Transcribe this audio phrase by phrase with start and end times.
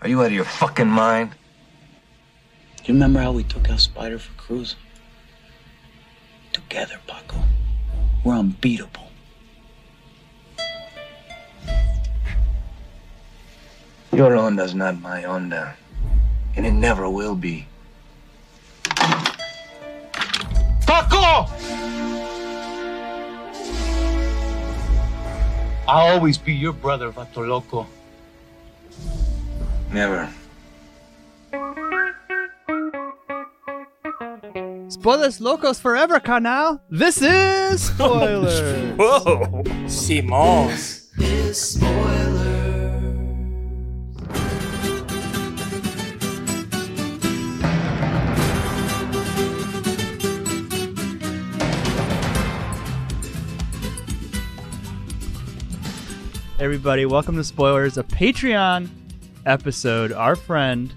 [0.00, 1.32] Are you out of your fucking mind?
[2.84, 4.76] You remember how we took out Spider for Cruz?
[6.52, 7.42] Together, Paco.
[8.24, 9.10] We're unbeatable.
[14.12, 15.74] Your onda's not my onda.
[16.54, 17.66] And it never will be.
[20.86, 21.46] Paco!
[25.88, 27.86] I'll always be your brother, Vato Loco.
[29.92, 30.28] Never.
[34.88, 36.82] Spoilers locos forever, canal.
[36.90, 38.96] This is spoilers.
[38.98, 39.62] Whoa!
[39.86, 41.06] Simons.
[56.60, 58.90] Everybody, welcome to Spoilers, a Patreon
[59.48, 60.12] episode.
[60.12, 60.92] Our friend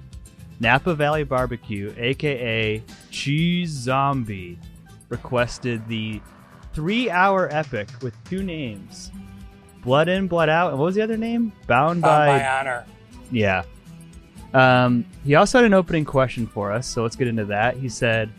[0.60, 4.60] Napa Valley Barbecue, aka Cheese Zombie,
[5.10, 6.21] requested the
[6.74, 9.12] three-hour epic with two names:
[9.84, 11.52] Blood In, Blood Out, and what was the other name?
[11.68, 12.85] Bound Uh, by by honor.
[13.32, 13.63] Yeah.
[14.54, 17.77] Um, he also had an opening question for us, so let's get into that.
[17.77, 18.29] He said,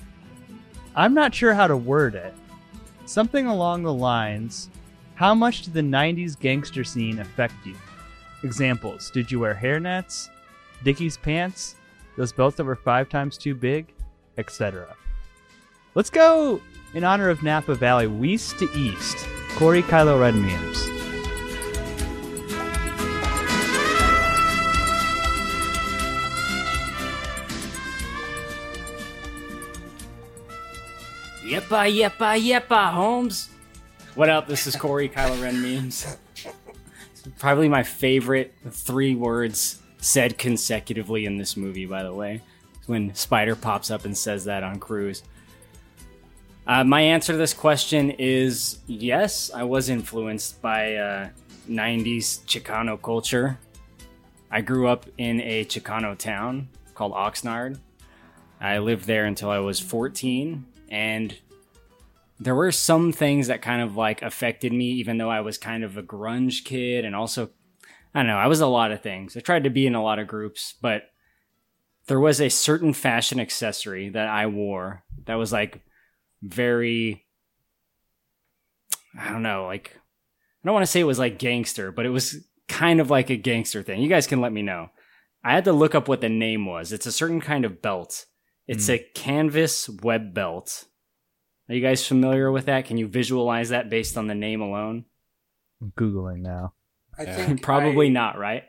[0.95, 2.35] I'm not sure how to word it.
[3.07, 4.69] Something along the lines
[5.15, 7.75] How much did the 90s gangster scene affect you?
[8.43, 10.29] Examples Did you wear hairnets?
[10.83, 11.77] Dickies pants?
[12.17, 13.93] Those belts that were five times too big?
[14.37, 14.97] Etc.
[15.95, 16.61] Let's go
[16.95, 19.29] in honor of Napa Valley, west to east.
[19.55, 20.89] Corey Kylo Ren memes.
[31.45, 33.51] Yeppa, yeppa, yeppa, Holmes.
[34.15, 34.47] What up?
[34.49, 36.17] This is Corey Kylo Ren memes.
[37.39, 42.41] Probably my favorite three words said consecutively in this movie, by the way.
[42.87, 45.23] When Spider pops up and says that on Cruz.
[46.67, 51.29] Uh, my answer to this question is yes, I was influenced by uh,
[51.69, 53.59] 90s Chicano culture.
[54.51, 57.79] I grew up in a Chicano town called Oxnard.
[58.61, 61.37] I lived there until I was 14, and
[62.45, 65.85] there were some things that kind of like affected me, even though I was kind
[65.85, 67.51] of a grunge kid, and also,
[68.15, 69.37] I don't know, I was a lot of things.
[69.37, 71.05] I tried to be in a lot of groups, but
[72.07, 75.83] there was a certain fashion accessory that I wore that was like
[76.43, 77.25] very,
[79.19, 82.11] I don't know, like, I don't want to say it was like gangster, but it
[82.11, 84.01] was kind of like a gangster thing.
[84.01, 84.91] You guys can let me know.
[85.45, 86.93] I had to look up what the name was.
[86.93, 88.27] It's a certain kind of belt.
[88.67, 88.93] It's hmm.
[88.93, 90.87] a canvas web belt.
[91.73, 92.85] Are you guys familiar with that?
[92.85, 95.07] Can you visualize that based on the name alone?
[95.81, 96.75] I'm Googling now.
[97.19, 98.65] I think Probably I- not, right?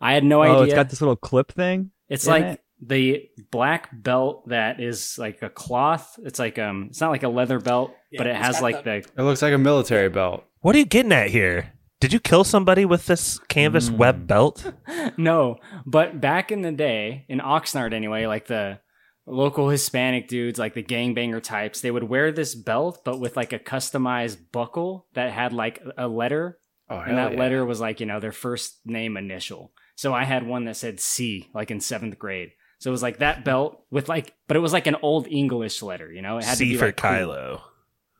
[0.00, 0.62] I had no oh, idea.
[0.66, 1.90] it's got this little clip thing.
[2.08, 2.64] It's like it?
[2.80, 6.16] the black belt that is like a cloth.
[6.22, 9.02] It's like um, it's not like a leather belt, Yeah, but it has like the-
[9.16, 10.44] the It looks like a military belt.
[10.60, 11.72] What are you getting at here?
[11.98, 13.96] Did you kill somebody with this canvas Mm.
[13.96, 14.72] web belt?
[15.16, 15.56] no,
[15.86, 18.78] but back in the day, in Oxnard anyway, like the
[19.26, 23.52] local Hispanic dudes, like the gangbanger types, they would wear this belt, but with like
[23.52, 26.58] a customized buckle that had like a letter,
[26.90, 29.72] Oh, and that letter was like you know their first name initial.
[29.96, 32.50] So I had one that said C, like in seventh grade.
[32.78, 35.80] So it was like that belt with like, but it was like an old English
[35.80, 36.36] letter, you know.
[36.38, 37.10] It had to C be for like, cool.
[37.10, 37.60] Kylo.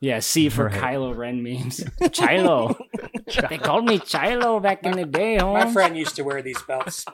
[0.01, 0.81] Yeah, C for Right.
[0.81, 1.83] Kylo Ren memes.
[2.11, 2.75] Chilo.
[3.49, 7.05] they called me Chilo back in the day, My friend used to wear these belts.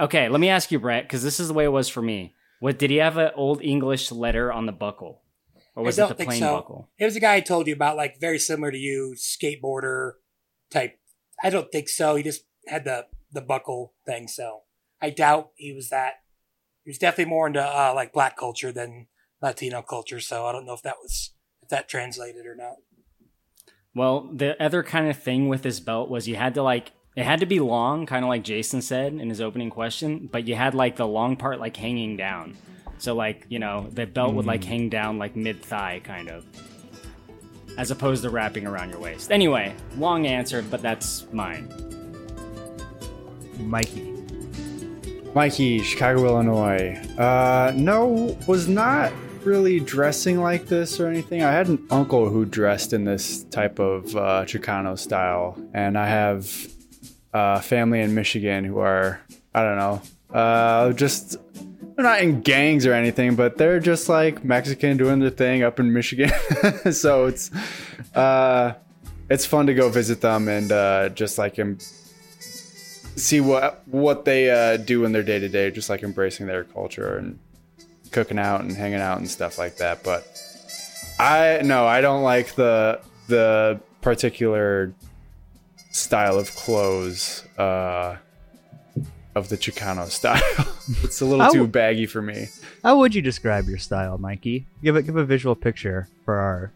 [0.00, 2.34] Okay, let me ask you, Brett, because this is the way it was for me.
[2.60, 5.22] What did he have an old English letter on the buckle,
[5.74, 6.56] or was I it don't the think plain so.
[6.56, 6.88] buckle?
[6.98, 10.12] It was a guy I told you about, like very similar to you, skateboarder
[10.70, 10.98] type.
[11.42, 12.16] I don't think so.
[12.16, 14.28] He just had the the buckle thing.
[14.28, 14.62] So
[15.00, 16.14] I doubt he was that.
[16.84, 19.06] He was definitely more into uh, like black culture than
[19.42, 20.20] Latino culture.
[20.20, 21.32] So I don't know if that was
[21.62, 22.76] if that translated or not.
[23.94, 27.24] Well, the other kind of thing with this belt was you had to like it
[27.24, 30.54] had to be long, kind of like Jason said in his opening question, but you
[30.54, 32.56] had like the long part like hanging down.
[32.98, 36.46] So like you know the belt would like hang down like mid thigh, kind of,
[37.76, 39.32] as opposed to wrapping around your waist.
[39.32, 41.68] Anyway, long answer, but that's mine.
[43.58, 44.14] Mikey.
[45.34, 46.94] Mikey, Chicago, Illinois.
[47.18, 49.12] Uh, no, was not
[49.42, 51.42] really dressing like this or anything.
[51.42, 56.06] I had an uncle who dressed in this type of uh, Chicano style, and I
[56.06, 56.77] have
[57.32, 59.20] uh, family in Michigan who are,
[59.54, 60.02] I don't know,
[60.32, 61.36] uh, just
[61.94, 65.80] they're not in gangs or anything, but they're just like Mexican doing their thing up
[65.80, 66.30] in Michigan.
[66.92, 67.50] so it's
[68.14, 68.74] uh,
[69.28, 74.50] it's fun to go visit them and uh, just like em- see what what they
[74.50, 77.38] uh, do in their day to day, just like embracing their culture and
[78.12, 80.02] cooking out and hanging out and stuff like that.
[80.04, 80.26] But
[81.18, 84.94] I no, I don't like the the particular
[85.90, 88.16] style of clothes uh,
[89.34, 90.42] of the Chicano style.
[91.02, 92.48] it's a little I too w- baggy for me.
[92.82, 94.66] How would you describe your style, Mikey?
[94.82, 96.72] Give it give a visual picture for our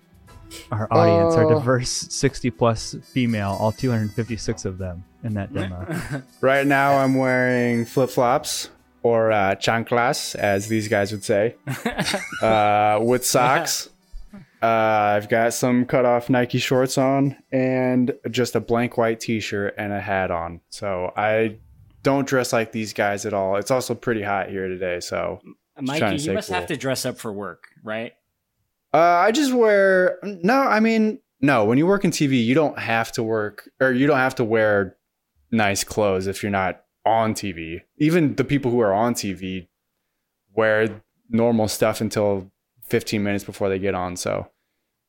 [0.70, 4.78] our audience, our Uh, diverse sixty plus female, all two hundred and fifty six of
[4.78, 5.86] them in that demo.
[6.40, 8.68] Right now, I'm wearing flip flops
[9.02, 11.56] or uh, chanclas, as these guys would say,
[12.42, 13.88] uh, with socks.
[14.62, 19.40] Uh, I've got some cut off Nike shorts on and just a blank white t
[19.40, 20.60] shirt and a hat on.
[20.70, 21.56] So I
[22.02, 23.56] don't dress like these guys at all.
[23.56, 25.00] It's also pretty hot here today.
[25.00, 25.40] So
[25.80, 28.12] Mikey, to you must have to dress up for work, right?
[28.94, 32.78] uh, I just wear, no, I mean, no, when you work in TV, you don't
[32.78, 34.96] have to work or you don't have to wear
[35.50, 37.80] nice clothes if you're not on TV.
[37.98, 39.68] Even the people who are on TV
[40.54, 42.50] wear normal stuff until
[42.84, 44.16] 15 minutes before they get on.
[44.16, 44.48] So,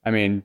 [0.05, 0.43] I mean,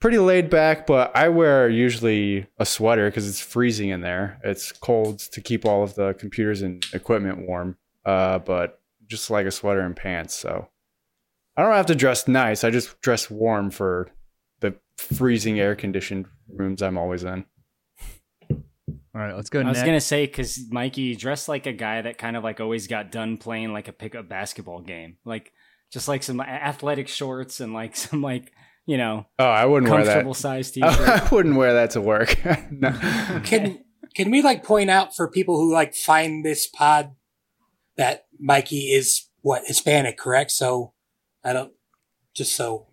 [0.00, 4.40] pretty laid back, but I wear usually a sweater because it's freezing in there.
[4.44, 9.46] It's cold to keep all of the computers and equipment warm, uh, but just like
[9.46, 10.34] a sweater and pants.
[10.34, 10.68] So,
[11.56, 12.64] I don't have to dress nice.
[12.64, 14.10] I just dress warm for
[14.60, 17.44] the freezing air conditioned rooms I'm always in.
[19.14, 22.00] All right, let's go I was gonna say because Mikey you dressed like a guy
[22.00, 25.52] that kind of like always got done playing like a pickup basketball game, like
[25.92, 28.52] just like some athletic shorts and like some like
[28.86, 30.12] you know Oh, I wouldn't wear that.
[30.12, 30.90] comfortable size t-shirt.
[31.08, 32.38] I wouldn't wear that to work.
[32.70, 32.90] no.
[33.44, 33.84] Can
[34.14, 37.12] can we like point out for people who like find this pod
[37.96, 40.50] that Mikey is what Hispanic, correct?
[40.50, 40.92] So
[41.44, 41.72] I don't
[42.34, 42.88] just so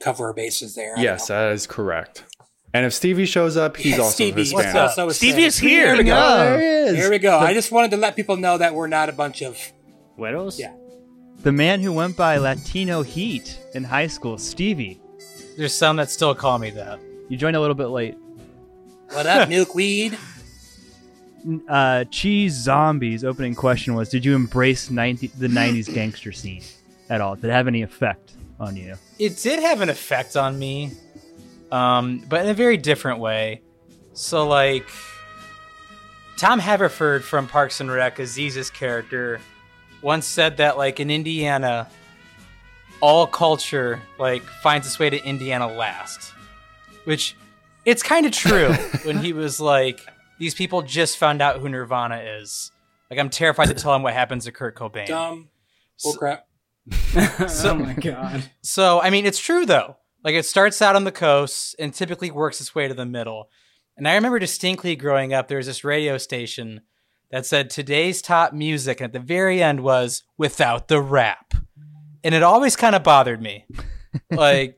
[0.00, 0.94] cover our bases there.
[0.98, 2.24] I Yes, that is correct.
[2.74, 4.74] And if Stevie shows up, he's Yeah, also Stevie, Hispanic.
[4.74, 5.10] what's up?
[5.12, 5.88] Stevie is here.
[5.88, 6.16] Here we go.
[6.16, 6.96] Oh, there he is.
[6.96, 7.38] Here we go.
[7.38, 9.58] I just wanted to let people know that we're not a bunch of
[10.16, 10.58] Widows?
[10.58, 10.74] Yeah.
[11.42, 15.00] The man who went by Latino Heat in high school, Stevie.
[15.56, 17.00] There's some that still call me that.
[17.28, 18.16] You joined a little bit late.
[19.10, 20.18] what up, milkweed.
[21.68, 26.62] Uh, Cheese Zombies opening question was Did you embrace 90, the 90s gangster scene
[27.10, 27.34] at all?
[27.34, 28.94] Did it have any effect on you?
[29.18, 30.92] It did have an effect on me,
[31.72, 33.60] um, but in a very different way.
[34.12, 34.88] So, like,
[36.36, 39.40] Tom Haverford from Parks and Rec, Aziz's character,
[40.02, 41.88] once said that, like, in Indiana,
[43.00, 46.32] all culture, like, finds its way to Indiana last.
[47.04, 47.36] Which,
[47.84, 48.72] it's kind of true
[49.04, 50.00] when he was like,
[50.38, 52.70] these people just found out who Nirvana is.
[53.10, 55.06] Like, I'm terrified to tell him what happens to Kurt Cobain.
[55.06, 55.48] Dumb.
[56.04, 56.40] Bullcrap.
[57.64, 58.50] oh my god.
[58.62, 59.98] So, I mean, it's true though.
[60.24, 63.48] Like, it starts out on the coast and typically works its way to the middle.
[63.96, 66.80] And I remember distinctly growing up, there was this radio station
[67.32, 71.54] that said today's top music, and at the very end was without the rap.
[72.22, 73.66] And it always kind of bothered me.
[74.30, 74.76] like,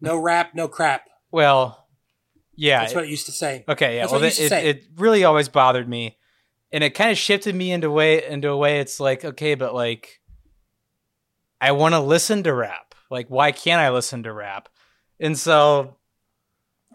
[0.00, 1.02] No rap, no crap.
[1.30, 1.86] well,
[2.56, 2.80] yeah.
[2.80, 3.64] That's what it used to say.
[3.68, 4.02] Okay, yeah.
[4.02, 4.66] That's well, what it it, used to it, say.
[4.68, 6.16] it really always bothered me,
[6.72, 8.78] and it kind of shifted me into way into a way.
[8.78, 10.20] It's like okay, but like,
[11.60, 12.94] I want to listen to rap.
[13.10, 14.68] Like, why can't I listen to rap?
[15.18, 15.96] And so,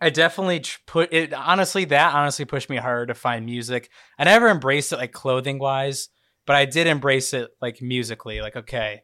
[0.01, 1.33] I definitely put it.
[1.33, 3.89] Honestly, that honestly pushed me harder to find music.
[4.17, 6.09] I never embraced it like clothing wise,
[6.45, 8.41] but I did embrace it like musically.
[8.41, 9.03] Like, okay,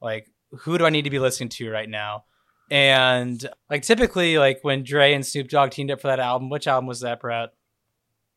[0.00, 0.26] like
[0.60, 2.24] who do I need to be listening to right now?
[2.70, 6.66] And like typically, like when Dre and Snoop Dogg teamed up for that album, which
[6.66, 7.50] album was that, Brett?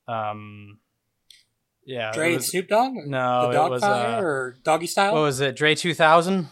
[0.07, 0.79] Um,
[1.85, 2.93] yeah, Dre it and Snoop Dogg?
[3.05, 5.13] No, the it dog was, uh, or doggy style?
[5.13, 5.55] what was it?
[5.55, 6.47] Dre two thousand.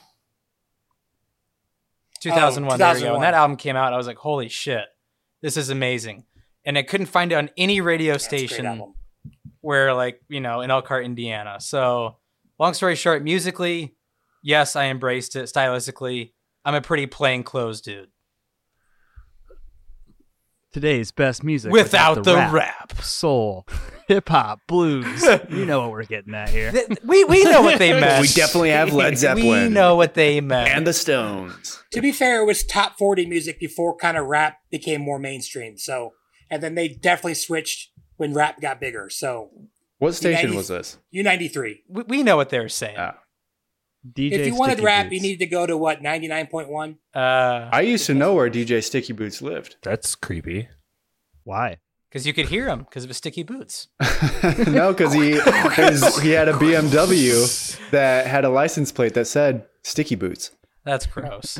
[2.22, 3.12] 2001, there we go.
[3.13, 4.84] When that album came out, I was like, holy shit,
[5.41, 6.25] this is amazing.
[6.65, 8.93] And I couldn't find it on any radio station
[9.62, 11.60] where, like, you know, in Elkhart, Indiana.
[11.60, 12.17] So,
[12.60, 13.96] long story short, musically,
[14.43, 15.46] yes, I embraced it.
[15.46, 16.34] Stylistically,
[16.65, 18.10] I'm a pretty plain clothes dude.
[20.71, 23.01] Today's best music Without the rap, rap.
[23.01, 23.65] soul,
[24.07, 25.23] hip hop, blues.
[25.49, 26.71] you know what we're getting at here.
[27.03, 28.21] We, we know what they meant.
[28.21, 29.63] We definitely have Led Zeppelin.
[29.69, 30.69] We know what they meant.
[30.69, 31.81] And the Stones.
[31.93, 35.77] To be fair, it was top 40 music before kind of rap became more mainstream.
[35.79, 36.11] So,
[36.51, 39.09] and then they definitely switched when rap got bigger.
[39.09, 39.49] So,
[39.97, 40.97] What station Yeah, was this?
[41.15, 41.77] U93.
[41.89, 42.97] we, we know what they're saying.
[42.99, 43.15] Ah.
[44.08, 45.13] DJ if you wanted Sticky rap, Boots.
[45.15, 46.98] you needed to go to what, 99.1?
[47.13, 49.75] Uh, I used to know where DJ Sticky Boots lived.
[49.82, 50.70] That's creepy.
[51.44, 51.77] Why?
[52.10, 53.88] because you could hear him because of his sticky boots.
[54.68, 55.39] no, because he
[55.75, 60.50] his, he had a BMW that had a license plate that said Sticky Boots,
[60.84, 61.60] That's gross.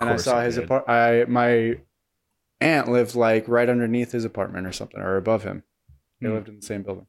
[0.00, 0.64] and I saw his did.
[0.64, 0.86] apart.
[0.86, 1.76] I my
[2.60, 5.62] aunt lived like right underneath his apartment or something, or above him.
[6.20, 6.34] They Hmm.
[6.34, 7.06] lived in the same building.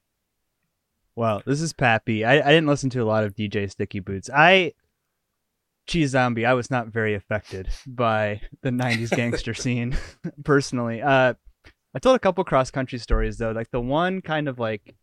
[1.15, 2.25] Well, this is Pappy.
[2.25, 4.29] I, I didn't listen to a lot of DJ Sticky Boots.
[4.33, 4.73] I,
[5.85, 9.95] Cheese Zombie, I was not very affected by the 90s gangster scene,
[10.43, 11.01] personally.
[11.01, 11.35] Uh,
[11.93, 13.51] I told a couple cross country stories, though.
[13.51, 14.95] Like the one kind of like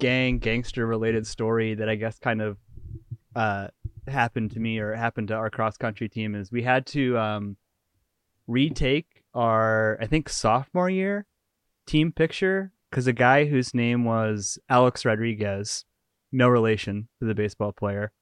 [0.00, 2.56] gang, gangster related story that I guess kind of
[3.36, 3.68] uh,
[4.08, 7.56] happened to me or happened to our cross country team is we had to um,
[8.48, 11.26] retake our, I think, sophomore year
[11.86, 15.84] team picture because a guy whose name was Alex Rodriguez,
[16.30, 18.12] no relation to the baseball player,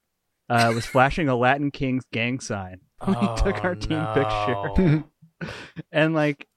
[0.49, 4.15] uh, was flashing a Latin Kings gang sign when we took our Oh, team no.
[4.15, 5.05] picture.
[5.93, 6.49] and like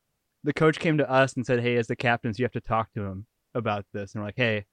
[0.46, 2.94] the coach came to us and said, "Hey, as the captains, you have to talk
[2.94, 4.64] to him about this." And we're like, "Hey,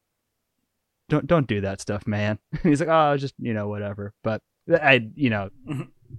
[1.08, 4.40] don't don't do that stuff, man." He's like, "Oh, just you know, whatever." But
[4.72, 5.50] I, you know,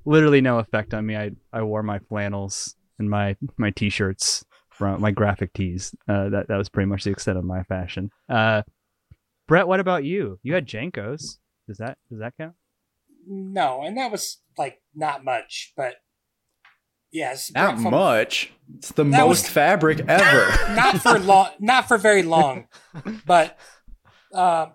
[0.03, 1.15] literally no effect on me.
[1.15, 4.43] I I wore my flannels and my my t-shirts
[4.77, 5.93] from my graphic tees.
[6.07, 8.09] Uh, that that was pretty much the extent of my fashion.
[8.29, 8.63] Uh,
[9.47, 10.39] Brett, what about you?
[10.43, 11.37] You had JNCOs.
[11.67, 12.53] Does that does that count?
[13.27, 15.95] No, and that was like not much, but
[17.11, 18.51] yes, Not from- much.
[18.77, 20.73] It's the most was- fabric ever.
[20.75, 22.67] not for long, not for very long.
[23.25, 23.57] But
[24.33, 24.67] uh,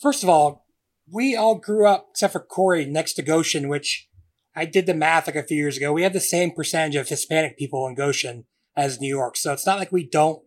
[0.00, 0.66] first of all,
[1.10, 4.08] we all grew up, except for Corey, next to Goshen, which
[4.54, 5.92] I did the math like a few years ago.
[5.92, 8.44] We have the same percentage of Hispanic people in Goshen
[8.78, 10.40] as New York, so it's not like we don't,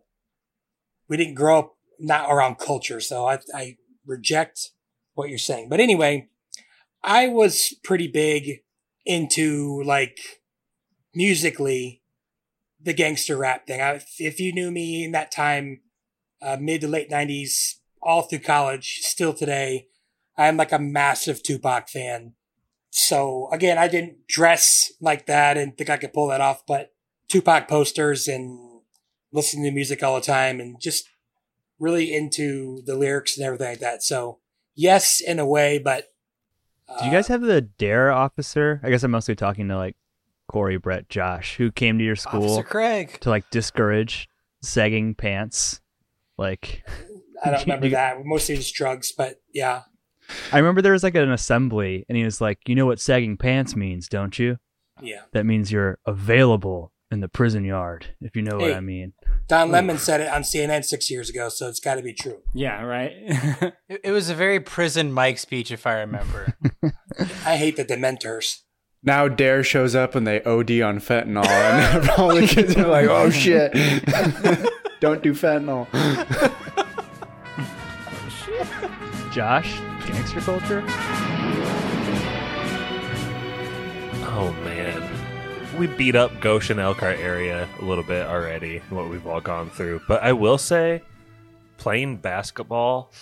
[1.06, 2.98] we didn't grow up not around culture.
[2.98, 4.70] So I, I reject
[5.12, 5.68] what you're saying.
[5.68, 6.28] But anyway,
[7.04, 8.62] I was pretty big
[9.04, 10.18] into like
[11.14, 12.02] musically
[12.80, 13.82] the gangster rap thing.
[13.82, 15.82] I, if you knew me in that time,
[16.40, 19.88] uh, mid to late '90s, all through college, still today,
[20.38, 22.32] I'm like a massive Tupac fan.
[22.90, 26.92] So again, I didn't dress like that and think I could pull that off, but
[27.32, 28.58] Tupac posters and
[29.32, 31.08] listening to music all the time and just
[31.78, 34.02] really into the lyrics and everything like that.
[34.02, 34.38] So
[34.74, 36.08] yes, in a way, but
[36.88, 38.80] uh, Do you guys have the Dare officer?
[38.82, 39.96] I guess I'm mostly talking to like
[40.46, 43.18] Corey, Brett, Josh, who came to your school Officer Craig.
[43.22, 44.28] to like discourage
[44.60, 45.80] sagging pants.
[46.36, 46.84] Like,
[47.42, 48.18] I don't remember you- that.
[48.24, 49.82] Mostly just drugs, but yeah.
[50.52, 53.36] I remember there was like an assembly, and he was like, "You know what sagging
[53.38, 54.58] pants means, don't you?
[55.00, 55.22] Yeah.
[55.32, 59.12] That means you're available in the prison yard, if you know what I mean."
[59.48, 62.42] Don Lemon said it on CNN six years ago, so it's got to be true.
[62.54, 63.12] Yeah, right.
[63.88, 66.56] It, it was a very prison Mike speech, if I remember.
[67.44, 68.60] I hate the Dementors.
[69.02, 73.08] now Dare shows up and they OD on fentanyl, and all the kids are like,
[73.08, 73.72] "Oh shit,
[75.00, 75.86] don't do fentanyl."
[79.32, 80.82] Josh, gangster culture.
[84.34, 85.01] Oh man.
[85.78, 90.02] We beat up Goshen Elkhart area a little bit already, what we've all gone through.
[90.06, 91.02] But I will say,
[91.78, 93.12] playing basketball,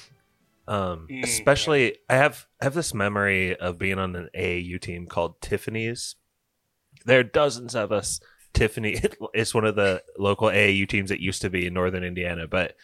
[0.67, 5.07] um, Mm, especially I have I have this memory of being on an AAU team
[5.07, 6.17] called Tiffany's.
[7.07, 8.21] There are dozens of us.
[8.53, 9.01] Tiffany
[9.35, 12.77] is one of the local AAU teams that used to be in northern Indiana, but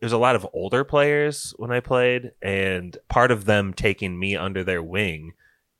[0.00, 4.36] there's a lot of older players when I played, and part of them taking me
[4.36, 5.32] under their wing,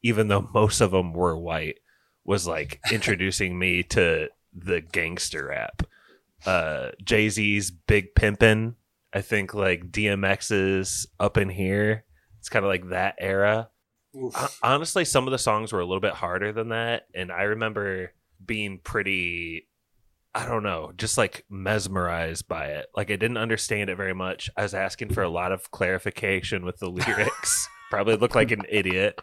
[0.02, 1.78] even though most of them were white,
[2.28, 5.82] was like introducing me to the gangster rap.
[6.46, 8.74] Uh, Jay Z's Big Pimpin',
[9.12, 12.04] I think like DMX's Up in Here.
[12.38, 13.70] It's kind of like that era.
[14.16, 14.58] Oof.
[14.62, 18.12] Honestly, some of the songs were a little bit harder than that, and I remember
[18.44, 19.66] being pretty.
[20.34, 22.86] I don't know, just like mesmerized by it.
[22.94, 24.50] Like I didn't understand it very much.
[24.56, 27.68] I was asking for a lot of clarification with the lyrics.
[27.90, 29.18] Probably looked like an idiot.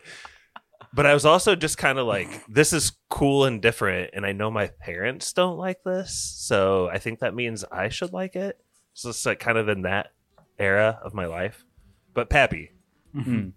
[0.96, 4.32] But I was also just kind of like, this is cool and different, and I
[4.32, 8.58] know my parents don't like this, so I think that means I should like it.
[8.94, 10.12] So it's like kind of in that
[10.58, 11.66] era of my life.
[12.14, 12.72] But Pappy,
[13.14, 13.52] Mhm.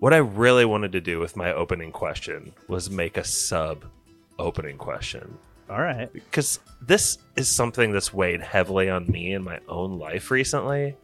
[0.00, 3.84] what I really wanted to do with my opening question was make a sub
[4.36, 5.38] opening question
[5.70, 6.12] All right.
[6.12, 10.96] because this is something that's weighed heavily on me in my own life recently.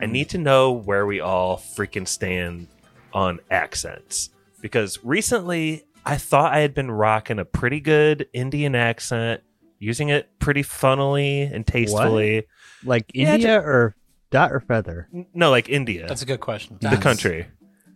[0.00, 2.66] I need to know where we all freaking stand
[3.12, 9.42] on accents because recently I thought I had been rocking a pretty good Indian accent,
[9.78, 12.46] using it pretty funnily and tastefully.
[12.84, 13.94] Like Yeah, India or
[14.30, 16.78] dot or feather No, like India, That's a good question.
[16.80, 17.46] the country.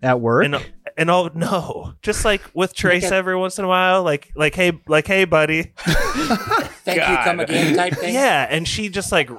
[0.03, 0.45] at work.
[0.45, 0.57] and
[0.97, 4.55] and all no, just like with Trace at- every once in a while, like like
[4.55, 5.73] hey like hey buddy,
[6.85, 8.13] Thank you, come again type thing.
[8.15, 9.31] yeah, and she just like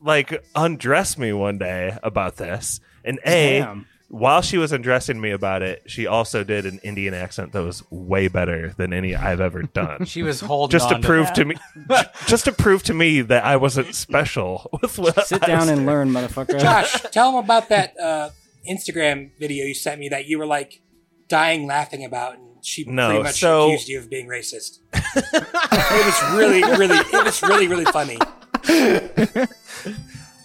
[0.00, 3.86] like undressed me one day about this, and a Damn.
[4.12, 7.82] While she was undressing me about it, she also did an Indian accent that was
[7.90, 10.04] way better than any I've ever done.
[10.04, 11.34] She was holding just to on prove that.
[11.36, 11.54] to me,
[12.26, 14.68] just to prove to me that I wasn't special.
[14.82, 15.86] With what Sit I down and doing.
[15.86, 16.60] learn, motherfucker.
[16.60, 18.28] Josh, tell them about that uh,
[18.70, 20.82] Instagram video you sent me that you were like
[21.28, 24.80] dying laughing about, and she No, pretty much so- accused you of being racist.
[24.94, 28.18] it was really, really, it was really, really funny.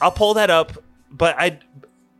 [0.01, 0.71] I'll pull that up,
[1.11, 1.59] but I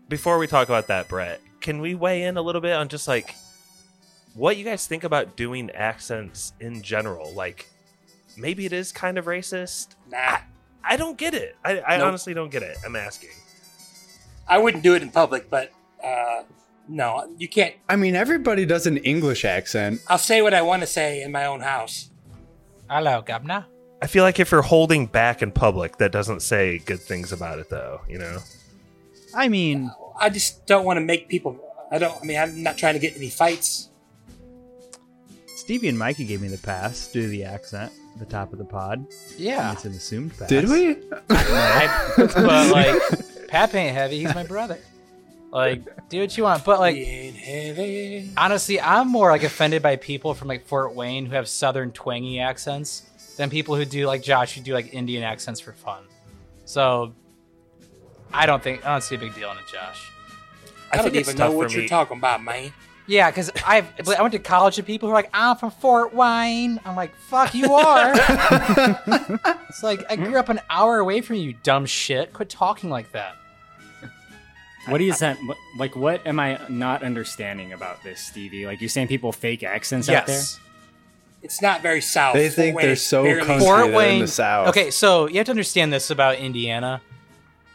[0.10, 3.08] before we talk about that, Brett, can we weigh in a little bit on just
[3.08, 3.36] like
[4.34, 7.32] what you guys think about doing accents in general?
[7.34, 7.70] Like
[8.38, 9.96] maybe it is kind of racist.
[10.10, 10.38] Nah,
[10.84, 11.56] I don't get it.
[11.66, 12.08] I, I Nope.
[12.08, 12.78] honestly don't get it.
[12.86, 13.30] I'm asking.
[14.48, 15.74] I wouldn't do it in public, but
[16.04, 16.44] uh,
[16.88, 17.76] no, you can't.
[17.90, 20.02] I mean, everybody does an English accent.
[20.08, 22.10] I'll say what I want to say in my own house.
[22.90, 23.66] Hello, Governor.
[24.02, 27.60] I feel like if you're holding back in public, that doesn't say good things about
[27.60, 28.02] it, though.
[28.08, 28.40] You know.
[29.34, 31.60] I mean, I just don't want to make people.
[31.92, 32.16] I don't.
[32.22, 33.90] I mean, I'm not trying to get any fights.
[35.56, 38.60] Stevie and Mikey gave me the pass due to the accent at the top of
[38.60, 39.06] the pod.
[39.38, 39.74] Yeah.
[39.74, 40.48] It's an assumed pass.
[40.48, 40.96] Did we?
[41.30, 44.20] I, but like, Pap ain't heavy.
[44.20, 44.78] He's my brother.
[45.52, 46.64] Like, do what you want.
[46.66, 48.32] But like, Being heavy.
[48.38, 52.40] honestly, I'm more like offended by people from like Fort Wayne who have southern twangy
[52.40, 53.04] accents
[53.38, 56.04] than people who do like Josh who do like Indian accents for fun.
[56.66, 57.14] So,
[58.34, 60.12] I don't think I don't see a big deal in it, Josh.
[60.92, 61.88] I, don't think even know what you're me.
[61.88, 62.72] talking about, man.
[63.08, 63.86] Yeah, because I
[64.18, 66.80] I went to college with people who are like, I'm from Fort Wayne.
[66.86, 68.14] I'm like, fuck, you are.
[69.70, 72.34] it's like I grew up an hour away from you, you dumb shit.
[72.34, 73.36] Quit talking like that.
[74.88, 75.38] What is that?
[75.46, 78.66] what- Like, what am I not understanding about this, Stevie?
[78.66, 80.36] Like, you're saying people fake accents out there?
[80.38, 80.60] Yes.
[81.44, 82.36] It's not very south.
[82.36, 83.66] They Fort think Wayne they're so barely- country.
[83.66, 84.22] Fort they're in Wayne.
[84.22, 84.70] the South.
[84.70, 87.02] Okay, so you have to understand this about Indiana.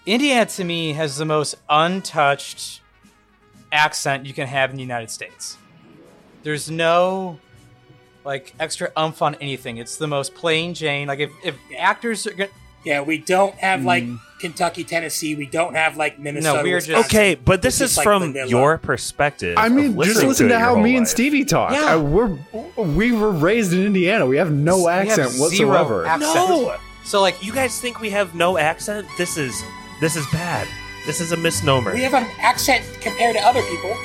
[0.06, 2.80] Indiana to me has the most untouched
[3.70, 5.56] accent you can have in the United States.
[6.42, 7.38] There's no
[8.24, 9.76] like extra umph on anything.
[9.78, 11.08] It's the most plain Jane.
[11.08, 12.50] Like if, if actors are gonna
[12.84, 14.18] Yeah, we don't have like Mm.
[14.40, 15.36] Kentucky, Tennessee.
[15.36, 16.56] We don't have like Minnesota.
[16.58, 18.48] No, we are just- Okay, but this It's is just like from vanilla.
[18.50, 19.54] your perspective.
[19.56, 21.06] I mean, just listen to to how whole me and.
[21.06, 21.70] Stevie talk.
[21.72, 21.84] Yeah.
[21.84, 22.36] I- we're
[22.76, 24.26] we were raised in Indiana.
[24.26, 26.06] We have no We have accent zero whatsoever.
[26.06, 26.34] accent.
[26.34, 26.74] No,
[27.04, 29.06] So like you guys think we have no accent?
[29.16, 29.62] This is
[30.02, 30.66] this is bad.
[31.06, 31.94] This is a misnomer.
[31.94, 33.96] We have an accent compared to other people.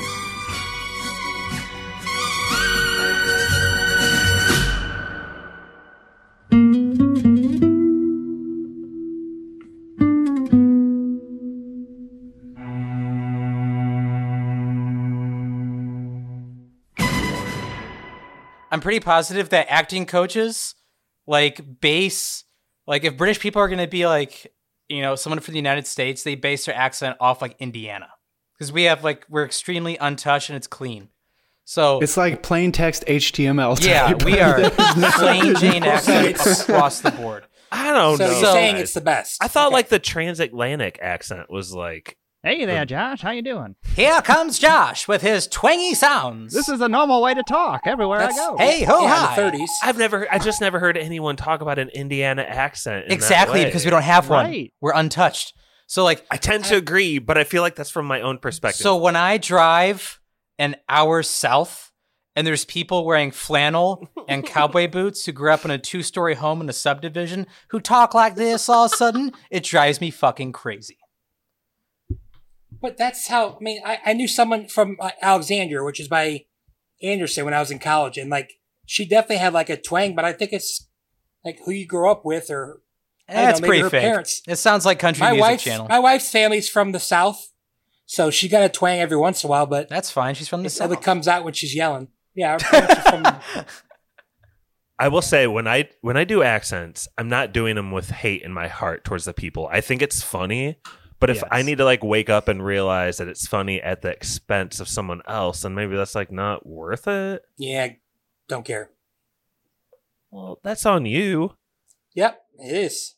[18.69, 20.75] I'm pretty positive that acting coaches
[21.25, 22.43] like base
[22.85, 24.53] like if British people are going to be like
[24.89, 28.09] you know someone from the United States, they base their accent off like Indiana
[28.53, 31.09] because we have like we're extremely untouched and it's clean.
[31.65, 33.83] So It's like plain text HTML.
[33.85, 34.23] yeah, type.
[34.23, 34.69] we are
[35.17, 37.43] plain Jane accent across the board.
[37.71, 38.41] I don't so know.
[38.41, 39.43] So- saying it's the best.
[39.43, 39.73] I thought Okay.
[39.75, 42.17] like the transatlantic accent was like
[42.47, 43.19] Hey there, Josh.
[43.23, 43.75] How you doing?
[43.93, 46.53] Here comes Josh with his twangy sounds.
[46.53, 48.57] This is a normal way to talk everywhere That's- I go.
[48.57, 49.41] hey ho yeah, hi.
[49.41, 49.67] in the 30s.
[49.83, 53.03] I've never I just never heard anyone talk about an Indiana accent.
[53.03, 53.65] in that Exactly way.
[53.65, 54.45] because we don't have one.
[54.45, 54.71] Right.
[54.79, 55.55] We're untouched.
[55.87, 58.81] So like I tend to agree, but I feel like that's from my own perspective.
[58.81, 60.21] So when I drive
[60.57, 61.91] an hour south
[62.33, 66.35] and there's people wearing flannel and cowboy boots who grew up in a two story
[66.35, 70.11] home in a subdivision who talk like this all of a sudden, it drives me
[70.11, 70.97] fucking crazy.
[72.81, 73.57] But that's how.
[73.59, 76.45] I mean, I, I knew someone from uh, Alexandria, which is by
[77.01, 78.53] Anderson, when I was in college, and like
[78.85, 80.15] she definitely had like a twang.
[80.15, 80.87] But I think it's
[81.43, 82.81] like who you grew up with, or
[83.27, 84.01] I don't That's know, maybe pretty her fake.
[84.01, 84.41] parents.
[84.47, 85.87] It sounds like country my music wife's channel.
[85.89, 87.51] my wife's family's from the south,
[88.05, 89.65] so she got a twang every once in a while.
[89.65, 90.35] But That's fine.
[90.35, 90.89] She's from the it south.
[90.91, 92.09] only comes out when she's yelling.
[92.35, 93.65] Yeah, our from.
[94.99, 98.41] I will say when I when I do accents, I'm not doing them with hate
[98.41, 99.67] in my heart towards the people.
[99.71, 100.79] I think it's funny,
[101.19, 101.45] but if Yes.
[101.51, 104.87] I need to like wake up and realize that it's funny at the expense of
[104.87, 107.43] someone else, then maybe that's like not worth it.
[107.57, 107.89] Yeah,
[108.47, 108.91] don't care.
[110.31, 111.55] Well, that's on you.
[112.13, 113.15] Yep, it is.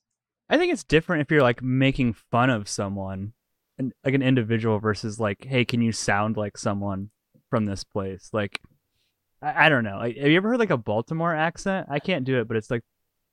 [0.49, 3.33] I think it's different if you're like making fun of someone,
[3.77, 7.09] and like an individual versus like, hey, can you sound like someone
[7.49, 8.29] from this place?
[8.33, 8.59] Like,
[9.41, 9.97] I, I don't know.
[9.97, 11.87] Like, have you ever heard like a Baltimore accent?
[11.89, 12.83] I can't do it, but it's like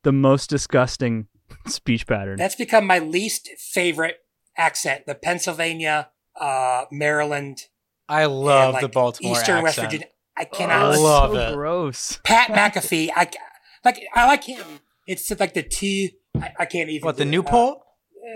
[0.04, 1.26] the most disgusting
[1.66, 2.36] speech pattern.
[2.36, 4.18] That's become my least favorite
[4.56, 5.06] accent.
[5.06, 7.62] The Pennsylvania, uh, Maryland,
[8.08, 9.78] I and, love like, the Baltimore Eastern West.
[9.78, 10.06] Virginia.
[10.36, 10.92] I I cannot.
[10.92, 11.54] it's love so it.
[11.54, 12.20] gross.
[12.24, 13.10] Pat McAfee.
[13.14, 13.30] I
[13.84, 14.00] like.
[14.14, 14.64] I like him.
[15.06, 16.16] It's like the T.
[16.34, 17.06] I, I can't even.
[17.06, 17.32] What the do it.
[17.32, 17.78] Newport?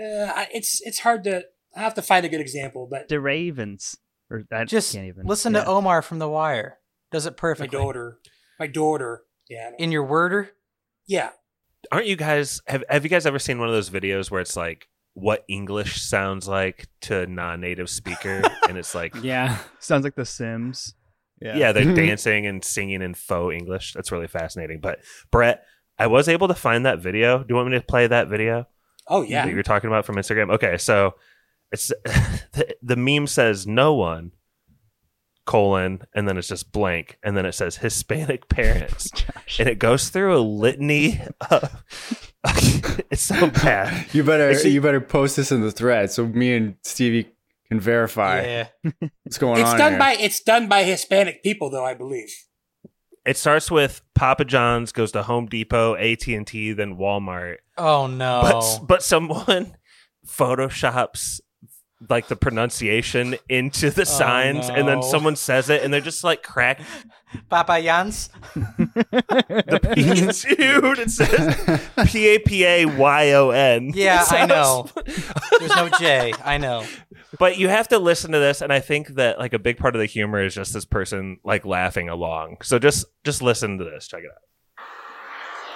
[0.01, 1.43] Uh, uh, it's it's hard to.
[1.75, 3.97] I have to find a good example, but The Ravens.
[4.29, 5.65] Or that Just can't even listen yeah.
[5.65, 6.77] to Omar from The Wire.
[7.11, 7.77] Does it perfectly.
[7.77, 8.19] My daughter.
[8.59, 9.23] My daughter.
[9.49, 9.71] Yeah.
[9.77, 10.51] In your worder?
[11.05, 11.31] yeah.
[11.91, 14.55] Aren't you guys have have you guys ever seen one of those videos where it's
[14.55, 19.57] like what English sounds like to a non-native speaker and it's like Yeah.
[19.79, 20.95] Sounds like The Sims.
[21.41, 23.93] yeah, they're dancing and singing in faux English.
[23.93, 24.79] That's really fascinating.
[24.79, 24.99] But
[25.31, 25.63] Brett,
[25.99, 27.39] I was able to find that video.
[27.39, 28.67] Do you want me to play that video
[29.07, 29.45] Oh yeah.
[29.45, 30.51] that you're talking about from Instagram?
[30.53, 31.15] Okay, so
[31.71, 31.87] it's
[32.53, 34.31] the, the meme says no one
[35.45, 39.09] colon and then it's just blank and then it says Hispanic parents
[39.59, 41.83] and it goes through a litany of
[43.11, 44.05] it's so bad.
[44.13, 47.31] You better Actually- you better post this in the thread so me and Stevie
[47.69, 48.67] can verify Yeah.
[49.23, 49.77] what's going It's on.
[49.77, 49.99] done here.
[49.99, 52.29] by it's done by Hispanic people though, I believe.
[53.25, 57.57] It starts with Papa John's, goes to Home Depot, AT and T, then Walmart.
[57.77, 58.41] Oh no.
[58.41, 59.75] But but someone
[60.27, 61.39] photoshops
[62.09, 66.23] like the pronunciation into the oh, signs, and then someone says it, and they're just
[66.23, 66.81] like crack
[67.49, 68.29] Papa Jans?
[68.55, 70.99] the P, dude.
[70.99, 73.91] It says P A P A Y O N.
[73.95, 74.87] Yeah, It I know.
[75.59, 76.33] There's no J.
[76.43, 76.85] I know.
[77.39, 79.95] But you have to listen to this, and I think that like a big part
[79.95, 82.57] of the humor is just this person like laughing along.
[82.63, 84.07] So just just listen to this.
[84.07, 84.41] Check it out.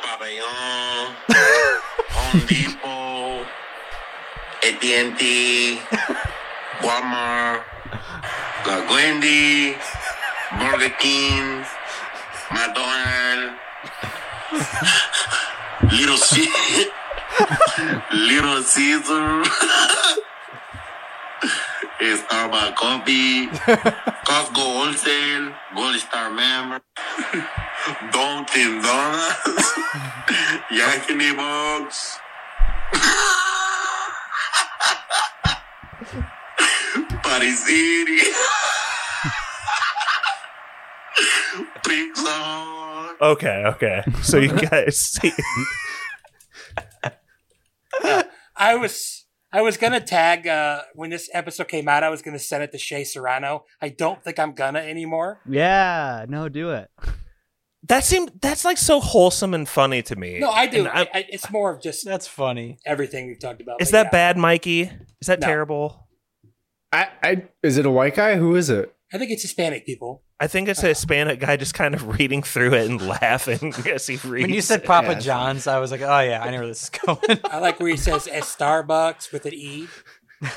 [0.03, 1.15] Pabellon,
[2.09, 3.14] Home Depot,
[4.65, 5.77] AT&T,
[6.81, 7.61] Walmart,
[8.65, 9.75] La Wendy,
[10.57, 11.63] Burger King,
[12.51, 13.53] McDonald's,
[15.91, 16.49] Little C-
[18.11, 19.43] Little Caesar,
[22.01, 23.45] Starbucks Coffee,
[24.25, 26.81] Costco Wholesale, Gold Star Member,
[28.11, 29.73] Dunkin' Donuts,
[30.71, 32.17] Yankee Box,
[37.23, 38.19] Party City,
[41.83, 43.15] Pizza.
[43.21, 44.03] Okay, okay.
[44.21, 45.31] So you guys see.
[48.55, 52.39] I was I was gonna tag uh when this episode came out, I was gonna
[52.39, 53.65] send it to Shea Serrano.
[53.81, 55.39] I don't think I'm gonna anymore.
[55.49, 56.89] Yeah, no, do it.
[57.87, 60.39] That seemed that's like so wholesome and funny to me.
[60.39, 60.79] No, I do.
[60.79, 62.79] And I, I, it's more of just That's funny.
[62.85, 63.81] everything we've talked about.
[63.81, 64.11] Is that yeah.
[64.11, 64.81] bad, Mikey?
[65.21, 65.47] Is that No.
[65.47, 66.07] terrible?
[66.91, 68.35] I, I is it a white guy?
[68.37, 68.95] Who is it?
[69.13, 70.23] I think it's Hispanic people.
[70.39, 74.07] I think it's a Hispanic guy just kind of reading through it and laughing as
[74.07, 74.45] he reads.
[74.47, 74.85] When you said it.
[74.85, 77.19] Papa Yeah, John's, I was like, oh yeah, I know where this is going.
[77.45, 79.87] I like where he says at Starbucks with an E.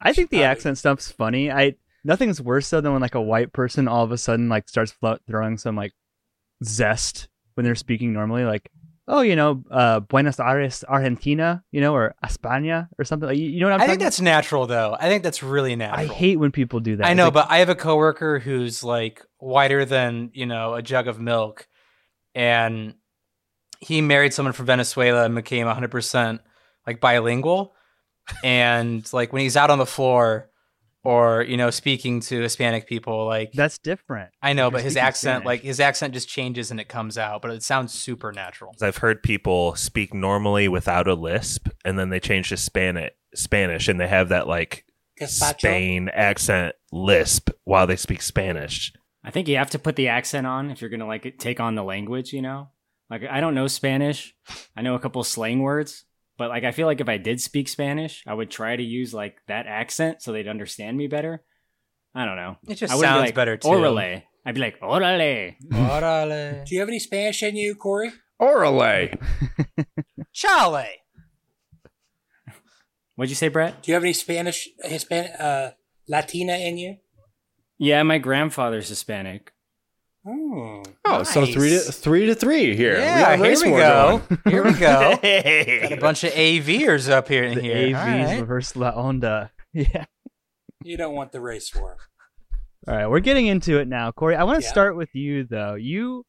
[0.00, 0.44] I think the Probably.
[0.44, 1.50] accent stuff's funny.
[1.50, 4.68] I nothing's worse though than when like a white person all of a sudden like
[4.68, 5.92] starts flo- throwing some like
[6.62, 8.70] zest when they're speaking normally, like
[9.06, 13.28] oh you know uh, Buenos Aires, Argentina, you know, or España or something.
[13.28, 14.96] Like, you know what I'm I think that's natural though.
[14.98, 16.10] I think that's really natural.
[16.10, 17.06] I hate when people do that.
[17.06, 20.82] I know, like, but I have a coworker who's like whiter than you know a
[20.82, 21.66] jug of milk,
[22.34, 22.94] and
[23.80, 26.40] he married someone from Venezuela and became 100 percent
[26.86, 27.74] like bilingual.
[28.42, 30.48] And like when he's out on the floor,
[31.04, 34.30] or you know speaking to Hispanic people, like that's different.
[34.42, 35.46] I know, but his accent, Spanish.
[35.46, 38.74] like his accent, just changes and it comes out, but it sounds super natural.
[38.82, 43.86] I've heard people speak normally without a lisp, and then they change to Spanish, Spanish,
[43.86, 44.86] and they have that like
[45.20, 45.58] Gazpacho.
[45.58, 48.92] Spain accent lisp while they speak Spanish.
[49.22, 51.74] I think you have to put the accent on if you're gonna like take on
[51.74, 52.32] the language.
[52.32, 52.70] You know,
[53.10, 54.34] like I don't know Spanish.
[54.76, 56.04] I know a couple slang words,
[56.36, 59.14] but like I feel like if I did speak Spanish, I would try to use
[59.14, 61.42] like that accent so they'd understand me better.
[62.14, 62.56] I don't know.
[62.68, 63.68] It just I wouldn't be sounds like, better too.
[63.68, 64.22] Orale.
[64.46, 65.56] I'd be like orale.
[65.72, 66.64] Orale.
[66.66, 68.12] Do you have any Spanish in you, Corey?
[68.40, 69.18] Orale.
[70.32, 70.86] Chale.
[73.16, 73.82] What'd you say, Brett?
[73.82, 75.70] Do you have any Spanish, Hispanic, uh,
[76.08, 76.96] Latina in you?
[77.78, 79.52] Yeah, my grandfather's Hispanic.
[80.26, 80.82] Hmm.
[81.04, 82.96] Oh, so three to three to three here.
[82.98, 84.22] Yeah, got a here we go.
[84.48, 85.10] Here we go.
[85.22, 87.74] Got a bunch of AVers up here in the here.
[87.76, 88.40] AVs All right.
[88.40, 89.50] reverse la onda.
[89.74, 90.04] Yeah.
[90.84, 91.96] You don't want the race war.
[92.86, 94.36] All right, we're getting into it now, Corey.
[94.36, 94.70] I want to Yeah.
[94.70, 95.74] start with you though.
[95.74, 96.24] You,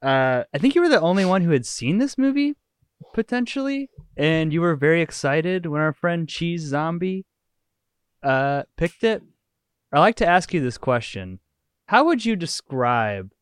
[0.00, 2.54] uh, I think you were the only one who had seen this movie,
[3.14, 7.24] potentially, and you were very excited when our friend Cheese Zombie,
[8.22, 9.22] uh, picked it.
[9.92, 11.38] I like to ask you this question:
[11.92, 13.32] How would you describe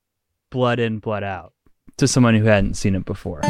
[0.51, 1.53] Blood In, Blood Out
[1.99, 3.45] to someone who hadn't seen it before?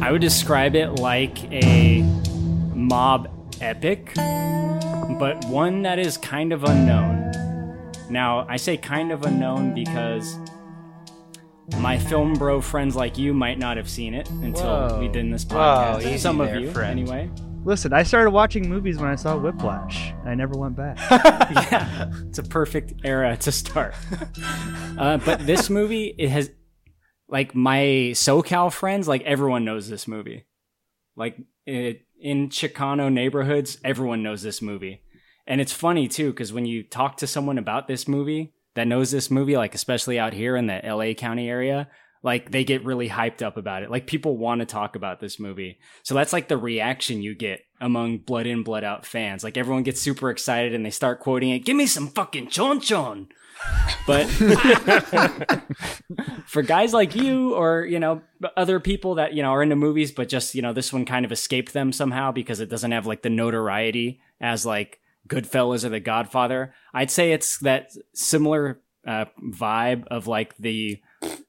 [0.00, 2.02] I would describe it like a
[2.72, 3.28] mob
[3.60, 7.41] epic, but one that is kind of unknown.
[8.12, 10.36] Now, I say kind of unknown because
[11.80, 15.00] my film bro friends like you might not have seen it until Whoa.
[15.00, 16.00] we did this Whoa, podcast.
[16.00, 16.90] easy Some there, of you, friend.
[16.90, 17.30] anyway.
[17.64, 20.12] Listen, I started watching movies when I saw Whiplash.
[20.26, 20.98] I never went back.
[21.10, 23.94] yeah, it's a perfect era to start.
[24.98, 26.50] uh, but this movie, it has
[27.28, 30.44] like my SoCal friends, like everyone knows this movie.
[31.16, 35.02] Like it, in Chicano neighborhoods, everyone knows this movie,
[35.46, 39.10] and it's funny too because when you talk to someone about this movie that knows
[39.10, 41.88] this movie, like especially out here in the LA County area.
[42.24, 43.90] Like they get really hyped up about it.
[43.90, 45.80] Like people want to talk about this movie.
[46.04, 49.42] So that's like the reaction you get among blood in, blood out fans.
[49.42, 51.64] Like everyone gets super excited and they start quoting it.
[51.64, 53.28] Give me some fucking chon chon.
[54.06, 54.26] But
[56.46, 58.22] for guys like you or, you know,
[58.56, 61.24] other people that, you know, are into movies, but just, you know, this one kind
[61.24, 65.88] of escaped them somehow because it doesn't have like the notoriety as like Goodfellas or
[65.88, 66.74] The Godfather.
[66.92, 71.00] I'd say it's that similar uh, vibe of like the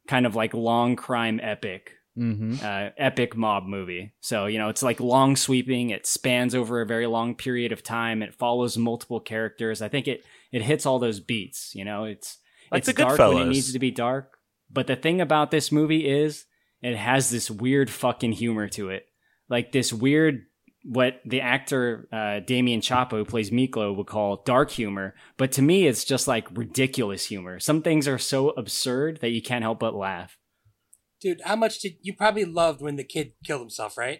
[0.07, 4.13] kind of like long crime epic hmm uh, epic mob movie.
[4.21, 5.89] So, you know, it's like long sweeping.
[5.89, 8.21] It spans over a very long period of time.
[8.21, 9.81] It follows multiple characters.
[9.81, 12.37] I think it, it hits all those beats, you know, it's,
[12.71, 14.37] Like it's dark when it needs to be dark.
[14.71, 16.45] But the thing about this movie is
[16.81, 19.07] it has this weird fucking humor to it.
[19.49, 20.45] Like this weird,
[20.83, 25.15] what the actor, uh, Damian Chapa, who plays Miklo, would call dark humor.
[25.37, 27.59] But to me, it's just like ridiculous humor.
[27.59, 30.37] Some things are so absurd that you can't help but laugh.
[31.21, 34.19] Dude, how much did you probably loved when the kid killed himself, right?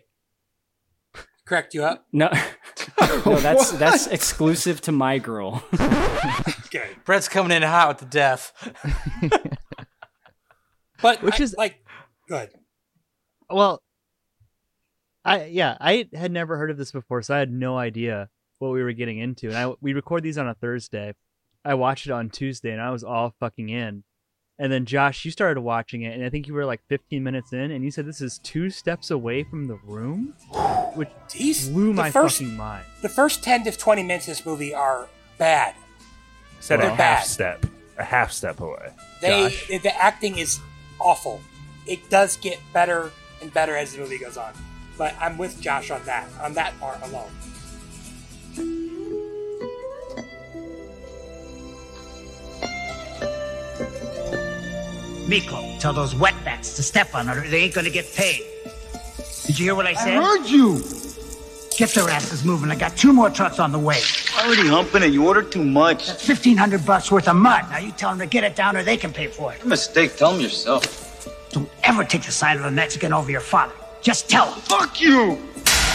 [1.45, 2.06] Correct you up?
[2.13, 2.30] No,
[3.26, 5.63] no, that's that's exclusive to my girl.
[6.67, 6.89] Okay.
[7.06, 8.52] Brett's coming in hot with the death.
[11.02, 11.76] But Which I- is- like
[12.28, 12.49] good.
[13.49, 13.82] Well,
[15.25, 18.71] I yeah, I had never heard of this before, so I had no idea what
[18.71, 19.47] we were getting into.
[19.47, 21.13] And I we record these on a Thursday.
[21.65, 24.03] I watched it on Tuesday, and I was all fucking in.
[24.59, 27.53] And then Josh, you started watching it, and I think you were like 15 minutes
[27.53, 30.36] in, and you said this is two steps away from the room,
[30.93, 32.86] which He's blew the my first, fucking mind.
[33.01, 35.07] The first ten to twenty minutes of this movie are
[35.38, 35.75] bad.
[36.59, 37.65] Said They're a half step,
[37.97, 38.91] a half step away.
[39.21, 39.67] They Josh.
[39.81, 40.59] the acting is
[40.99, 41.41] awful.
[41.86, 44.53] It does get better and better as the movie goes on.
[44.97, 47.32] But I'm with Josh on that, on that part alone.
[55.27, 57.47] Miklo, tell those wetbacks to step on her.
[57.47, 58.43] They ain't gonna get paid.
[59.45, 60.17] Did you hear what I said?
[60.17, 60.84] I heard you.
[61.75, 62.69] Get their asses moving.
[62.69, 63.99] I got two more trucks on the way.
[64.38, 66.06] Already humping and you ordered too much.
[66.08, 67.65] That's fifteen hundred bucks worth of mud.
[67.71, 69.65] Now you tell them to get it down or they can pay for it.
[69.65, 70.15] Mistake.
[70.17, 71.49] Tell them yourself.
[71.51, 73.73] Don't ever take the side of the Mexican over your father.
[74.03, 74.61] Just tell him.
[74.61, 75.39] Fuck you.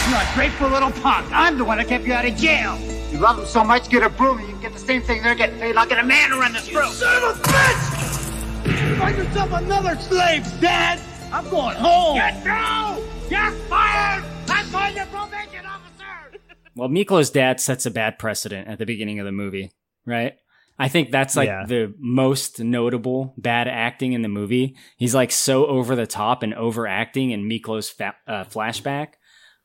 [0.09, 1.31] You're a grateful little punk.
[1.31, 2.77] I'm the one that kept you out of jail.
[3.11, 5.21] You love him so much, get a broom and you can get the same thing
[5.21, 5.75] they're getting paid.
[5.77, 6.91] I'll get a man to run this room.
[6.91, 8.97] Son of a bitch!
[8.97, 10.99] Find yourself another slave, Dad!
[11.31, 12.15] I'm going home!
[12.15, 13.05] Get through!
[13.29, 14.23] You're fired!
[14.47, 16.39] I'm calling your probation officer!
[16.75, 19.71] Well, Miklo's dad sets a bad precedent at the beginning of the movie,
[20.05, 20.35] right?
[20.81, 21.65] I think that's like Yeah.
[21.67, 24.77] the most notable bad acting in the movie.
[24.97, 29.09] He's like so over the top and overacting in Miklo's fa- uh, flashback.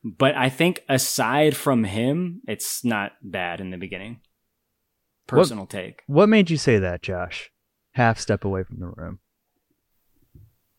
[0.03, 4.19] But I think aside from him, it's not bad in the beginning.
[5.25, 6.03] Personal take.
[6.05, 7.49] What made you say that, Josh?
[7.93, 9.19] Half step away from the room.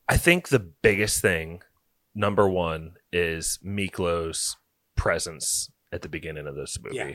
[0.09, 1.63] I think the biggest thing,
[2.15, 4.57] number one, is Miklo's
[4.97, 6.97] presence at the beginning of this movie.
[6.97, 7.13] Yeah.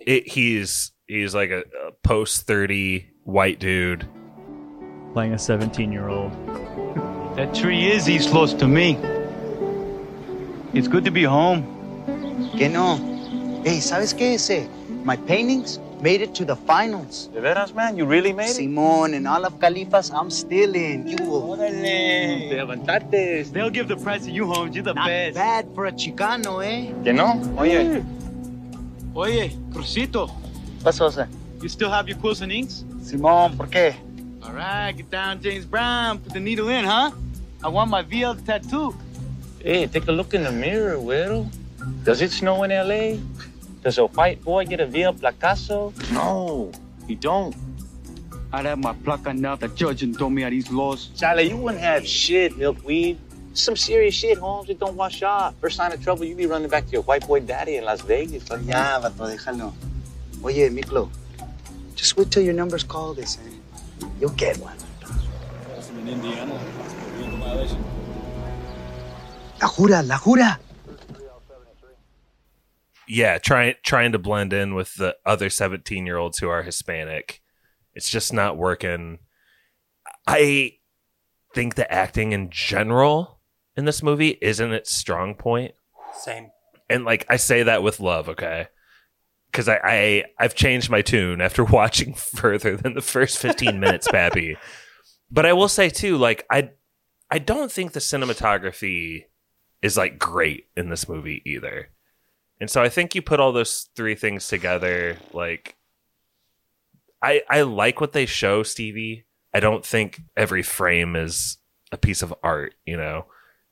[0.00, 4.06] It, he's he's like a, a post thirty white dude.
[5.12, 6.32] Playing a 17 year old.
[7.36, 8.98] That tree is East Los to me.
[10.74, 11.62] It's good to be home.
[12.58, 12.96] Que no.
[13.64, 14.34] Hey, ¿sabes qué?
[14.34, 14.68] Ese,
[15.04, 17.28] my paintings made it to the finals.
[17.32, 17.96] De veras, man?
[17.96, 18.54] You really made it?
[18.56, 21.06] Simon and all of Califas, I'm still in.
[21.06, 21.56] You will.
[21.56, 22.50] Órale.
[22.50, 23.52] Te levantaste.
[23.52, 24.74] They'll give the price of you homes.
[24.74, 25.34] You're the Not best.
[25.36, 26.92] bad for a Chicano, eh?
[27.04, 27.40] Que no?
[27.58, 28.02] Oye.
[29.14, 30.30] Oye, Crucito.
[30.82, 31.28] Pasó, sir?
[31.60, 32.84] You still have your quills and inks?
[33.02, 33.94] Simon, ¿por qué?
[34.42, 36.18] All right, get down, James Brown.
[36.18, 37.10] Put the needle in, huh?
[37.62, 38.94] I want my VL tattoo.
[39.62, 41.50] Hey, take a look in the mirror, Will.
[42.04, 43.18] Does it snow in LA?
[43.82, 45.92] Does a white boy get a VL placazo?
[46.12, 46.72] No,
[47.06, 47.54] he don't.
[48.52, 49.56] I'd have my placa now.
[49.56, 51.10] The judge and told me how these laws.
[51.16, 53.18] Charlie, you wouldn't have shit, milkweed.
[53.52, 54.70] Some serious shit, Holmes.
[54.70, 55.54] It don't wash off.
[55.60, 58.00] First sign of trouble, you be running back to your white boy daddy in Las
[58.00, 58.44] Vegas.
[58.44, 59.72] Fuck Ya, vato, déjalo.
[60.44, 61.10] Oye, Miklo,
[61.94, 63.26] just wait till your number's called, eh?
[64.18, 64.76] You'll get one.
[65.98, 66.58] In Indiana,
[67.38, 67.84] violation.
[69.60, 70.58] La jura, la jura.
[73.06, 77.42] yeah, trying trying to blend in with the other 17 year olds who are Hispanic.
[77.92, 79.18] It's just not working.
[80.26, 80.78] I
[81.54, 83.40] think the acting in general
[83.76, 85.74] in this movie isn't its strong point.
[86.14, 86.50] Same.
[86.88, 88.68] And like I say that with love, okay?
[89.50, 94.08] Because I, I I've changed my tune after watching further than the first 15 minutes,
[94.08, 94.56] Pappy.
[95.30, 96.70] But I will say too, like I
[97.30, 99.24] I don't think the cinematography
[99.82, 101.90] is like great in this movie either.
[102.60, 105.76] And so I think you put all those three things together, like
[107.22, 109.24] I I like what they show, Stevie.
[109.54, 111.58] I don't think every frame is
[111.92, 113.26] a piece of art, you know.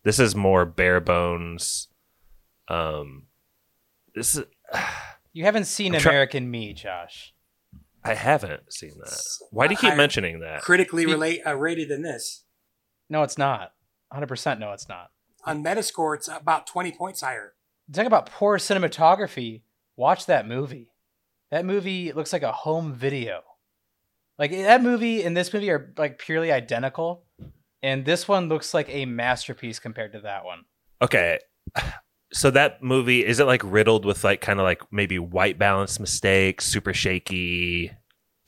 [0.04, 1.88] This is more bare bones.
[2.68, 3.24] Um
[4.14, 4.44] this is
[5.32, 7.34] You haven't seen I'm try- American Me, Josh.
[8.04, 9.20] I haven't seen that.
[9.50, 10.62] Why do you keep Higher- mentioning that?
[10.62, 12.44] Critically relate uh, rated than this.
[13.10, 13.72] No, it's not.
[14.12, 15.10] 100% no, it's not.
[15.44, 17.54] On Metascore, it's about 20 points higher.
[17.92, 19.62] Talk about poor cinematography.
[19.96, 20.90] Watch that movie.
[21.50, 23.40] That movie looks like a home video.
[24.38, 27.24] Like that movie and this movie are like purely identical,
[27.82, 30.64] and this one looks like a masterpiece compared to that one.
[31.02, 31.38] Okay.
[32.32, 35.98] So that movie is it like riddled with like kind of like maybe white balance
[35.98, 37.92] mistakes, super shaky,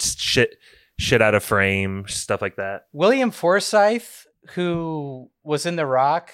[0.00, 0.56] shit
[0.98, 2.86] shit out of frame, stuff like that.
[2.92, 4.02] William Forsythe,
[4.50, 6.30] who was in The Rock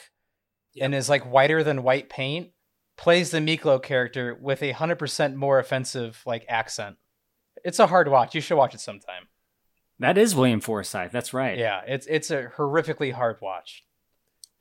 [0.80, 2.50] and is like whiter than white paint,
[2.96, 6.96] plays the Miklo character with a hundred percent more offensive like accent.
[7.64, 8.34] It's a hard watch.
[8.34, 9.28] You should watch it sometime.
[9.98, 11.10] That is William Forsythe.
[11.10, 11.56] That's right.
[11.56, 13.84] Yeah, it's it's a horrifically hard watch.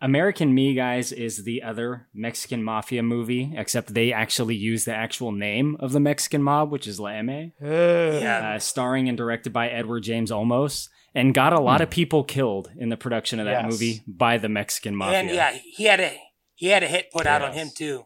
[0.06, 5.32] American Me, guys, is the other Mexican mafia movie, except they actually use the actual
[5.32, 7.52] name of the Mexican mob, which is La M.
[7.60, 8.54] Yeah.
[8.56, 12.70] Uh, starring and directed by Edward James Olmos, and got a lot of people killed
[12.78, 13.72] in the production of that Yes.
[13.72, 15.18] movie by the Mexican mafia.
[15.22, 16.12] And yeah, he had a
[16.54, 18.06] he had a hit put out on him too.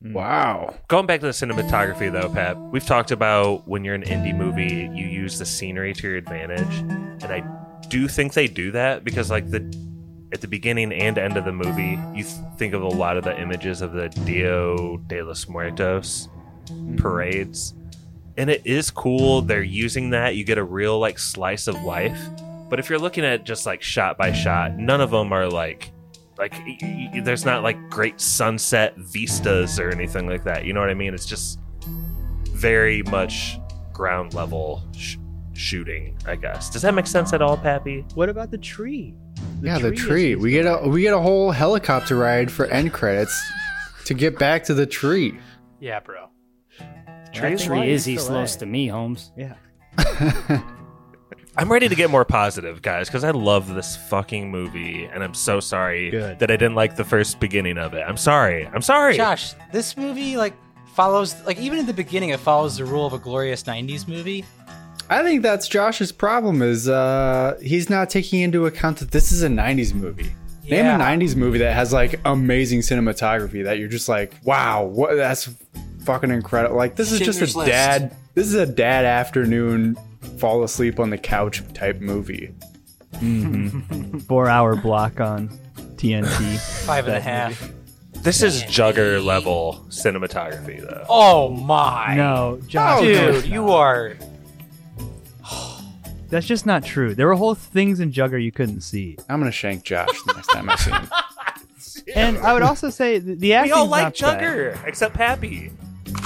[0.00, 0.76] Wow.
[0.88, 4.88] Going back to the cinematography though, Pep, we've talked about when you're an indie movie,
[4.94, 6.78] you use the scenery to your advantage.
[7.22, 7.42] And I
[7.88, 9.60] do think they do that because like the
[10.32, 13.24] at the beginning and end of the movie, you th- think of a lot of
[13.24, 16.28] the images of the Día de los Muertos
[16.66, 16.96] mm-hmm.
[16.96, 17.74] parades.
[18.36, 19.42] And it is cool.
[19.42, 20.36] They're using that.
[20.36, 22.20] You get a real like slice of life.
[22.68, 25.90] But if you're looking at just like shot by shot, none of them are like
[26.36, 30.64] like y- y- y- there's not like great sunset vistas or anything like that.
[30.64, 31.14] You know what I mean?
[31.14, 31.58] It's just
[32.50, 33.58] very much
[33.92, 35.16] ground level sh-
[35.54, 36.70] shooting, I guess.
[36.70, 38.04] Does that make sense at all, Pappy?
[38.14, 39.14] What about the tree?
[39.62, 40.34] Yeah, the tree is tree.
[40.36, 43.38] We get a we get a whole helicopter ride for end credits
[44.06, 45.38] to get back to the tree.
[45.80, 46.28] Yeah, bro.
[47.32, 49.32] Tree, That's tree is it's East Los to me, Holmes.
[49.36, 49.54] Yeah.
[51.56, 55.34] I'm ready to get more positive, guys, because I love this fucking movie, and I'm
[55.34, 56.38] so sorry Good.
[56.38, 58.04] that I didn't like the first beginning of it.
[58.06, 58.66] I'm sorry.
[58.66, 59.16] I'm sorry.
[59.16, 60.54] Josh, this movie like
[60.94, 64.44] follows like even in the beginning it follows the rule of a glorious 90s movie.
[65.10, 69.42] I think that's Josh's problem is uh he's not taking into account that this is
[69.42, 70.32] a 90s movie.
[70.68, 75.16] Name a 90s movie that has like amazing cinematography that you're just like, "Wow, what
[75.16, 75.48] that's
[76.04, 77.70] fucking incredible." Like this is just a List.
[77.70, 79.96] dad this is a dad afternoon
[80.38, 82.54] fall asleep on the couch type movie.
[84.28, 85.48] Four hour block on
[85.96, 86.58] TNT.
[86.86, 87.70] Five and a That half.
[88.22, 91.04] This is Jugger level cinematography, though.
[91.08, 92.14] Oh my.
[92.16, 93.00] No, Josh.
[93.00, 94.16] Dude, you are
[96.28, 97.14] That's just not true.
[97.14, 99.16] There were whole things in Jugger you couldn't see.
[99.28, 101.08] I'm going to shank Josh the next time I see him.
[102.14, 103.70] And I would also say th- the acting.
[103.70, 104.40] We acting's all like not bad.
[104.42, 105.70] Jugger, except Pappy.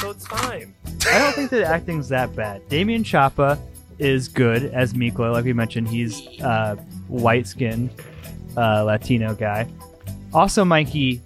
[0.00, 0.74] So it's fine.
[1.06, 2.68] I don't think the acting's that bad.
[2.68, 3.58] Damian Chapa
[3.98, 5.88] is good as Miklo, like we mentioned.
[5.88, 6.76] He's uh,
[7.08, 7.90] white skinned
[8.56, 9.68] uh, Latino guy.
[10.32, 11.20] Also, Mikey,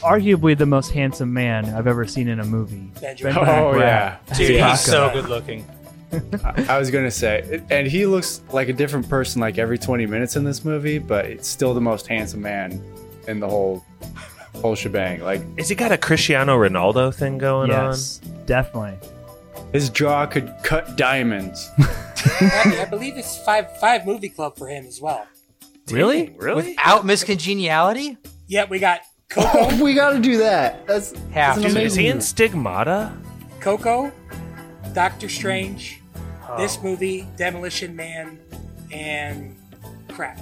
[0.00, 2.90] arguably the most handsome man I've ever seen in a movie.
[3.00, 3.34] Benjamin.
[3.34, 3.80] Benjamin Oh Bratt.
[3.80, 4.18] yeah.
[4.36, 4.70] dude, Tupac.
[4.70, 5.64] he's so good looking.
[6.12, 10.06] I, I was gonna say, and he looks like a different person like every 20
[10.06, 12.82] minutes in this movie, but it's still the most handsome man
[13.28, 13.84] in the whole
[14.56, 15.20] whole shebang.
[15.20, 17.90] Like Is he got a Cristiano Ronaldo thing going on?
[17.90, 18.98] Yes, definitely.
[19.72, 21.68] his jaw could cut diamonds.
[21.78, 25.18] I, I believe it's five five movie club for him as well.
[25.18, 25.94] on?
[25.94, 26.34] Really?
[26.38, 26.70] Really?
[26.70, 28.16] Without Miss Congeniality?
[28.46, 30.86] Yeah, we got Coco, oh, we got to do that.
[30.86, 31.82] That's Have that's an to.
[31.82, 32.20] Is he in.
[32.20, 33.16] Stigmata?
[33.60, 34.10] Coco,
[34.92, 35.99] Doctor Strange,
[36.52, 36.56] Oh.
[36.58, 38.38] this movie, Demolition Man,
[38.90, 39.56] and
[40.08, 40.40] crap.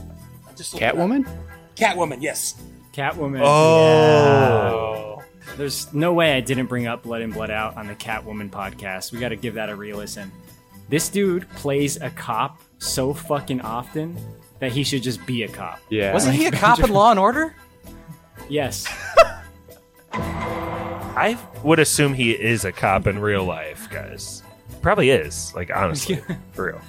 [0.57, 0.97] Just looked it up.
[0.97, 1.29] Catwoman.
[1.77, 2.61] Catwoman, yes.
[2.93, 3.41] Catwoman.
[3.43, 5.23] Oh.
[5.57, 9.13] There's no way I didn't bring up Blood In Blood Out on the Catwoman podcast.
[9.13, 10.31] We got to give that a re-listen.
[10.89, 14.17] This dude plays a cop so fucking often
[14.61, 15.81] that he should just be a cop.
[15.91, 16.13] Yeah.
[16.13, 17.55] Wasn't he a cop in Law and Order?
[18.49, 18.87] Yes.
[20.13, 24.43] I would assume he is a cop in real life, guys.
[24.89, 25.55] Probably is.
[25.55, 26.19] Like honestly,
[26.53, 26.81] for real.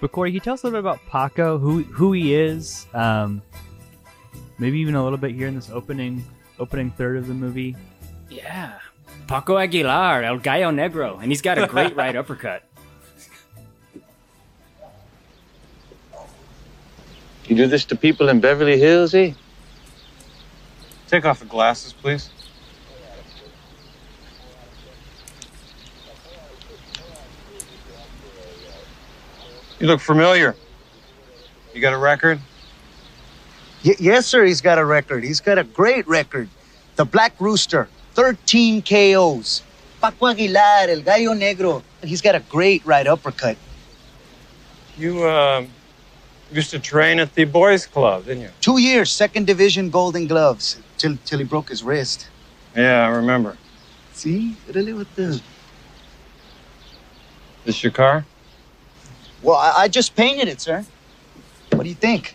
[0.00, 2.88] But Corey, can you tell us a little bit about Paco, who who he is?
[2.92, 3.40] Um,
[4.58, 6.24] maybe even a little bit here in this opening
[6.58, 7.76] opening third of the movie.
[8.28, 8.80] Yeah.
[9.28, 12.64] Paco Aguilar, El Gallo Negro, and he's got a great right uppercut.
[17.44, 19.34] You do this to people in Beverly Hills, eh?
[21.06, 22.30] Take off the glasses, please.
[29.84, 30.56] You look familiar.
[31.74, 32.40] You got a record?
[33.84, 35.22] Y- yes, sir, he's got a record.
[35.22, 36.48] He's got a great record.
[36.96, 39.62] The Black Rooster, 13 KOs.
[40.00, 41.82] Paco Aguilar, El Gallo Negro.
[42.02, 43.58] He's got a great right uppercut.
[44.96, 45.66] You, uh,
[46.50, 48.50] used to train at the boys' club, didn't you?
[48.62, 52.28] Two years, second division Golden Gloves, till, till he broke his wrist.
[52.74, 53.58] Yeah, I remember.
[54.14, 54.56] See?
[54.72, 55.42] Really what the...
[57.66, 58.24] This your car?
[59.44, 60.86] Well, I, I just painted it, sir.
[61.72, 62.34] What do you think?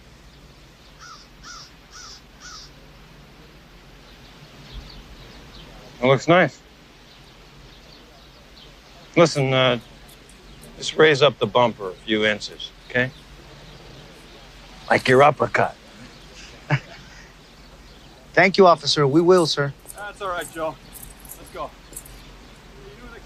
[6.01, 6.62] It looks nice.
[9.18, 9.80] Listen, uh,
[10.78, 13.10] just raise up the bumper a few inches, okay?
[14.88, 15.76] Like your uppercut.
[18.34, 19.07] Thank you, officer.
[19.07, 19.74] We will, sir.
[19.97, 20.76] That's all right, Joe.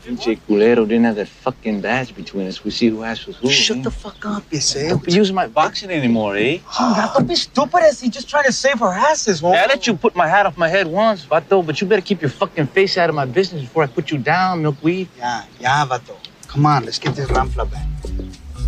[0.05, 0.35] Let's go.
[0.35, 2.63] Culero didn't have that fucking badge between us.
[2.63, 3.49] We see who ass was who.
[3.49, 3.81] Shut eh?
[3.83, 4.89] the fuck up, you say.
[4.89, 6.59] Don't be using my boxing anymore, eh?
[7.13, 9.53] Don't be stupid as he just trying to save our asses, homie.
[9.53, 12.01] Yeah, I let you put my hat off my head once, Vato, but you better
[12.01, 15.07] keep your fucking face out of my business before I put you down, milkweed.
[15.17, 16.15] Yeah, yeah, Vato.
[16.47, 17.87] Come on, let's get this ramfla back.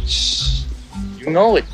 [0.08, 0.64] Shh.
[1.20, 1.66] You know it.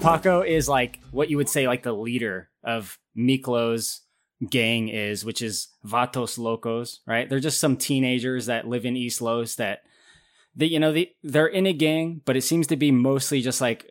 [0.00, 4.02] Paco is like what you would say like the leader of Miklo's
[4.50, 7.28] gang is, which is Vatos Locos, right?
[7.28, 9.80] They're just some teenagers that live in East Los that
[10.54, 13.60] they, you know, they they're in a gang, but it seems to be mostly just
[13.60, 13.90] like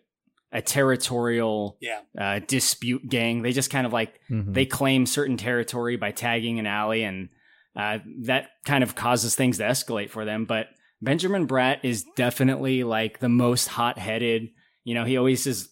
[0.51, 1.99] a territorial Yeah.
[2.17, 3.41] uh, dispute gang.
[3.41, 4.53] They just kind of like Mhm.
[4.53, 7.29] they claim certain territory by tagging an alley, and
[7.75, 10.45] uh, that kind of causes things to escalate for them.
[10.45, 10.67] But
[11.01, 14.49] Benjamin Bratt is definitely like the most hot headed.
[14.83, 15.69] You know, he always is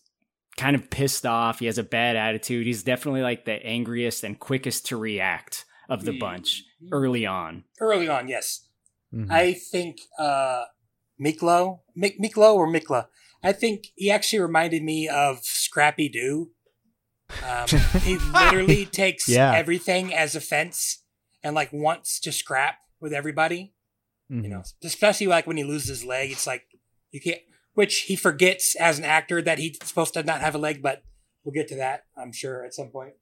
[0.58, 1.60] kind of pissed off.
[1.60, 2.66] He has a bad attitude.
[2.66, 7.64] He's definitely like the angriest and quickest to react of the bunch early on.
[7.80, 8.68] Early on, yes.
[9.14, 9.30] Mhm.
[9.32, 10.64] I think uh
[11.24, 13.08] Miklo, Mik- Miklo or Mikla.
[13.44, 16.52] I think he actually reminded me of Scrappy Doo.
[17.48, 17.68] Um,
[18.02, 19.54] he literally takes Yeah.
[19.54, 21.04] everything as offense
[21.44, 23.74] and like wants to scrap with everybody.
[24.28, 26.64] You know, especially like when he loses his leg, it's like
[27.12, 27.42] you can't.
[27.76, 31.04] Which he forgets as an actor that he's supposed to not have a leg, but
[31.44, 33.14] we'll get to that, I'm sure, at some point.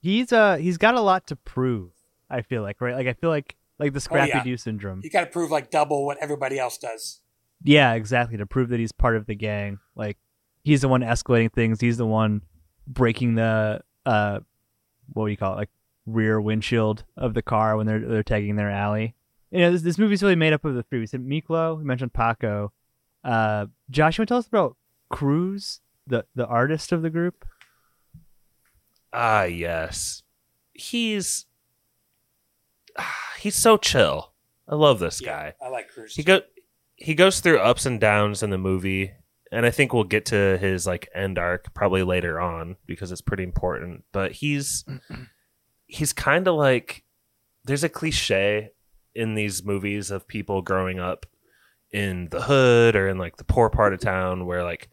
[0.00, 1.90] he's uh he's got a lot to prove.
[2.30, 4.44] I feel like right, like I feel like like the Scrappy yeah.
[4.44, 5.00] Doo syndrome.
[5.02, 7.20] You got to prove like double what everybody else does.
[7.64, 8.36] Yeah, exactly.
[8.36, 9.78] To prove that he's part of the gang.
[9.96, 10.18] Like
[10.62, 11.80] he's the one escalating things.
[11.80, 12.42] He's the one
[12.86, 14.40] breaking the uh
[15.12, 15.56] what do you call it?
[15.56, 15.70] Like
[16.06, 19.14] rear windshield of the car when they're they're tagging their alley.
[19.50, 20.98] You know, this this movie's really made up of the three.
[21.00, 22.72] We said Miklo, we mentioned Paco.
[23.28, 24.76] Uh Josh, you want to tell us about
[25.10, 27.44] Cruz, the the artist of the group?
[29.12, 30.22] Ah, yes.
[30.72, 31.44] He's
[33.38, 34.32] he's so chill.
[34.66, 35.52] I love this guy.
[35.62, 36.16] I like Cruz.
[36.16, 36.40] He go
[36.96, 39.12] he goes through ups and downs in the movie,
[39.52, 43.20] and I think we'll get to his like end arc probably later on because it's
[43.20, 44.04] pretty important.
[44.10, 44.86] But he's
[45.86, 47.04] he's kind of like
[47.62, 48.70] there's a cliche
[49.14, 51.26] in these movies of people growing up
[51.92, 54.88] in the hood or in like the poor part of town where like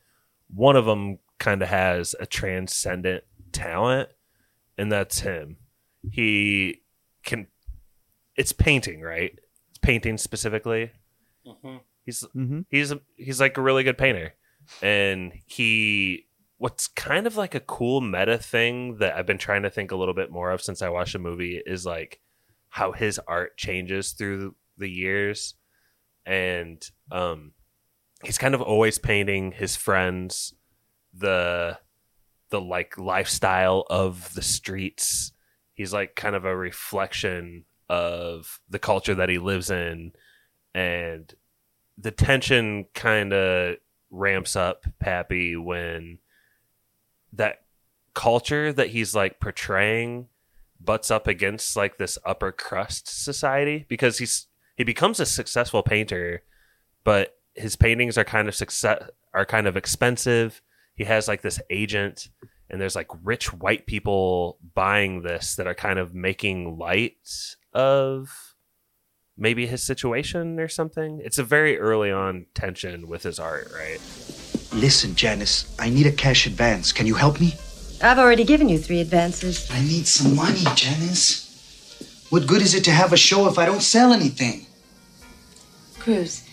[0.53, 4.09] one of them kind of has a transcendent talent
[4.77, 5.57] and that's him.
[6.11, 6.81] He
[7.23, 7.47] can
[8.35, 9.37] it's painting right?
[9.69, 10.91] It's painting specifically.
[12.05, 12.59] He's Mm-hmm.
[12.69, 14.33] he's he's like a really good painter.
[14.81, 16.27] And he
[16.57, 19.95] what's kind of like a cool meta thing that i've been trying to think a
[19.95, 22.21] little bit more of since i watched the movie is like
[22.69, 25.55] how his art changes through the years
[26.25, 27.51] and um
[28.23, 30.53] he's kind of always painting his friends
[31.13, 31.77] the
[32.49, 35.31] the like lifestyle of the streets.
[35.73, 40.11] He's like kind of a reflection of the culture that he lives in
[40.73, 41.33] and
[41.97, 43.77] the tension kind of
[44.09, 46.19] ramps up pappy when
[47.33, 47.61] that
[48.13, 50.27] culture that he's like portraying
[50.79, 56.43] butts up against like this upper crust society because he's he becomes a successful painter
[57.03, 60.61] but his paintings are kind of success are kind of expensive
[60.95, 62.29] he has like this agent
[62.69, 68.55] and there's like rich white people buying this that are kind of making light of
[69.37, 71.21] maybe his situation or something.
[71.23, 73.99] It's a very early on tension with his art, right?
[74.73, 76.91] Listen, Janice, I need a cash advance.
[76.91, 77.55] Can you help me?
[78.01, 79.69] I've already given you three advances.
[79.71, 81.44] I need some money, Janice.
[82.29, 84.65] What good is it to have a show if I don't sell anything?
[85.99, 86.43] Cruz,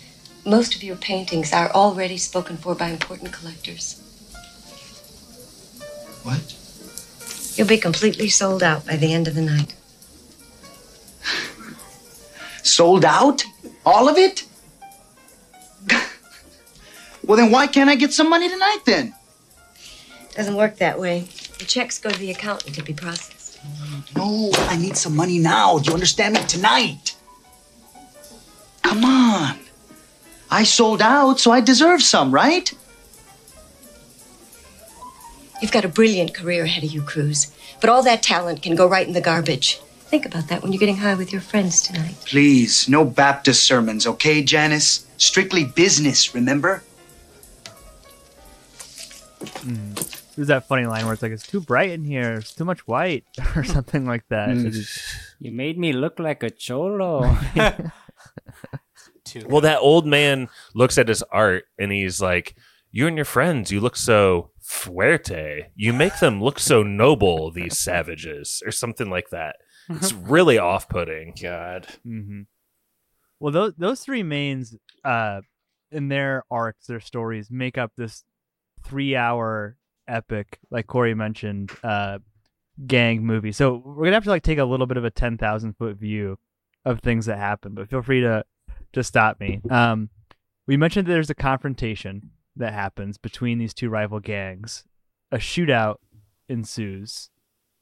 [0.45, 4.01] most of your paintings are already spoken for by important collectors.
[6.23, 6.57] What?
[7.57, 9.75] You'll be completely sold out by the end of the night.
[12.63, 13.45] Sold out?
[13.85, 14.45] All of it?
[17.25, 19.15] well, then why can't I get some money tonight then?
[20.35, 21.29] Doesn't work that way.
[21.59, 23.42] The checks go to the accountant to be processed.
[24.17, 25.79] No, I need some money now.
[25.79, 26.41] Do you understand me?
[26.47, 27.17] Tonight.
[28.83, 29.59] Come on.
[30.51, 32.73] I sold out, so I deserve some, right?
[35.63, 37.53] You've got a brilliant career ahead of you, Cruz.
[37.81, 39.81] But all that talent can go right in the garbage.
[40.13, 42.17] Think about that when you're getting high with your friends tonight.
[42.27, 45.07] Please, no Baptist sermons, okay, Janice?
[45.17, 46.83] Strictly business, remember?
[49.41, 50.22] Mm.
[50.35, 52.87] There's that funny line where it's like, it's too bright in here, it's too much
[52.87, 53.25] white,
[53.57, 54.49] or something like that.
[54.49, 54.67] Mm.
[54.67, 55.03] It is-
[55.39, 57.37] You made me look like a cholo.
[59.47, 62.55] Well, that old man looks at his art and he's like,
[62.91, 65.67] "You and your friends, you look so fuerte.
[65.75, 67.51] You make them look so noble.
[67.51, 69.57] These savages, or something like that."
[69.89, 71.35] It's really off-putting.
[71.41, 71.87] God.
[72.05, 72.43] hmm
[73.41, 75.41] Well, those those three mains, uh,
[75.91, 78.25] in their arcs, their stories make up this
[78.85, 79.77] three-hour
[80.09, 82.19] epic, like Corey mentioned, uh,
[82.87, 83.53] gang movie.
[83.53, 85.97] So we're gonna have to like take a little bit of a ten thousand foot
[85.97, 86.39] view
[86.85, 87.75] of things that happen.
[87.75, 88.45] But feel free to
[88.93, 89.61] to stop me.
[89.71, 90.11] Um,
[90.67, 94.85] we mentioned that there's a confrontation that happens between these two rival gangs.
[95.31, 95.97] A shootout
[96.49, 97.31] ensues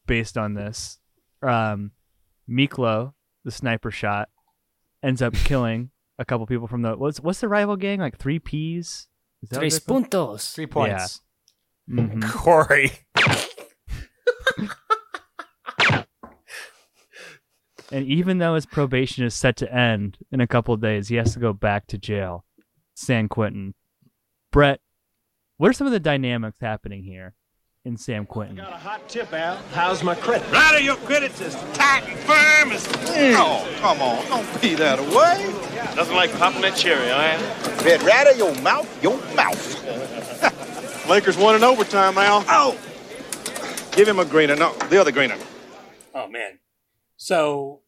[0.07, 0.99] based on this.
[1.43, 1.93] Um,
[2.49, 3.15] Miklo,
[3.45, 4.29] the sniper shot,
[5.03, 8.19] ends up killing a couple people from the what's what's the rival gang like?
[8.19, 9.09] Three P's.
[9.43, 10.55] Is that Tres puntos.
[10.55, 11.21] Three points.
[11.91, 12.23] Mhm.
[12.33, 12.93] Corey.
[17.93, 21.17] And even though his probation is set to end in a couple of days, he
[21.17, 22.45] has to go back to jail,
[22.95, 23.75] San Quentin.
[24.53, 24.81] Brett,
[25.57, 27.35] what are some of the dynamics happening here
[27.85, 28.57] in San Quentin?
[28.57, 29.57] Got a Hot tip, Al.
[29.75, 30.49] How's my credit?
[30.53, 32.87] Rather, your credit's as tight and firm as.
[33.37, 34.25] Oh, come on.
[34.29, 35.53] Don't be that away.
[35.97, 37.83] Nothing like popping that cherry, huh?
[37.83, 40.20] Bet rather your mouth, your mouth.
[41.11, 42.45] Lakers won in overtime, Al.
[42.47, 42.79] Oh!
[43.97, 44.55] Give him a greener.
[44.55, 45.37] No, the other greener.
[46.15, 46.61] Oh man.
[47.17, 47.81] So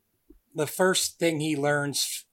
[0.56, 2.24] the first thing he learns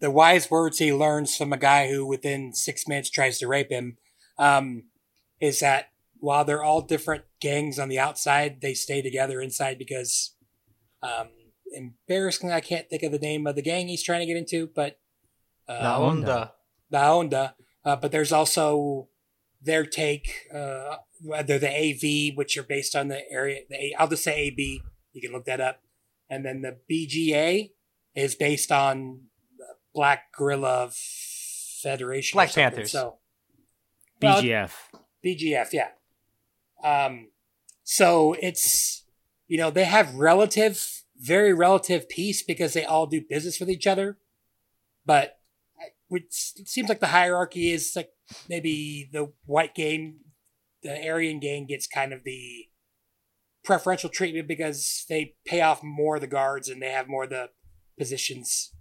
[0.00, 3.70] the wise words he learns from a guy who within six minutes tries to rape
[3.70, 3.96] him
[4.40, 4.86] um,
[5.40, 10.34] is that while they're all different gangs on the outside, they stay together inside because
[11.00, 11.28] um,
[11.72, 14.68] embarrassingly I can't think of the name of the gang he's trying to get into,
[14.74, 14.98] but
[15.68, 16.50] uh, La Onda.
[16.90, 17.54] La Onda.
[17.84, 19.06] Uh, but there's also
[19.68, 24.08] their take, uh, whether the AV, which are based on the area, the A, I'll
[24.08, 24.82] just say AB.
[25.12, 25.82] You can look that up.
[26.30, 27.70] And then the BGA
[28.14, 29.26] is based on
[29.94, 30.90] Black Guerrilla
[31.82, 32.36] Federation.
[32.36, 32.52] Black.
[32.52, 32.92] Panthers.
[32.92, 33.18] So
[34.20, 34.72] Well, BGF.
[35.24, 35.88] BGF, yeah.
[36.82, 37.28] Um,
[37.84, 39.04] so it's
[39.48, 43.86] you know they have relative, very relative peace because they all do business with each
[43.86, 44.18] other,
[45.04, 45.38] but
[46.08, 48.10] which it seems like the hierarchy is like
[48.48, 50.18] maybe the white gang,
[50.82, 52.66] the Aryan gang gets kind of the
[53.64, 57.30] preferential treatment because they pay off more of the guards and they have more of
[57.30, 57.50] the
[57.98, 58.72] positions,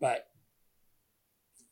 [0.00, 0.26] but.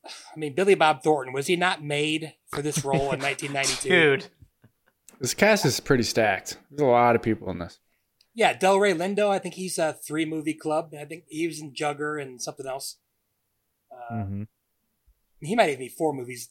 [0.07, 3.89] I mean, Billy Bob Thornton was he not made for this role in 1992?
[3.89, 4.27] Dude.
[5.19, 6.59] This cast is pretty stacked.
[6.71, 7.79] There's a lot of people in this.
[8.35, 9.31] Yeah, Delroy Lindo.
[9.31, 10.93] I think he's a three movie club.
[11.01, 12.99] I think he was in Jugger and something else.
[13.91, 14.43] Uh, hmm
[15.41, 16.51] He might even be four movies.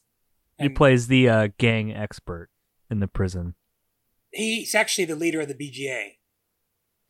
[0.58, 2.48] He plays the uh, gang expert
[2.90, 3.54] in the prison.
[4.32, 6.12] He's actually the leader of the BGA.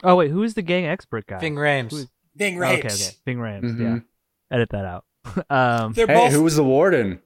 [0.03, 1.39] Oh wait, who is the gang expert guy?
[1.41, 1.91] Ving Rhames.
[1.91, 3.09] Who is- Ving Okay, Rhames.
[3.09, 3.63] okay, Ving Rhames.
[3.65, 3.81] Mhm.
[3.81, 5.05] Yeah, edit that out.
[5.51, 7.21] um, They're hey, both- who was the warden?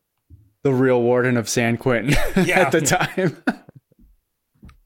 [0.62, 2.10] The real warden of San Quentin
[2.44, 2.60] Yeah.
[2.60, 3.36] at the time.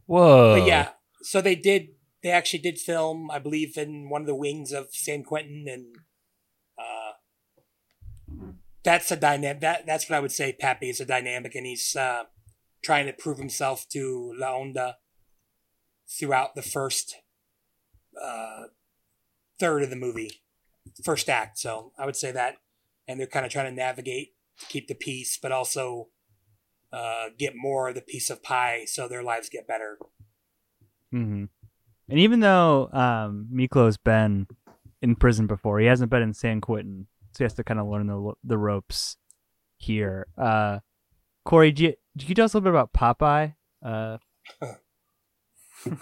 [0.06, 0.58] Whoa.
[0.60, 0.90] But yeah,
[1.22, 1.88] so they did.
[2.22, 5.96] They actually did film, I believe, in one of the wings of San Quentin, and
[8.84, 9.60] that's a dynamic.
[9.60, 10.52] That that's what I would say.
[10.52, 12.24] Pappy is a dynamic, and he's uh,
[12.82, 14.94] trying to prove himself to La Onda
[16.08, 17.16] throughout the first
[18.22, 18.64] uh,
[19.58, 20.42] third of the movie,
[21.04, 21.58] first act.
[21.58, 22.56] So I would say that,
[23.06, 26.08] and they're kind of trying to navigate to keep the peace, but also
[26.92, 29.98] uh, get more of the piece of pie so their lives get better.
[31.10, 31.44] hmm
[32.08, 34.46] And even though um, Miklo's been
[35.00, 37.86] in prison before, he hasn't been in San Quentin, so he has to kind of
[37.86, 39.16] learn the the ropes
[39.76, 40.26] here.
[40.38, 40.78] Uh,
[41.44, 43.54] Corey, do you, do you tell us a little bit about Popeye?
[43.84, 44.18] Uh,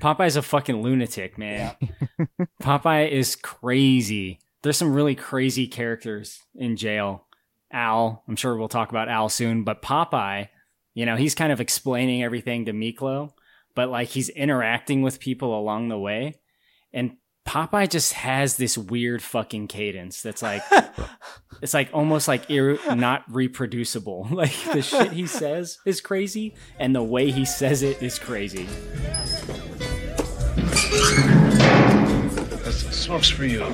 [0.00, 1.74] Popeye's a fucking lunatic, man.
[2.62, 4.40] Popeye is crazy.
[4.62, 7.26] There's some really crazy characters in jail.
[7.70, 10.48] Al, I'm sure we'll talk about Al soon, but Popeye,
[10.94, 13.32] you know, he's kind of explaining everything to Miklo,
[13.74, 16.40] but like he's interacting with people along the way.
[16.92, 17.16] And
[17.46, 20.62] Popeye just has this weird fucking cadence that's like
[21.62, 24.26] it's like almost like ir- not reproducible.
[24.36, 28.66] Like the shit he says is crazy and the way he says it is crazy.
[32.64, 33.62] That's smokes for you.
[33.62, 33.70] I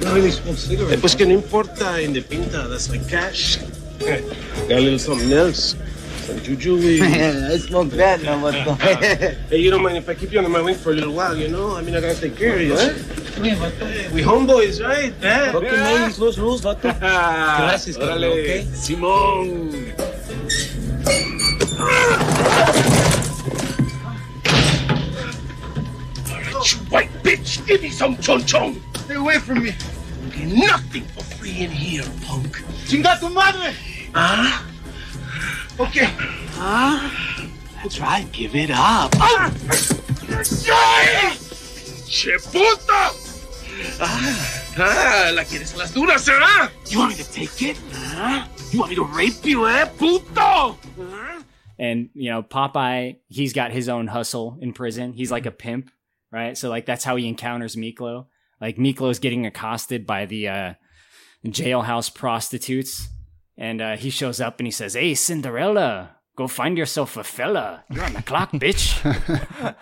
[0.00, 0.92] don't really smoke cigarettes.
[0.94, 3.58] Eh, pues que no importa, in the pinta, that's like cash.
[3.98, 5.76] Got a little something else.
[6.30, 7.02] Some juju weed.
[7.02, 8.52] I smoke that no more.
[8.52, 11.36] hey, you don't mind if I keep you under my wing for a little while,
[11.36, 11.74] you know?
[11.74, 12.92] I mean, I gotta take care of you, eh?
[13.42, 15.12] Hey, we homeboys, right?
[15.24, 15.50] Eh?
[15.50, 16.82] Broken ladies, loose rules, vato.
[17.00, 18.62] Gracias, Órale, okay?
[18.70, 19.72] Simón.
[26.62, 28.80] You white bitch, give me some chon chon.
[28.94, 29.74] Stay away from me.
[30.22, 32.58] You get nothing for free in here, punk.
[32.86, 33.74] Chinga tu madre!
[34.14, 34.69] Huh?
[35.80, 36.04] Okay.
[36.52, 37.10] Huh?
[37.76, 39.14] That's right, give it up.
[39.16, 39.50] Ah!
[42.06, 43.10] ¡Che puta!
[43.98, 46.68] Ah, ah, la quieres las duras, ¿eh?
[46.90, 47.78] You want me to take it?
[47.92, 48.46] Huh?
[48.72, 50.76] You want me to rape you, eh, puto?
[50.98, 51.42] Huh?
[51.78, 55.14] And you know, Popeye, he's got his own hustle in prison.
[55.14, 55.90] He's like a pimp,
[56.30, 56.58] right?
[56.58, 58.26] So like that's how he encounters Miklo.
[58.60, 60.74] Like Miklo's getting accosted by the uh,
[61.46, 63.08] jailhouse prostitutes,
[63.60, 67.84] and uh, he shows up and he says, "Hey, Cinderella, go find yourself a fella.
[67.90, 68.96] You're on the clock, bitch."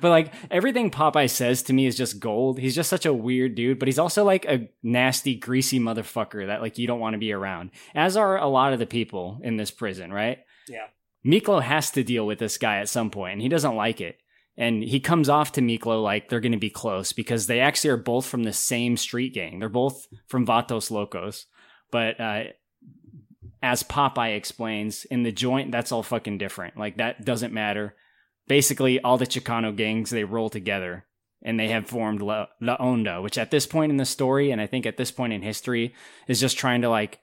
[0.00, 2.58] but like everything Popeye says to me is just gold.
[2.58, 6.60] He's just such a weird dude, but he's also like a nasty, greasy motherfucker that
[6.60, 7.70] like you don't want to be around.
[7.94, 10.38] As are a lot of the people in this prison, right?
[10.68, 10.86] Yeah.
[11.26, 14.18] Miklo has to deal with this guy at some point, and he doesn't like it.
[14.56, 17.90] And he comes off to Miklo like they're going to be close because they actually
[17.90, 19.58] are both from the same street gang.
[19.58, 21.46] They're both from Vatos Locos.
[21.90, 22.44] But uh,
[23.62, 26.76] as Popeye explains, in the joint, that's all fucking different.
[26.76, 27.94] Like, that doesn't matter.
[28.48, 31.06] Basically, all the Chicano gangs, they roll together
[31.42, 34.60] and they have formed La, La Onda, which at this point in the story, and
[34.60, 35.94] I think at this point in history,
[36.28, 37.20] is just trying to like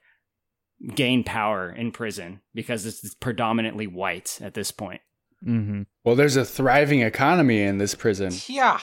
[0.94, 5.00] gain power in prison because it's predominantly white at this point.
[5.44, 5.82] mm-hmm.
[6.04, 8.32] Well, there's a thriving economy in this prison.
[8.46, 8.80] Yeah.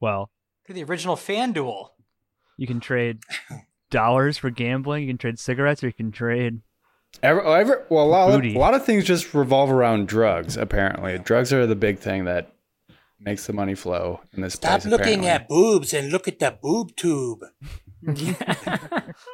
[0.00, 0.30] Well,
[0.66, 1.88] They're the original FanDuel.
[2.56, 3.20] you can trade
[3.94, 5.02] dollars for gambling.
[5.04, 6.60] You can trade cigarettes, or you can trade.
[7.22, 8.56] Every, every, well, a lot, of, Booty.
[8.56, 10.56] a lot of things just revolve around drugs.
[10.56, 12.52] Apparently, drugs are the big thing that
[13.20, 14.90] makes the money flow in this Stop place.
[14.90, 15.28] looking apparently.
[15.28, 17.44] at boobs and look at the boob tube.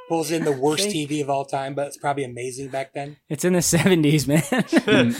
[0.08, 3.16] Pulls in the worst TV of all time, but it's probably amazing back then.
[3.28, 5.14] It's in the 70s, man.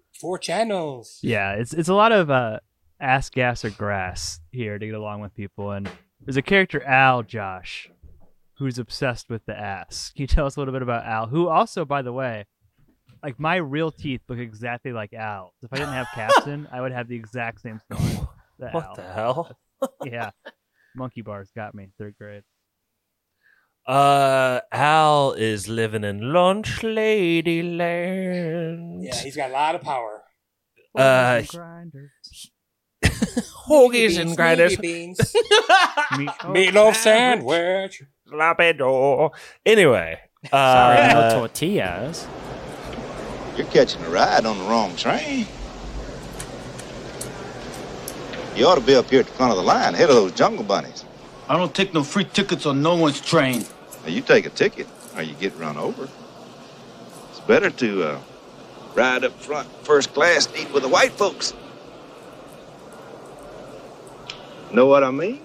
[0.20, 1.18] Four channels.
[1.22, 2.60] Yeah, it's it's a lot of uh,
[3.00, 5.72] ass, gas, or grass here to get along with people.
[5.72, 5.90] And
[6.20, 7.90] there's a character Al Josh,
[8.62, 10.12] who's obsessed with the ass.
[10.14, 11.26] Can you tell us a little bit about Al?
[11.26, 12.46] Who also, by the way,
[13.22, 15.52] like my real teeth look exactly like Al.
[15.62, 18.32] If I didn't have caps in, I would have the exact same smile.
[18.58, 18.94] What Al.
[18.94, 19.56] the hell?
[20.04, 20.30] yeah,
[20.94, 22.44] monkey bars got me third grade.
[23.84, 29.02] Uh, Al is living in Lunch Lady Land.
[29.02, 30.22] Yeah, he's got a lot of power.
[30.96, 31.42] Uh,
[33.66, 34.76] hoagies and grinders.
[34.76, 35.18] beans.
[36.44, 38.04] Meatloaf sandwich.
[38.32, 39.30] Lapido.
[39.64, 40.20] Anyway,
[40.50, 42.26] Sorry, no uh, tortillas.
[43.56, 45.46] You're catching a ride on the wrong train.
[48.56, 50.32] You ought to be up here at the front of the line, ahead of those
[50.32, 51.04] jungle bunnies.
[51.48, 53.64] I don't take no free tickets on no one's train.
[54.02, 56.08] Now, you take a ticket or you get run over.
[57.30, 58.20] It's better to uh,
[58.94, 61.54] ride up front, first class, eat with the white folks.
[64.72, 65.40] Know what I mean?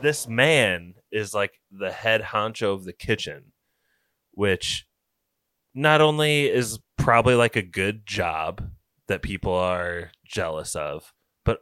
[0.00, 3.52] this man is like the head honcho of the kitchen,
[4.32, 4.86] which
[5.74, 8.70] not only is probably like a good job
[9.06, 11.12] that people are jealous of,
[11.44, 11.60] but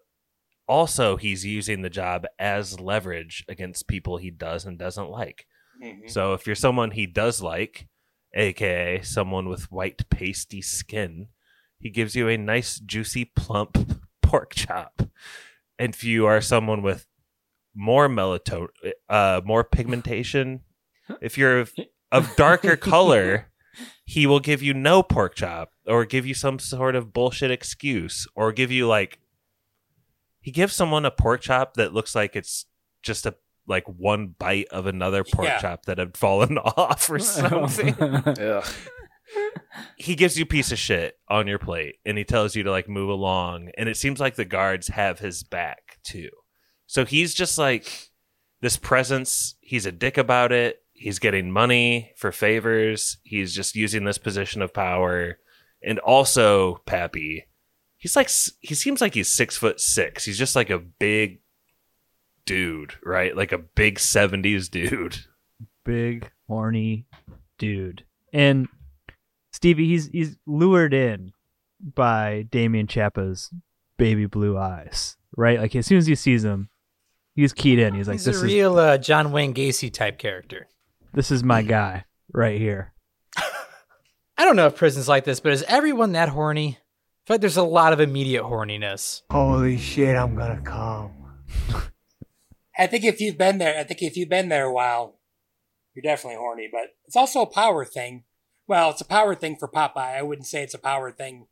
[0.67, 5.47] also he's using the job as leverage against people he does and doesn't like.
[5.83, 6.11] Mhm.
[6.11, 7.89] So if you're someone he does like,
[8.35, 11.29] aka someone with white pasty skin,
[11.79, 15.03] he gives you a nice juicy plump pork chop.
[15.79, 17.07] And if you are someone with
[17.77, 18.69] more melatonin,
[19.09, 20.63] uh, more pigmentation,
[21.21, 21.73] if you're of,
[22.11, 23.53] of darker color,
[24.05, 25.71] he will give you no pork chop.
[25.87, 29.19] or give you some sort of bullshit excuse or give you like
[30.41, 32.67] he gives someone a pork chop that looks like it's
[33.03, 33.35] just a
[33.69, 35.59] like one bite of another pork Yeah.
[35.59, 37.95] chop that had fallen off or something.
[39.99, 42.71] He gives you a piece of shit on your plate and he tells you to
[42.71, 46.31] like move along and it seems like the guards have his back too
[46.97, 48.09] so he's just like
[48.63, 50.83] this presence he's a dick about it.
[50.95, 53.19] He's getting money for favors.
[53.23, 55.39] He's just using this position of power.
[55.83, 57.49] And also pappy
[57.99, 58.31] he's like
[58.61, 60.25] he seems like he's six foot six.
[60.25, 61.41] He's just like a big
[62.47, 63.37] dude right?
[63.37, 65.19] Like a big 70s dude.
[65.85, 67.05] Big horny
[67.59, 68.05] dude.
[68.33, 68.69] And
[69.53, 71.33] Stevie, he's he's lured in
[71.79, 73.51] by Damian Chapa's
[73.99, 75.61] baby blue eyes, right?
[75.61, 76.71] Like as soon as he sees him,
[77.37, 77.95] he's keyed in.
[77.95, 80.67] He's like, He's "This a is real uh, John Wayne Gacy type character.
[81.13, 82.93] this is my guy right here."
[84.39, 86.79] I don't know if prison's like this, but is everyone that horny?
[86.79, 89.23] I feel like there's a lot of immediate horniness.
[89.31, 91.13] Holy shit, I'm gonna come.
[92.79, 95.19] I think if you've been there, I think if you've been there a while,
[95.95, 96.69] you're definitely horny.
[96.71, 98.25] But it's also a power thing.
[98.69, 99.97] Well, it's a power thing for Popeye.
[100.19, 101.47] I wouldn't say it's a power thing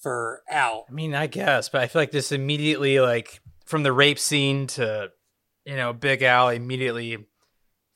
[0.00, 0.86] for Al.
[0.88, 4.66] I mean, I guess, but I feel like this immediately, like from the rape scene
[4.68, 5.10] to,
[5.64, 7.26] you know, Big Al immediately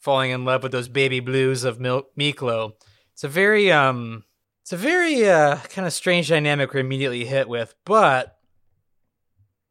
[0.00, 2.72] falling in love with those baby blues of Mil- Miklo.
[3.12, 4.24] It's a very, um,
[4.62, 8.38] it's a very uh, kind of strange dynamic we're immediately hit with, but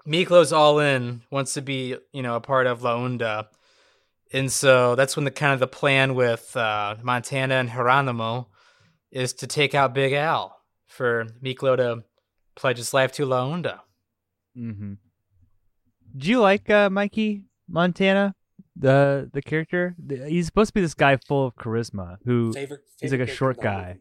[0.07, 3.47] Miklo's all in, wants to be, you know, a part of La Onda.
[4.33, 8.49] And so that's when the kind of the plan with uh, Montana and Geronimo
[9.11, 12.03] is to take out Big Al for Miklo to
[12.55, 13.79] pledge his life to La Onda.
[14.57, 14.93] Mm-hmm.
[16.15, 18.35] Do you like uh, Mikey Montana,
[18.75, 19.95] the the character?
[20.27, 23.59] He's supposed to be this guy full of charisma who Favorite- he's like a short
[23.61, 23.99] character in the guy,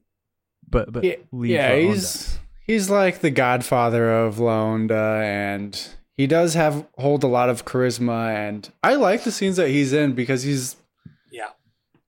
[0.69, 1.89] but but yeah, yeah, La Onda.
[1.93, 7.49] he's he's like the godfather of La Onda, and he does have hold a lot
[7.51, 8.35] of charisma.
[8.35, 10.77] And I like the scenes that he's in because he's
[11.31, 11.51] Yeah.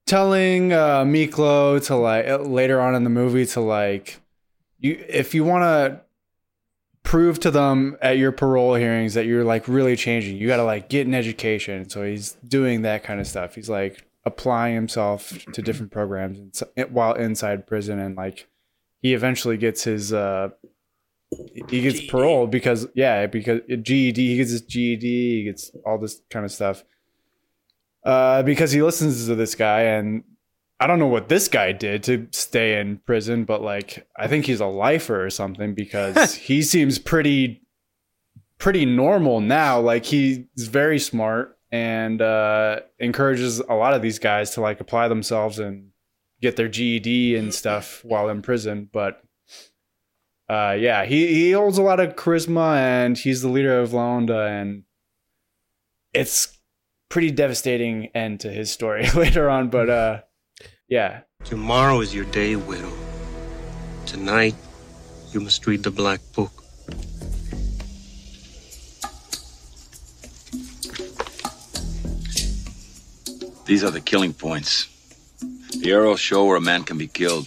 [0.07, 4.21] telling uh, Miklo to like uh, later on in the movie to like
[4.79, 6.01] you if you want to
[7.09, 10.37] prove to them at your parole hearings that you're like really changing.
[10.37, 11.89] You got to like get an education.
[11.89, 13.55] So he's doing that kind of stuff.
[13.55, 18.47] He's like applying himself to different programs while inside prison and like
[19.01, 20.51] he eventually gets his uh
[21.71, 26.21] he gets parole because yeah because GED he gets his GED he gets all this
[26.29, 26.85] kind of stuff.
[28.05, 30.25] Uh, because he listens to this guy and
[30.81, 34.47] I don't know what this guy did to stay in prison, but like I think
[34.47, 37.63] he's a lifer or something because he seems pretty
[38.59, 39.81] pretty normal now.
[39.81, 45.09] Like he's very smart and uh, encourages a lot of these guys to like apply
[45.09, 45.91] themselves and
[46.41, 48.89] get their GED and stuff while in prison.
[48.93, 49.23] But
[50.49, 54.19] uh, yeah, he, he holds a lot of charisma and he's the leader of La
[54.19, 54.85] Onda and
[56.15, 56.57] it's
[57.09, 59.69] pretty devastating end to his story later on.
[59.69, 60.21] But uh,
[60.89, 62.93] yeah, Tomorrow is your day, widow.
[64.05, 64.55] Tonight,
[65.33, 66.53] you must read the black book.
[73.65, 74.89] These are the killing points.
[75.81, 77.47] The arrows show where a man can be killed.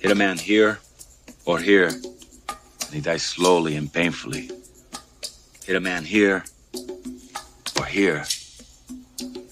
[0.00, 0.78] Hit a man here
[1.46, 4.50] or here, and he dies slowly and painfully.
[5.64, 6.44] Hit a man here
[7.76, 8.24] or here,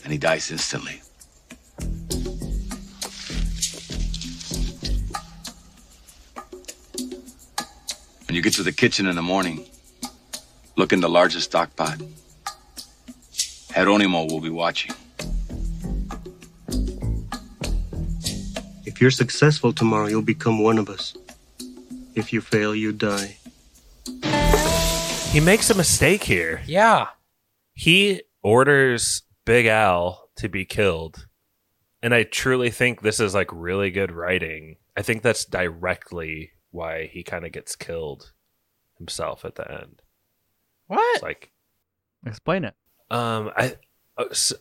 [0.04, 1.00] and he dies instantly.
[8.36, 9.64] You get to the kitchen in the morning,
[10.76, 11.98] look in the largest stock pot.
[13.72, 14.92] Jeronimo will be watching.
[18.84, 21.16] If you're successful tomorrow, you'll become one of us.
[22.14, 23.38] If you fail, you die.
[25.32, 26.62] He makes a mistake here.
[26.66, 27.08] Yeah.
[27.72, 31.26] He orders Big Al to be killed.
[32.02, 34.76] And I truly think this is like really good writing.
[34.96, 38.32] I think that's directly why he kind of gets killed
[38.98, 40.02] himself at the end.
[40.86, 41.00] What?
[41.14, 41.50] It's like
[42.24, 42.74] Explain it.
[43.10, 43.76] um I
[44.16, 44.52] uh, s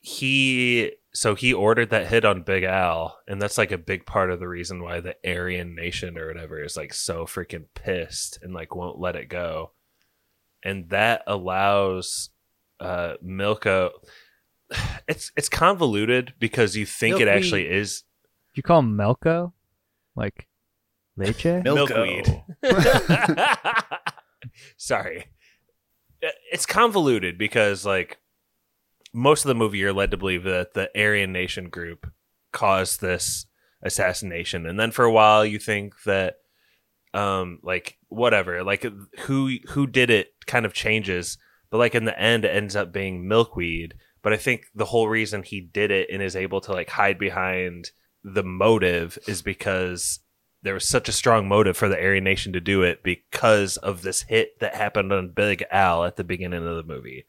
[0.00, 4.30] he so he ordered that hit on Big Al and that's like a big part
[4.30, 8.52] of the reason why the Aryan nation or whatever is like so freaking pissed and
[8.52, 9.72] like won't let it go.
[10.62, 12.30] And that allows
[12.80, 13.90] uh Milko
[15.08, 17.36] it's it's convoluted because you think it Milkweed.
[17.36, 18.02] actually is
[18.54, 19.52] you call him Melko?
[20.16, 20.46] Like
[21.16, 21.62] leche?
[21.62, 22.42] milkweed.
[24.76, 25.26] Sorry.
[26.50, 28.18] It's convoluted because like
[29.12, 32.10] most of the movie you're led to believe that the Aryan Nation group
[32.52, 33.46] caused this
[33.82, 36.36] assassination, and then for a while you think that
[37.14, 38.84] um like whatever like
[39.20, 41.38] who who did it kind of changes
[41.70, 45.08] but like in the end it ends up being milkweed but i think the whole
[45.08, 47.92] reason he did it and is able to like hide behind
[48.24, 50.18] the motive is because
[50.64, 54.02] there was such a strong motive for the Aryan Nation to do it because of
[54.02, 57.24] this hit that happened on Big Al at the beginning of the movie.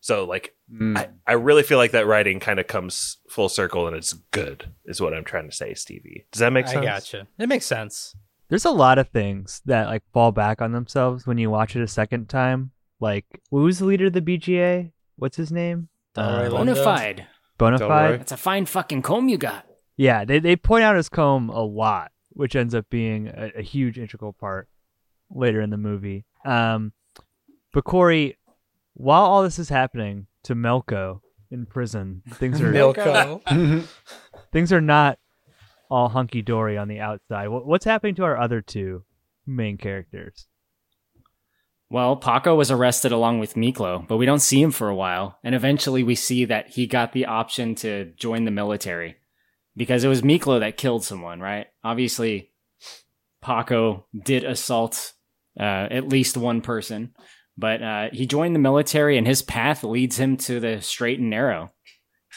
[0.00, 0.98] So like Mm.
[0.98, 4.72] I, I really feel like that writing kind of comes full circle and it's good
[4.84, 6.26] is what I'm trying to say, Stevie.
[6.32, 6.78] Does that make sense?
[6.78, 7.28] I gotcha.
[7.38, 8.16] It makes sense.
[8.48, 11.82] There's a lot of things that like fall back on themselves when you watch it
[11.82, 12.72] a second time.
[12.98, 14.90] Like, who's the leader of the BGA?
[15.16, 15.88] What's his name?
[16.16, 17.26] Delroy Bonafide.
[17.60, 18.18] Bonafide.
[18.18, 19.66] That's a fine fucking comb you got.
[19.96, 23.62] Yeah, they they point out his comb a lot, which ends up being a, a
[23.62, 24.68] huge integral part
[25.30, 26.24] later in the movie.
[26.44, 26.92] Um,
[27.72, 28.36] but Corey,
[28.92, 31.20] while all this is happening to Melko
[31.50, 33.88] in prison, things are Melko.
[34.52, 35.18] things are not
[35.90, 37.48] all hunky dory on the outside.
[37.48, 39.04] What's happening to our other two
[39.46, 40.46] main characters?
[41.88, 45.38] Well, Paco was arrested along with Miklo, but we don't see him for a while.
[45.44, 49.16] And eventually we see that he got the option to join the military
[49.76, 51.66] because it was Miklo that killed someone, right?
[51.84, 52.52] Obviously,
[53.42, 55.12] Paco did assault
[55.58, 57.14] uh, at least one person,
[57.56, 61.30] but uh, he joined the military and his path leads him to the straight and
[61.30, 61.72] narrow.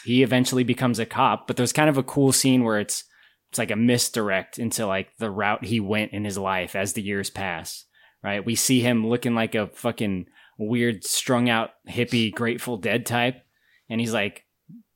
[0.06, 3.04] He eventually becomes a cop, but there's kind of a cool scene where it's
[3.50, 7.02] it's like a misdirect into like the route he went in his life as the
[7.02, 7.86] years pass
[8.24, 8.46] right?
[8.46, 10.28] We see him looking like a fucking
[10.58, 13.42] weird, strung out hippie Grateful Dead type,
[13.90, 14.44] and he's like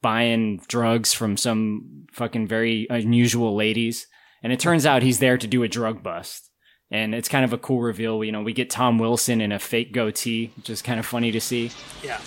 [0.03, 4.05] buying drugs from some fucking very unusual ladies.
[4.43, 6.51] And it turns out he's there to do a drug bust.
[6.91, 8.23] And it's kind of a cool reveal.
[8.23, 11.31] You know, we get Tom Wilson in a fake goatee, which is kind of funny
[11.31, 11.71] to see.
[12.03, 12.19] Yeah.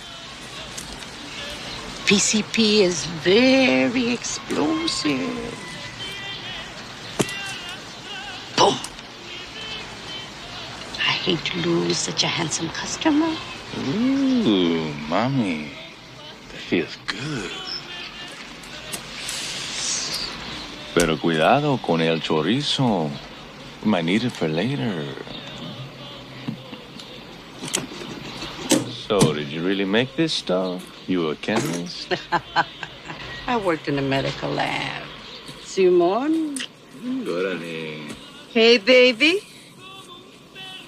[2.05, 5.11] PCP is very explosive.
[8.57, 8.73] Boom.
[10.97, 13.33] I hate to lose such a handsome customer.
[13.77, 15.71] Ooh, mommy.
[16.49, 17.51] That feels good.
[20.97, 23.11] Pero cuidado con el chorizo.
[23.83, 25.05] Might need it for later.
[28.89, 30.83] So, did you really make this stuff?
[31.07, 32.15] You a chemist?
[33.47, 35.03] I worked in a medical lab.
[35.63, 36.57] Simon?
[37.03, 37.61] Good,
[38.51, 39.41] Hey, baby.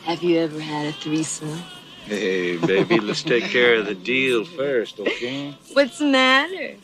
[0.06, 1.62] Have you ever had a threesome?
[2.06, 5.56] Hey, baby, let's take care of the deal first, okay?
[5.74, 6.78] What's the matter?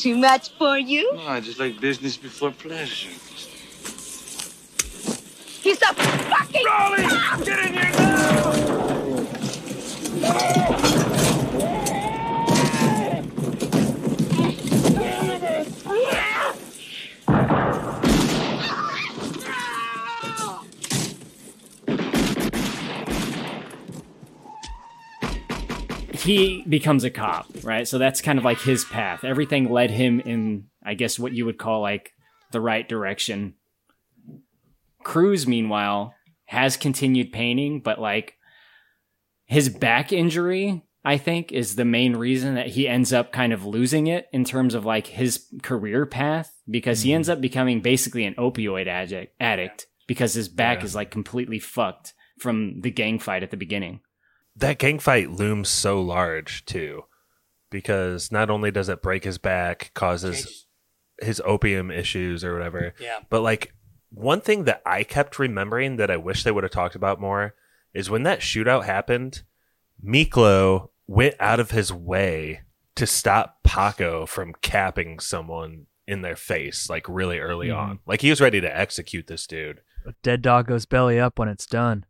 [0.00, 1.14] Too much for you?
[1.14, 3.10] No, I just like business before pleasure.
[5.60, 6.64] He's a fucking.
[6.64, 7.02] Rolly!
[7.44, 7.92] Get in here
[10.22, 10.89] now!
[26.22, 27.86] He becomes a cop, right?
[27.86, 29.24] So that's kind of like his path.
[29.24, 32.12] Everything led him in, I guess, what you would call like
[32.52, 33.54] the right direction.
[35.02, 36.14] Cruz, meanwhile,
[36.46, 38.34] has continued painting, but like
[39.46, 43.64] his back injury, I think, is the main reason that he ends up kind of
[43.64, 47.16] losing it in terms of like his career path because he hmm.
[47.16, 50.84] ends up becoming basically an opioid addict, addict because his back Yeah.
[50.84, 54.00] is like completely fucked from the gang fight at the beginning.
[54.60, 57.04] That gang fight looms so large too
[57.70, 60.66] because not only does it break his back causes
[61.20, 63.18] his opium issues or whatever Yeah.
[63.28, 63.74] but like
[64.10, 67.54] one thing that i kept remembering that i wish they would have talked about more
[67.94, 69.42] is when that shootout happened
[70.04, 72.60] miklo went out of his way
[72.96, 77.76] to stop paco from capping someone in their face like really early Mhm.
[77.76, 81.38] on like he was ready to execute this dude A dead dog goes belly up
[81.38, 82.06] when it's done.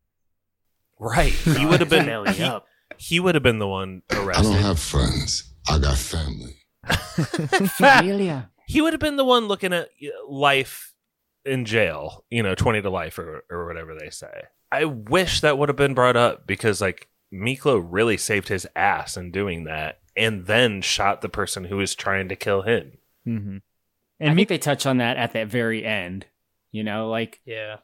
[1.00, 2.66] Right he would have been Belly he, up.
[2.98, 4.20] he would have been the one arresting.
[4.20, 5.52] I arrested don't have friends.
[5.68, 6.56] I got family.
[7.76, 8.50] Familia.
[8.66, 9.88] he would have been the one looking at
[10.28, 10.94] life
[11.44, 14.44] in jail, you know, 20 to life or, or whatever they say.
[14.72, 19.16] I wish that would have been brought up because, like, Miklo really saved his ass
[19.16, 22.98] in doing that and then shot the person who was trying to kill him.
[23.26, 23.56] Mm-hmm.
[24.20, 26.26] And I think they touch on that at that very end.
[26.72, 27.76] You know, like Yeah.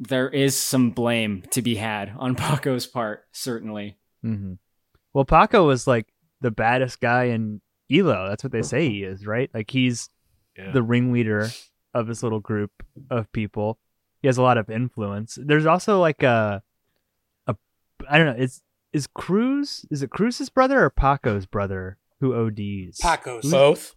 [0.00, 3.98] There is some blame to be had on Paco's part, certainly.
[4.24, 4.54] Mm-hmm.
[5.12, 6.06] Well, Paco was like
[6.40, 7.60] the baddest guy in
[7.92, 8.28] Elo.
[8.28, 9.50] That's what they say he is, right?
[9.52, 10.08] Like he's
[10.56, 10.72] Yeah.
[10.72, 11.48] the ringleader
[11.94, 12.70] of this little group
[13.10, 13.78] of people.
[14.22, 15.38] He has a lot of influence.
[15.40, 16.62] There's also like a,
[17.46, 17.56] a,
[18.08, 18.42] I don't know.
[18.42, 19.84] Is is Cruz?
[19.90, 22.98] Is it Cruz's brother or Paco's brother who ODs?
[23.00, 23.50] Paco's.
[23.50, 23.94] Both.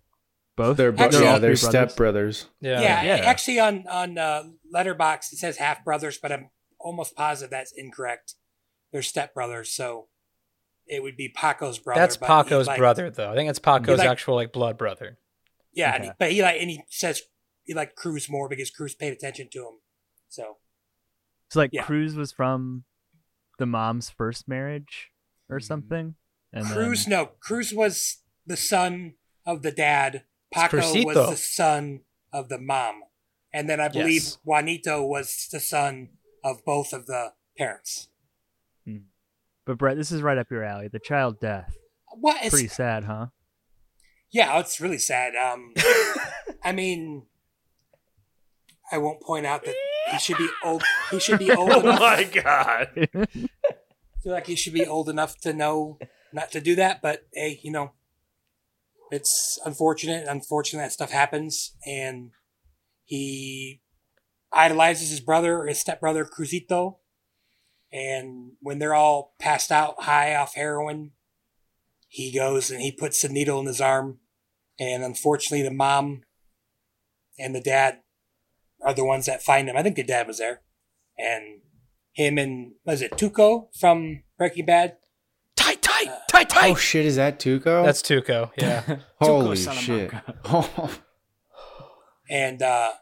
[0.56, 0.78] Both.
[0.78, 1.90] They're bo- Actually- yeah, they're three brothers?
[1.90, 2.46] step brothers.
[2.62, 2.82] Yeah,
[3.24, 4.44] actually on on uh,
[4.74, 6.50] Letterboxd it says half brothers, but I'm
[6.80, 8.36] almost positive that's incorrect.
[8.92, 10.08] They're step brothers, so
[10.86, 12.00] it would be Paco's brother.
[12.02, 13.32] That's Paco's like- brother, though.
[13.32, 15.18] I think it's Paco's like- actual like blood brother.
[15.74, 16.10] Yeah, and Okay.
[16.10, 17.24] he- but he like and he says
[17.64, 19.80] he like Cruz more because Cruz paid attention to him.
[20.30, 20.58] So
[21.50, 21.84] So like Yeah.
[21.84, 22.84] Cruz was from
[23.58, 25.10] the mom's first marriage
[25.50, 26.16] or something.
[26.52, 29.16] And Cruz, then- no, Cruz was the son
[29.48, 30.26] of the dad.
[30.54, 32.02] Paco was the son
[32.32, 33.02] of the mom,
[33.54, 34.38] and then I believe Yes.
[34.44, 36.10] Juanito was the son
[36.44, 38.10] of both of the parents.
[39.66, 40.90] But Brett, this is right up your alley.
[40.90, 41.74] The child death.
[42.20, 42.36] What?
[42.38, 43.28] It's- Pretty sad, huh?
[44.30, 45.36] Yeah, it's really sad.
[45.36, 45.74] Um,
[46.64, 47.28] I mean,
[48.92, 49.76] I won't point out that
[50.12, 50.84] he should be old.
[51.12, 51.70] He should be old.
[51.74, 52.88] Oh my god!
[53.14, 53.28] I
[54.24, 55.98] feel like he should be old enough to know
[56.34, 57.02] not to do that.
[57.02, 57.92] But hey, you know,
[59.14, 60.28] it's unfortunate.
[60.28, 62.32] Unfortunate that stuff happens, and
[63.06, 63.82] he
[64.52, 66.98] idolizes his brother, his stepbrother Cruzito.
[67.92, 71.12] And when they're all passed out, high off heroin,
[72.08, 74.20] he goes and he puts the needle in his arm.
[74.80, 76.24] And unfortunately, the mom
[77.38, 78.00] and the dad
[78.84, 79.78] are the ones that find him.
[79.78, 80.62] I think the dad was there.
[81.18, 81.62] And
[82.14, 84.98] him and, was it Tuco from Breaking Bad?
[85.94, 86.72] Tight, tight, tight, tight.
[86.72, 87.86] Oh shit, is that Tuco?
[87.86, 88.52] That's Tuco.
[88.58, 88.98] Yeah.
[89.22, 91.00] Holy Tuco shit.
[92.30, 92.94] And, uh,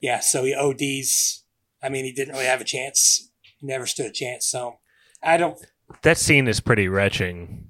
[0.00, 1.44] yeah, so he ODs.
[1.82, 3.30] I mean, he didn't really have a chance.
[3.58, 4.46] He never stood a chance.
[4.46, 4.78] So
[5.22, 5.58] I don't,
[6.02, 7.66] That scene is pretty wrenching,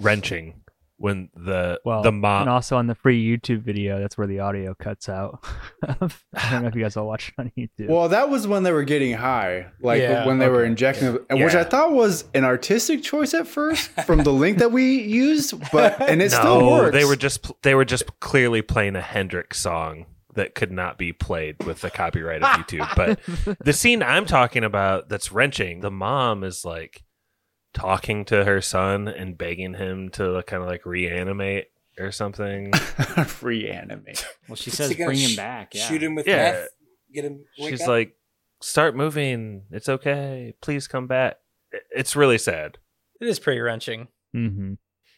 [0.00, 0.61] wrenching
[1.02, 4.38] when the Well, the mom and also on the free YouTube video, that's where the
[4.38, 5.44] audio cuts out.
[5.82, 7.88] I don't know if you guys all watched it on YouTube.
[7.88, 10.68] Well, that was when they were getting high, like Yeah, when they were okay.
[10.68, 14.70] injecting, and which I thought was an artistic choice at first from the link that
[14.70, 16.94] we used, but and it no, still works.
[16.94, 21.12] they were just they were just clearly playing a Hendrix song that could not be
[21.12, 22.88] played with the copyright of YouTube.
[22.94, 27.02] But the scene I'm talking about that's wrenching, the mom is like
[27.74, 32.72] talking to her son and begging him to kind of like reanimate or something.
[33.42, 34.24] reanimate.
[34.48, 35.74] Well, she says he gonna bring him back.
[35.74, 35.86] Yeah.
[35.88, 36.36] shoot him with Yeah.
[36.52, 36.68] meth,
[37.12, 37.44] get him.
[37.56, 37.88] She's up?
[37.88, 38.16] like,
[38.60, 39.62] "Start moving.
[39.70, 40.54] It's okay.
[40.60, 41.36] Please come back."
[41.90, 42.78] It's really sad.
[43.20, 44.08] It is pretty wrenching.
[44.34, 44.74] Mm-hmm.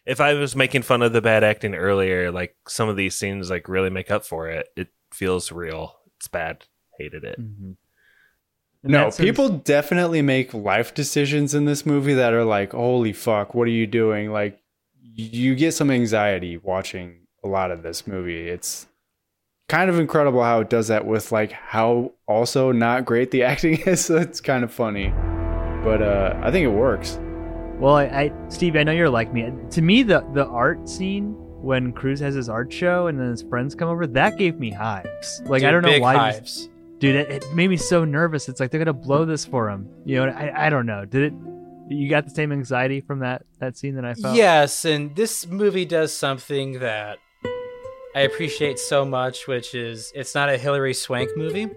[0.06, 3.50] If I was making fun of the bad acting earlier, like some of these scenes
[3.50, 4.68] like really make up for it.
[4.76, 5.96] It feels real.
[6.18, 6.64] It's bad.
[6.98, 7.40] Hated it.
[7.40, 7.72] Mm-hmm.
[8.84, 13.66] No, people definitely make life decisions in this movie that are like, holy fuck, what
[13.66, 14.30] are you doing?
[14.30, 14.60] Like,
[15.00, 18.48] you get some anxiety watching a lot of this movie.
[18.48, 18.86] It's
[19.68, 23.80] kind of incredible how it does that with like how also not great the acting
[23.80, 24.04] is.
[24.04, 25.08] So it's kind of funny,
[25.82, 27.18] but uh, I think it works.
[27.78, 29.50] Well, I, I Steve, I know you're like me.
[29.70, 33.42] To me, the the art scene when Cruz has his art show and then his
[33.42, 35.40] friends come over, that gave me hives.
[35.46, 36.14] Like I don't know why.
[36.14, 36.68] hives.
[36.98, 38.48] Dude, it, it made me so nervous.
[38.48, 39.88] It's like they're gonna blow this for him.
[40.04, 41.04] You know, I, I don't know.
[41.04, 41.32] Did it?
[41.88, 44.36] You got the same anxiety from that that scene that I felt.
[44.36, 47.18] Yes, and this movie does something that
[48.14, 51.68] I appreciate so much, which is it's not a Hilary Swank movie.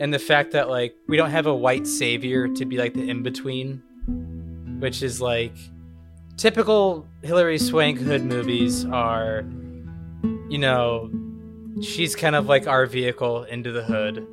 [0.00, 3.08] And the fact that like we don't have a white savior to be like the
[3.08, 3.82] in between,
[4.80, 5.54] which is like
[6.36, 9.44] typical Hilary Swank hood movies are,
[10.48, 11.10] you know,
[11.80, 14.26] she's kind of like our vehicle into the hood,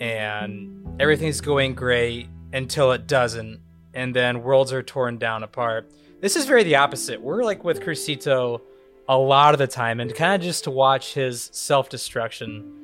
[0.00, 3.60] and everything's going great until it doesn't,
[3.94, 5.90] and then worlds are torn down apart.
[6.20, 7.20] This is very the opposite.
[7.20, 8.60] We're like with Crucito
[9.08, 12.76] a lot of the time, and kind of just to watch his self destruction.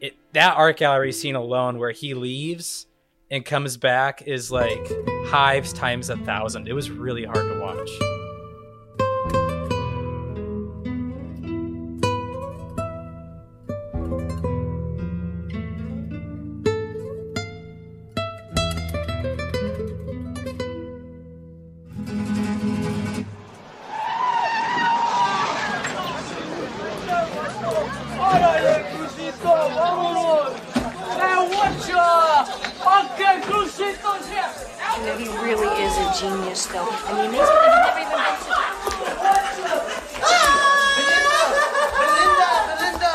[0.00, 2.86] It that art gallery scene alone, where he leaves
[3.30, 4.86] and comes back, is like
[5.26, 6.68] hives times a thousand.
[6.68, 8.23] It was really hard to watch.
[35.56, 36.88] Really is a genius, though.
[36.88, 38.18] I mean, amazing that he never even
[42.00, 43.14] Belinda, Belinda!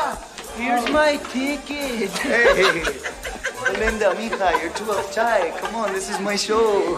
[0.56, 2.10] Here's my ticket.
[2.20, 5.56] Hey, Belinda, mija, you're too uptight.
[5.58, 6.96] Come on, this is my show.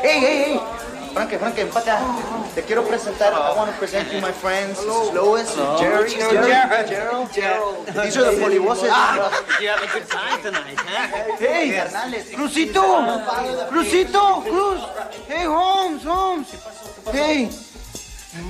[0.00, 0.58] Hey, hey, hey.
[1.12, 2.37] Frankie, Frankie, empata.
[2.58, 3.32] Te quiero presentar.
[3.32, 4.80] I want to present you my friends.
[4.80, 5.78] Is Lois, Hello.
[5.78, 7.32] Jerry, Hello, Gerald, Gerald.
[7.32, 7.86] Gerald.
[7.86, 8.90] These are the polivoces.
[9.60, 11.36] You have a good time tonight, huh?
[11.38, 12.34] Hey, carnales.
[12.34, 12.82] Crucito!
[13.70, 14.42] Crucito!
[14.42, 14.80] Cruz!
[15.28, 16.48] Hey, Holmes, Holmes!
[17.12, 17.48] Hey!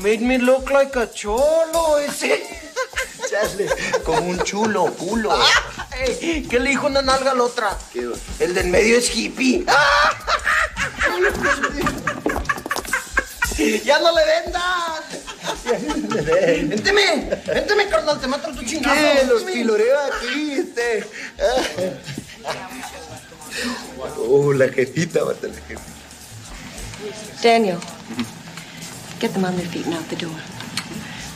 [0.03, 2.49] Made me look like a cholo ese.
[3.29, 3.69] Chale,
[4.07, 5.39] como un chulo, culo.
[6.01, 7.77] Ey, ¿Qué le dijo una nalga a la otra?
[8.41, 9.67] El del medio es hippie.
[13.85, 15.03] ¡Ya no le vendas!
[16.69, 17.29] ¡Vénteme!
[17.47, 18.21] ¡Vénteme, carnal!
[18.21, 18.95] ¡Te mato tu chingado!
[18.95, 19.27] ¿Qué?
[19.27, 21.05] Los filoreo aquí, este.
[24.17, 25.83] Oh, la jetita, mata la jetita.
[27.43, 27.79] Daniel,
[29.19, 30.35] get them on their feet and out the door.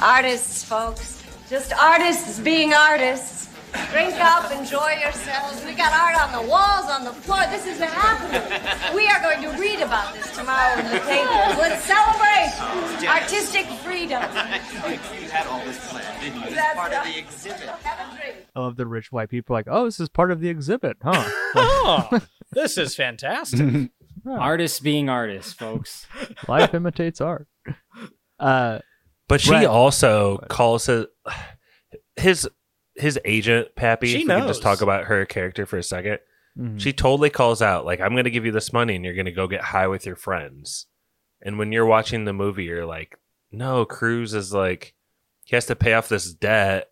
[0.00, 1.22] Artists, folks.
[1.50, 3.48] Just artists being artists.
[3.90, 5.64] Drink up, enjoy yourselves.
[5.64, 7.40] We got art on the walls, on the floor.
[7.50, 8.96] This is the happening.
[8.96, 11.58] We are going to read about this tomorrow in the papers.
[11.58, 14.22] Let's celebrate artistic freedom.
[15.22, 16.54] You had all this planned, didn't you?
[16.54, 17.70] That's part of the exhibit.
[18.54, 21.24] I love the rich white people like, oh, this is part of the exhibit, huh?
[21.54, 22.20] Oh,
[22.52, 23.90] this is fantastic.
[24.26, 26.06] Artists being artists, folks.
[26.46, 27.46] Life imitates art.
[28.38, 28.80] Uh,
[29.28, 31.08] But she Brett- also calls it
[32.16, 32.48] his
[32.96, 34.08] his agent Pappy.
[34.08, 36.18] She if we can just talk about her character for a 2nd
[36.58, 36.78] Mhm.
[36.78, 39.24] She totally calls out like, "I'm going to give you this money, and you're going
[39.24, 40.84] to go get high with your friends."
[41.40, 43.16] And when you're watching the movie, you're like,
[43.50, 44.92] "No, Cruz is like
[45.44, 46.90] he has to pay off this debt,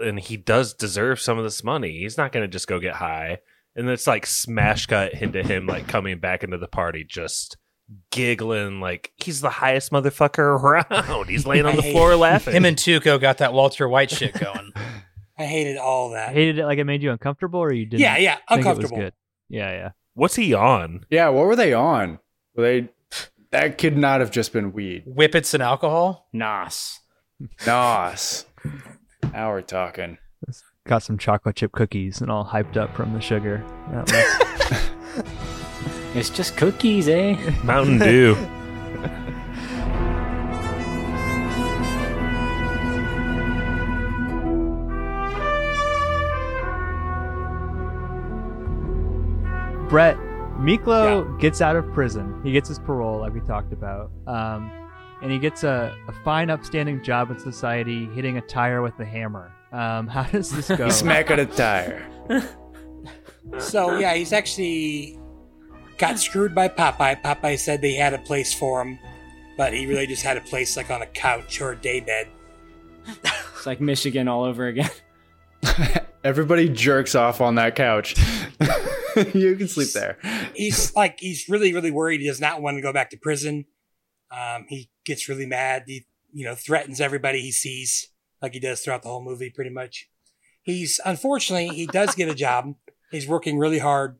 [0.00, 1.98] and he does deserve some of this money.
[2.00, 3.38] He's not going to just go get high."
[3.76, 7.56] And it's like smash cut into him like coming back into the party, just
[8.10, 11.26] giggling like he's the highest motherfucker around.
[11.28, 12.54] He's laying on the floor laughing.
[12.54, 14.72] Him and Tuco got that Walter White shit going.
[15.38, 16.32] I hated all I that.
[16.34, 18.00] hated it like it made you uncomfortable, or you didn't?
[18.00, 18.96] Yeah, yeah, think uncomfortable.
[18.96, 19.14] It was good.
[19.48, 19.90] Yeah, yeah.
[20.14, 21.06] What's he on?
[21.10, 22.18] Yeah, what were they on?
[22.54, 22.88] Were they
[23.50, 25.04] that could not have just been weed.
[25.06, 26.28] Whippets and alcohol?
[26.32, 27.00] Nas.
[27.66, 28.46] Nas.
[29.32, 30.18] Now we're talking.
[30.86, 33.64] Got some chocolate chip cookies and all hyped up from the sugar.
[36.14, 37.36] It's just cookies, eh?
[37.64, 38.36] Mountain Dew.
[49.92, 50.16] Brett
[50.56, 52.40] Miklo gets out of prison.
[52.42, 54.72] He gets his parole, like we talked about, um,
[55.20, 59.04] and he gets a, a fine, upstanding job in society, hitting a tire with a
[59.04, 59.52] hammer.
[59.70, 60.86] Um, how does this go?
[60.86, 62.02] He's smacking a tire.
[63.58, 65.18] So yeah, he's actually
[65.98, 67.20] got screwed by Popeye.
[67.20, 69.00] Popeye said they had a place for him,
[69.58, 72.28] but he really just had a place like on a couch or a daybed.
[73.56, 74.90] It's like Michigan all over again.
[76.24, 78.16] Everybody jerks off on that couch.
[79.34, 80.18] you can sleep there.
[80.54, 82.20] He's like he's really really worried.
[82.20, 83.64] He does not want to go back to prison.
[84.30, 85.84] Um, he gets really mad.
[85.86, 88.08] He you know threatens everybody he sees,
[88.40, 90.08] like he does throughout the whole movie, pretty much.
[90.62, 92.74] He's unfortunately he does get a job.
[93.10, 94.18] He's working really hard,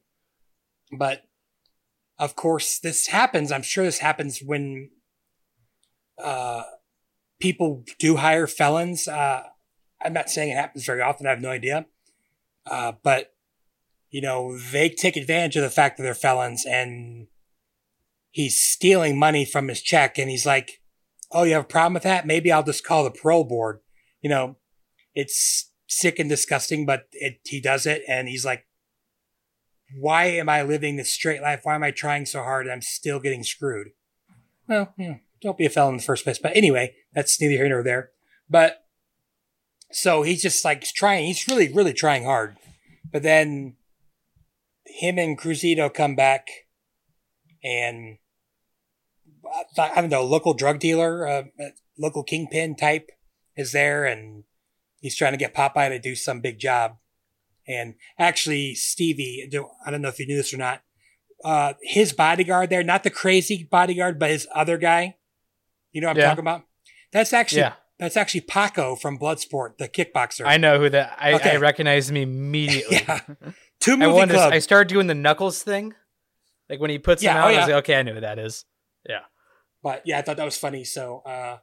[0.96, 1.22] but
[2.18, 3.52] of course this happens.
[3.52, 4.90] I'm sure this happens when
[6.22, 6.62] uh,
[7.40, 9.08] people do hire felons.
[9.08, 9.44] Uh,
[10.04, 11.26] I'm not saying it happens very often.
[11.26, 11.86] I have no idea,
[12.66, 13.34] uh, but
[14.10, 17.26] you know they take advantage of the fact that they're felons, and
[18.30, 20.80] he's stealing money from his check, and he's like,
[21.30, 22.26] "Oh, you have a problem with that?
[22.26, 23.80] Maybe I'll just call the parole board."
[24.20, 24.56] You know,
[25.14, 28.66] it's sick and disgusting, but it, he does it, and he's like,
[29.98, 31.60] "Why am I living this straight life?
[31.64, 32.66] Why am I trying so hard?
[32.66, 33.88] and I'm still getting screwed."
[34.68, 36.38] Well, yeah, don't be a felon in the first place.
[36.38, 38.10] But anyway, that's neither here nor there.
[38.48, 38.81] But
[39.92, 41.26] so he's just like trying.
[41.26, 42.56] He's really, really trying hard.
[43.10, 43.76] But then
[44.86, 46.48] him and Cruzito come back,
[47.62, 48.18] and
[49.78, 51.42] I don't know, local drug dealer, uh,
[51.98, 53.10] local kingpin type
[53.56, 54.44] is there, and
[55.00, 56.96] he's trying to get Popeye to do some big job.
[57.68, 59.48] And actually, Stevie,
[59.86, 60.82] I don't know if you knew this or not,
[61.44, 65.16] uh, his bodyguard there, not the crazy bodyguard, but his other guy.
[65.92, 66.28] You know what I'm Yeah.
[66.28, 66.64] talking about?
[67.12, 67.74] That's actually Yeah.
[68.02, 70.44] That's actually Paco from Bloodsport, the kickboxer.
[70.44, 71.16] I know who that.
[71.20, 71.52] I, Okay.
[71.52, 73.06] I recognize him immediately.
[73.78, 74.52] Two I movie club.
[74.52, 75.94] I started doing the knuckles thing,
[76.68, 77.54] like when he puts Yeah, them oh, out.
[77.54, 78.64] I was like, okay, I know who that is.
[79.08, 79.20] Yeah.
[79.84, 80.82] But yeah, I thought that was funny.
[80.82, 81.58] So uh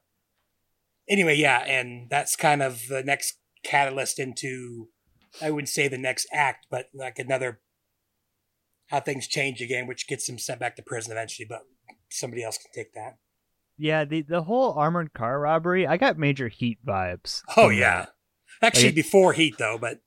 [1.09, 4.87] anyway, yeah, and that's kind of the next catalyst into
[5.41, 7.59] I wouldn't say the next act, but like another
[8.87, 11.63] how things change again, which gets him sent back to prison eventually, but
[12.09, 13.17] somebody else can take that.
[13.79, 15.87] Yeah, the the whole armored car robbery.
[15.87, 17.41] I got major heat vibes.
[17.57, 18.07] Oh yeah.
[18.61, 18.67] that.
[18.67, 19.99] Actually Like, before Heat though, but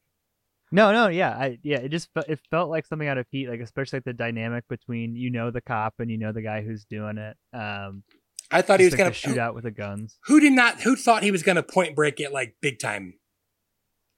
[0.70, 1.78] No, no, yeah, I, yeah.
[1.78, 5.16] It just it felt like something out of Heat, like especially like the dynamic between
[5.16, 7.36] you know the cop and you know the guy who's doing it.
[7.56, 8.02] Um,
[8.50, 10.18] I thought he was like, gonna the shoot out with the guns.
[10.26, 13.14] who did not who thought he was gonna point break it like big time?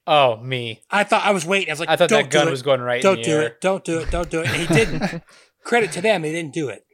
[0.07, 0.81] Oh, me.
[0.91, 1.69] I thought I was waiting.
[1.69, 2.51] I was like, I thought don't that gun it.
[2.51, 3.41] was going right Don't the do air.
[3.43, 3.61] it.
[3.61, 4.11] Don't do it.
[4.11, 4.47] Don't do it.
[4.47, 5.23] And he didn't.
[5.63, 6.84] Credit to them, he didn't do it.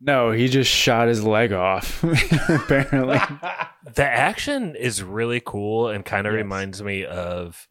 [0.00, 2.02] No, he just shot his leg off.
[2.48, 3.18] apparently.
[3.94, 7.68] the action is really cool and kind of reminds me of.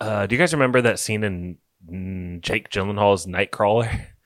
[0.00, 1.58] Uh, do you guys remember that scene in
[1.90, 4.06] mm, Jake Gyllenhaal's Nightcrawler?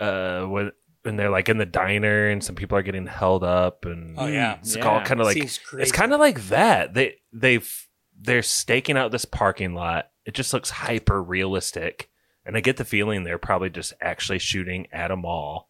[0.00, 0.70] Uh, when
[1.02, 4.26] when they're like in the diner and some people are getting held up and Oh,
[4.26, 4.58] yeah.
[4.60, 4.86] it's Yeah.
[4.86, 6.94] all kind of like it's kind of like that.
[6.94, 7.68] They they've
[8.16, 10.10] they're staking out this parking lot.
[10.24, 12.10] It just looks hyper realistic,
[12.46, 15.68] and I get the feeling they're probably just actually shooting at a mall.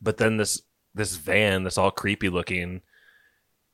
[0.00, 0.62] But then this
[0.94, 2.80] this van, this all creepy looking,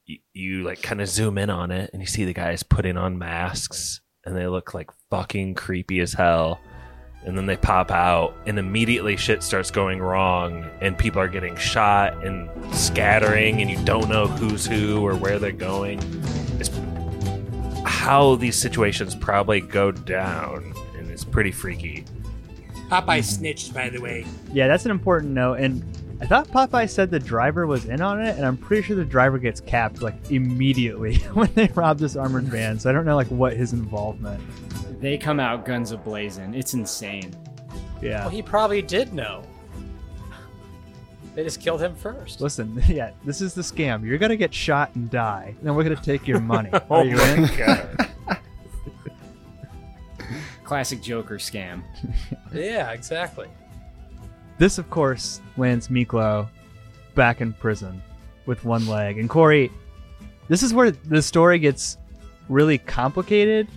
[0.04, 2.96] you, you like kind of zoom in on it, and you see the guys putting
[2.96, 6.60] on masks, and they look like fucking creepy as hell.
[7.24, 11.54] And then they pop out, and immediately shit starts going wrong, and people are getting
[11.54, 16.00] shot and scattering, and you don't know who's who or where they're going.
[16.58, 16.68] It's
[17.84, 22.04] how these situations probably go down, and it's pretty freaky.
[22.88, 23.20] Popeye mm-hmm.
[23.22, 24.26] snitched, by the way.
[24.52, 25.60] Yeah, that's an important note.
[25.60, 25.84] And
[26.22, 29.04] I thought Popeye said the driver was in on it, and I'm pretty sure the
[29.04, 32.78] driver gets capped like immediately when they rob this armored van.
[32.78, 34.40] So I don't know like what his involvement.
[35.00, 36.54] They come out guns a blazing.
[36.54, 37.34] It's insane.
[38.00, 38.20] Yeah.
[38.20, 39.42] Well, he probably did know.
[41.34, 42.40] They just killed him first.
[42.40, 44.06] Listen, yeah, this is the scam.
[44.06, 46.70] You're gonna get shot and die, and then we're gonna take your money.
[46.72, 47.56] Oh Are you oh my in?
[47.56, 48.08] God.
[50.62, 51.82] Classic Joker scam.
[52.52, 53.48] Yeah, exactly.
[54.58, 56.48] This, of course, lands Miklo
[57.14, 58.02] back in prison
[58.46, 59.18] with one leg.
[59.18, 59.70] And Corey,
[60.48, 61.98] this is where the story gets
[62.48, 63.68] really complicated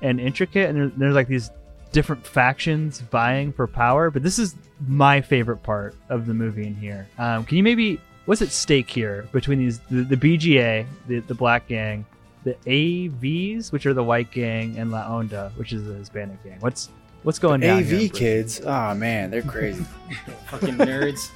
[0.00, 1.50] and intricate, and there, there's like these
[1.92, 4.10] different factions vying for power.
[4.10, 4.54] But this is
[4.86, 7.08] my favorite part of the movie in here.
[7.18, 11.34] Um, can you maybe what's at stake here between these the, the BGA, the, the
[11.34, 12.04] Black Gang,
[12.44, 16.58] the AVs, which are the White Gang, and La Onda, which is the Hispanic gang?
[16.60, 16.88] What's
[17.22, 17.78] what's going down?
[17.78, 18.60] AV here kids.
[18.64, 19.84] Oh man, they're crazy.
[20.46, 21.30] Fucking nerds.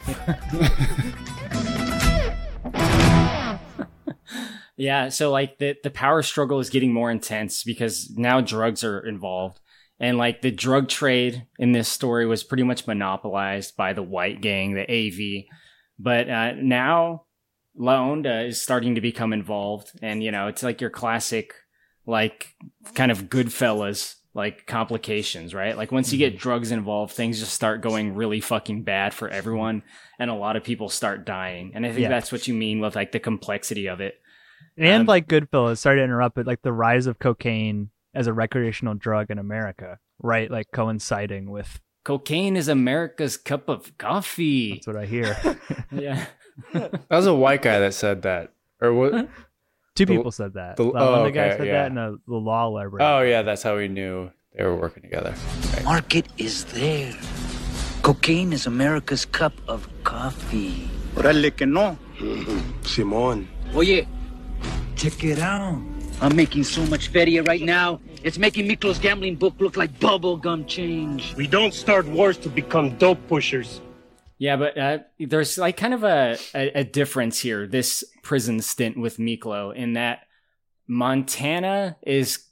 [4.76, 9.00] yeah, so like the the power struggle is getting more intense because now drugs are
[9.00, 9.60] involved.
[9.98, 14.42] And like the drug trade in this story was pretty much monopolized by the white
[14.42, 15.44] gang, the AV.
[15.98, 17.26] But uh, now
[17.78, 19.92] La Onda is starting to become involved.
[20.02, 21.52] And, you know, it's like your classic,
[22.06, 22.54] like,
[22.94, 25.76] kind of Goodfellas, like, complications, right?
[25.76, 29.82] Like, once you get drugs involved, things just start going really fucking bad for everyone.
[30.18, 31.72] And a lot of people start dying.
[31.74, 32.08] And I think Yeah.
[32.10, 34.20] that's what you mean with, like, the complexity of it.
[34.76, 38.32] And Um, like Goodfellas, sorry to interrupt, but like the rise of cocaine as a
[38.34, 40.50] recreational drug in America, right?
[40.50, 44.74] Like coinciding with Cocaine is America's cup of coffee.
[44.74, 45.36] That's what I hear.
[45.90, 46.26] yeah.
[46.72, 49.28] That was a white guy that said that, or what?
[49.96, 50.76] Two The- people said that.
[50.76, 51.72] The, The, oh, the guy okay, said yeah.
[51.82, 53.02] that in a, the law library.
[53.04, 55.34] Oh yeah, that's how we knew they were working together.
[55.84, 57.12] Market is there.
[58.02, 60.88] Cocaine is America's cup of coffee.
[61.16, 61.96] Órale que no.
[62.82, 63.46] Simón.
[63.74, 64.06] Oye,
[64.96, 65.80] check it out.
[66.20, 68.00] I'm making so much feria right now.
[68.22, 71.34] It's making Miklo's gambling book look like bubblegum change.
[71.36, 73.80] We don't start wars to become dope pushers.
[74.38, 78.98] Yeah, but uh, there's like kind of a, a, a difference here, this prison stint
[78.98, 80.26] with Miklo, in that
[80.86, 82.44] Montana is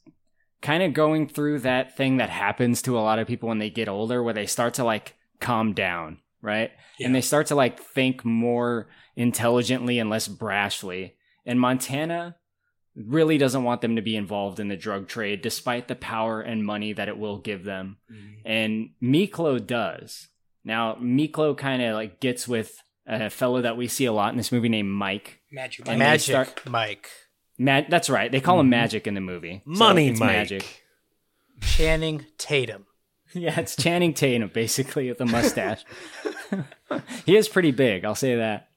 [0.62, 3.68] kind of going through that thing that happens to a lot of people when they
[3.68, 6.70] get older, where they start to like calm down, right?
[7.06, 11.12] And they start to like think more intelligently and less brashly.
[11.44, 12.36] And Montana
[12.96, 16.64] really doesn't want them to be involved in the drug trade, despite the power and
[16.64, 17.98] money that it will give them.
[18.46, 20.28] And Miklo does.
[20.64, 22.76] Now, Miklo kind of like gets with
[23.06, 25.40] a fellow that we see a lot in this movie named Mike.
[25.52, 26.08] Magic And Mike.
[26.08, 27.10] Magic start- Mike.
[27.58, 28.32] Ma- that's right.
[28.32, 28.70] They call him Mhm.
[28.70, 29.62] Magic in the movie.
[29.66, 30.28] So Money it's Mike.
[30.30, 30.82] Magic.
[31.60, 32.86] Channing Tatum.
[33.36, 35.84] Yeah, it's Channing Tatum basically with a mustache.
[37.26, 38.68] he is pretty big, I'll say that.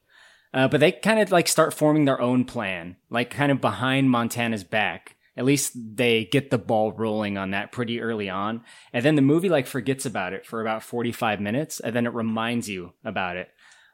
[0.52, 4.10] Uh, but they kind of like start forming their own plan, like kind of behind
[4.10, 5.14] Montana's back.
[5.38, 8.62] At least they get the ball rolling on that pretty early on.
[8.92, 12.12] And then the movie like forgets about it for about 45 minutes and then it
[12.12, 13.48] reminds you about it.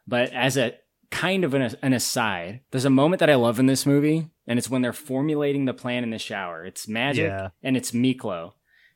[0.07, 0.73] But as a
[1.11, 4.59] kind of an, an aside, there's a moment that I love in this movie and
[4.59, 6.65] it's when they're formulating the plan in the shower.
[6.65, 7.51] It's magic Yeah.
[7.63, 8.53] and it's Miklo.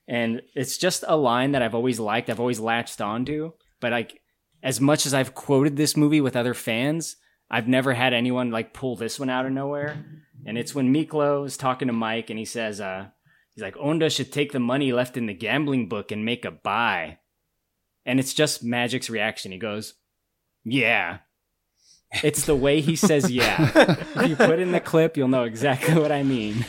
[0.09, 3.53] And it's just a line that I've always liked, I've always latched onto.
[3.79, 4.23] But like
[4.63, 7.17] as much as I've quoted this movie with other fans,
[7.51, 10.03] I've never had anyone like pull this one out of nowhere.
[10.47, 13.09] And it's when Miklo is talking to Mike and he says, uh,
[13.55, 16.51] he's like, Onda should take the money left in the gambling book and make a
[16.51, 17.19] buy.
[18.07, 19.53] And it's just Magic's reaction.
[19.53, 19.95] He goes,
[20.65, 21.19] Yeah.
[22.23, 23.71] It's the way he says yeah.
[24.17, 26.65] if you put in the clip, you'll know exactly what I mean.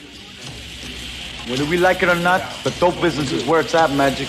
[1.48, 4.28] Whether we like it or not, the dope business is where it's at, Magic.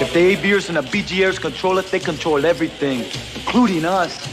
[0.00, 3.00] If the ABers and the BGers control it, they control everything,
[3.34, 4.26] including us.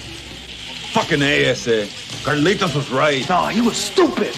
[0.93, 1.85] Fucking ASA.
[2.23, 3.27] Carlitos was right.
[3.29, 4.35] No, he was stupid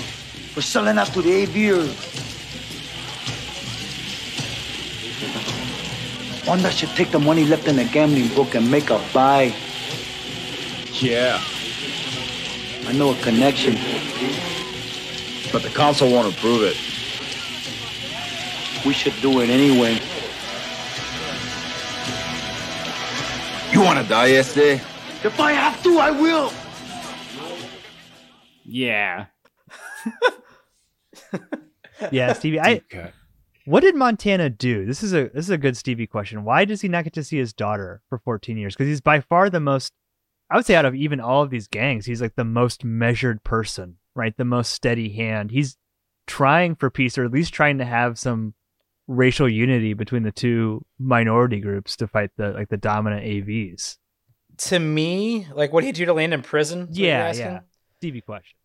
[0.53, 1.89] for selling out to the ABers.
[6.45, 9.53] Onda should take the money left in the gambling book and make a buy.
[10.93, 11.41] Yeah,
[12.87, 13.75] I know a connection.
[15.51, 16.77] but the council won't approve it.
[18.85, 19.99] We should do it anyway.
[23.71, 24.79] You want to die, SA?
[25.23, 26.51] If I have to, I will.
[28.71, 29.25] Yeah.
[32.11, 32.59] Yeah, Stevie.
[32.59, 32.81] I
[33.65, 34.85] what did Montana do?
[34.85, 36.43] This is a this is a good Stevie question.
[36.43, 38.73] Why does he not get to see his daughter for 14 years?
[38.73, 39.93] Because he's by far the most.
[40.49, 43.43] I would say out of even all of these gangs, he's like the most measured
[43.43, 44.35] person, right?
[44.35, 45.51] The most steady hand.
[45.51, 45.77] He's
[46.27, 48.53] trying for peace, or at least trying to have some
[49.07, 53.97] racial unity between the two minority groups to fight the like the dominant AVs.
[54.57, 56.81] To me, like what did he do to land in prison?
[56.81, 57.59] is what you're Yeah, yeah.
[57.99, 58.57] Stevie question.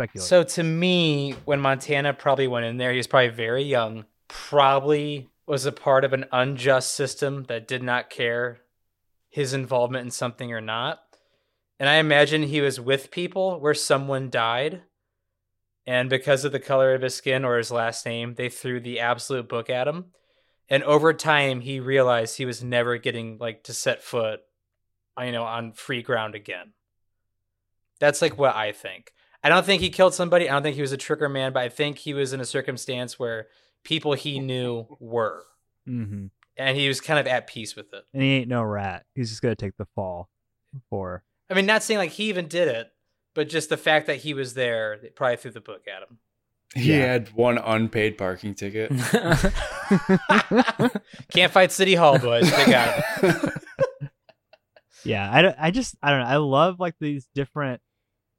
[0.00, 0.28] Speculate.
[0.28, 5.28] So to me, when Montana probably went in there, he was probably very young, probably
[5.46, 8.60] was a part of an unjust system that did not care
[9.28, 11.00] his involvement in something or not.
[11.78, 14.82] And I imagine he was with people where someone died.
[15.86, 19.00] And because of the color of his skin or his last name, they threw the
[19.00, 20.06] absolute book at him.
[20.68, 24.40] And over time, he realized he was never getting like to set foot,
[25.20, 26.72] you know, on free ground again.
[27.98, 29.12] That's like what I think.
[29.42, 30.48] I don't think he killed somebody.
[30.48, 32.44] I don't think he was a tricker man, but I think he was in a
[32.44, 33.48] circumstance where
[33.84, 35.44] people he knew were,
[35.86, 36.26] hmm
[36.56, 38.04] and he was kind of at peace with it.
[38.12, 39.06] And he ain't no rat.
[39.14, 40.28] He's just gonna take the fall
[40.90, 41.22] for.
[41.48, 42.88] I mean, not saying like he even did it,
[43.34, 46.18] but just the fact that he was there, they probably threw the book at him.
[46.74, 47.06] He Yeah.
[47.06, 48.90] had one unpaid parking ticket.
[51.32, 52.50] Can't fight City Hall, boys.
[52.50, 53.34] They got him.
[55.02, 56.26] Yeah, I, I just I don't know.
[56.26, 57.80] I love like these different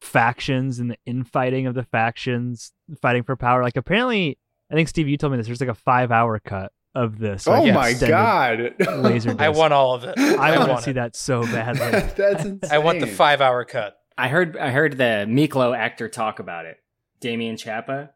[0.01, 3.63] factions and the infighting of the factions fighting for power.
[3.63, 4.37] Like apparently,
[4.69, 5.47] I think Steve, you told me this.
[5.47, 7.47] There's like a five hour cut of this.
[7.47, 8.75] Oh like, my God.
[8.97, 9.35] Laser.
[9.39, 10.17] I want all of it.
[10.17, 10.95] I, want want to see it.
[10.95, 11.89] that so badly.
[12.17, 12.71] That's insane.
[12.71, 13.97] I want the five-hour cut.
[14.17, 16.77] I heard I heard the Miklo actor talk about it.
[17.19, 18.11] Damian Chapa.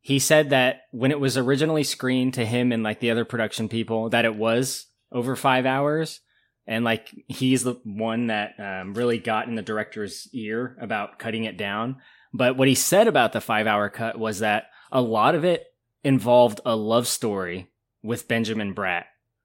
[0.00, 3.68] He said that when it was originally screened to him and like the other production
[3.68, 6.20] people, that it was over five hours,
[6.66, 11.44] and like he's the one that um, really got in the director's ear about cutting
[11.44, 11.96] it down.
[12.32, 15.66] But what he said about the five hour cut was that a lot of it
[16.04, 17.70] involved a love story
[18.02, 19.04] with Benjamin Bratt.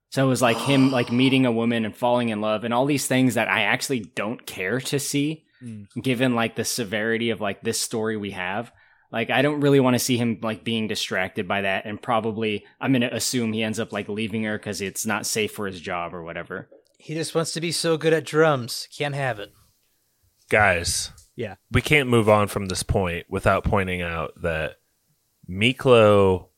[0.10, 2.86] So it was like him like meeting a woman and falling in love and all
[2.86, 5.88] these things that I actually don't care to see Mm.
[6.04, 8.72] given like the severity of like this story we have.
[9.12, 12.64] Like I don't really want to see him like being distracted by that and probably
[12.80, 15.66] I'm going to assume he ends up like leaving her cuz it's not safe for
[15.66, 16.70] his job or whatever.
[17.08, 18.86] He just wants to be so good at drums.
[18.94, 19.54] Can't have it.
[20.50, 21.56] Guys, Yeah.
[21.72, 24.80] we can't move on from this point without pointing out that
[25.50, 26.50] Miklo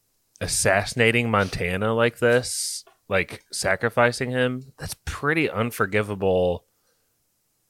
[0.41, 6.65] assassinating Montana like this, like sacrificing him, that's pretty unforgivable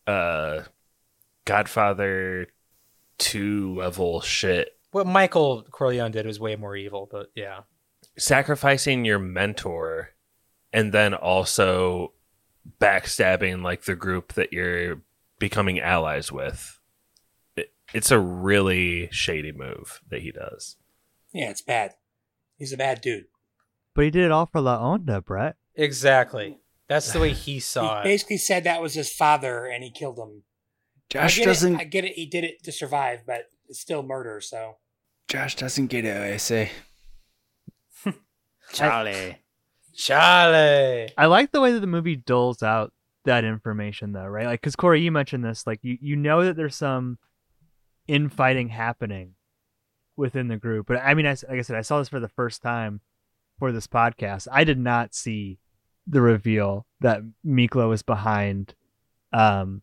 [0.07, 0.61] uh
[1.43, 2.47] Godfather
[3.17, 4.77] 2 level shit.
[4.91, 7.63] What Michael Corleone did was way more evil, but yeah.
[8.17, 10.11] Sacrificing your mentor
[10.71, 12.13] and then also
[12.79, 15.01] backstabbing like the group that you're
[15.39, 16.79] becoming allies with.
[17.55, 20.77] It, it's a really shady move that he does.
[21.33, 21.95] Yeah, it's bad.
[22.57, 23.25] He's a bad dude.
[23.93, 25.55] But he did it all for La Onda, Brett.
[25.75, 26.59] Exactly.
[26.87, 28.03] That's the way he saw it.
[28.03, 28.13] He it.
[28.13, 30.43] basically said that was his father and he killed him.
[31.09, 31.75] Josh I doesn't.
[31.75, 32.13] It, I get it.
[32.13, 34.41] He did it to survive, but it's still murder.
[34.41, 34.77] So
[35.27, 36.15] Josh doesn't get it.
[36.15, 36.71] I say.
[38.73, 39.37] Charlie.
[39.99, 41.11] Charlie.
[41.17, 42.93] I like the way that the movie doles out
[43.25, 44.45] that information, though, right?
[44.45, 45.67] Like, because Corey, you mentioned this.
[45.67, 47.17] Like, you you know that there's some
[48.07, 49.33] infighting happening
[50.15, 52.29] within the group, but I mean, I, like I said, I saw this for the
[52.29, 53.01] first time
[53.57, 54.47] for this podcast.
[54.49, 55.59] I did not see
[56.07, 58.75] the reveal that Miklo was behind
[59.33, 59.81] um,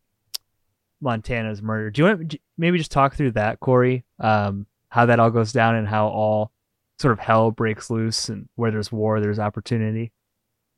[1.03, 1.91] Montana's murder.
[1.91, 4.07] Do you want to maybe just talk through that, Corey?
[4.19, 6.53] Um, how that all goes down and how all
[6.99, 10.13] sort of hell breaks loose, and where there's war, there's opportunity.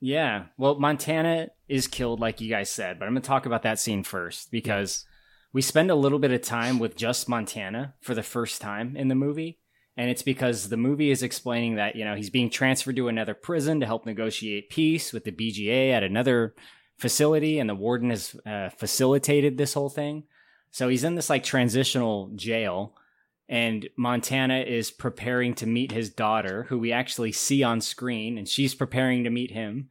[0.01, 0.47] Yeah.
[0.57, 3.81] Well, Montana is killed, like you guys said, but I'm going to talk about that
[3.81, 5.05] scene first because
[5.53, 9.09] we spend a little bit of time with just Montana for the first time in
[9.09, 9.59] the movie.
[9.97, 13.35] And it's because the movie is explaining that, you know, he's being transferred to another
[13.35, 16.55] prison to help negotiate peace with the BGA at another
[16.99, 20.24] facility, and the warden has uh, facilitated this whole thing.
[20.70, 22.95] So he's in this like transitional jail,
[23.49, 28.47] and Montana is preparing to meet his daughter, who we actually see on screen, and
[28.47, 29.89] she's preparing to meet him.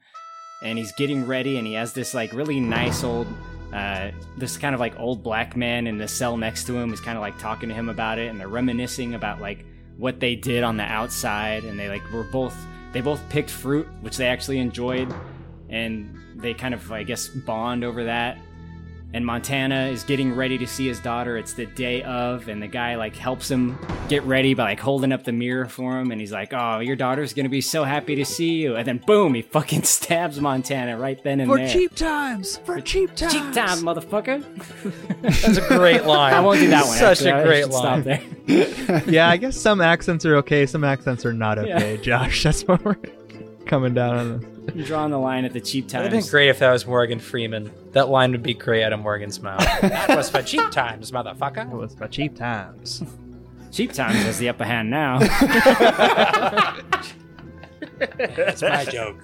[0.64, 3.28] and he's getting ready, and he has this like really nice old.
[3.74, 7.02] Uh, this kind of like old black man in the cell next to him is
[7.02, 9.66] kind of like talking to him about it, and they're reminiscing about like
[9.98, 12.56] what they did on the outside, and they like were both
[12.94, 15.14] they both picked fruit, which they actually enjoyed,
[15.70, 18.40] and they kind of I guess bond over that
[19.14, 21.38] and Montana is getting ready to see his daughter.
[21.38, 23.78] It's the day of, and the guy like helps him
[24.10, 26.96] get ready by like holding up the mirror for him, and he's like, "Oh, your
[26.96, 30.98] daughter's gonna be so happy to see you," and then boom, he fucking stabs Montana
[30.98, 31.70] right then and For there.
[31.70, 32.58] cheap times.
[32.66, 33.34] For cheap times.
[33.34, 34.44] Cheap time, motherfucker.
[35.22, 36.34] That's a great line.
[36.34, 36.98] I won't do that one.
[36.98, 37.32] Such actually.
[37.32, 38.02] a I great line.
[38.02, 39.04] Stop there.
[39.08, 41.76] yeah, I guess some accents are okay, some accents are not Yeah.
[41.78, 42.44] okay, Josh.
[42.44, 42.98] That's what we're
[43.66, 44.57] coming down on this.
[44.68, 46.06] I'm drawing the line at the cheap times.
[46.06, 47.72] It'd have been great if that was Morgan Freeman.
[47.94, 49.60] That line would be great out of Morgan's mouth.
[49.82, 51.72] that was for cheap times, motherfucker.
[51.72, 53.04] It was for cheap times.
[53.72, 55.20] Cheap times has the upper hand now.
[58.00, 59.22] That's my joke.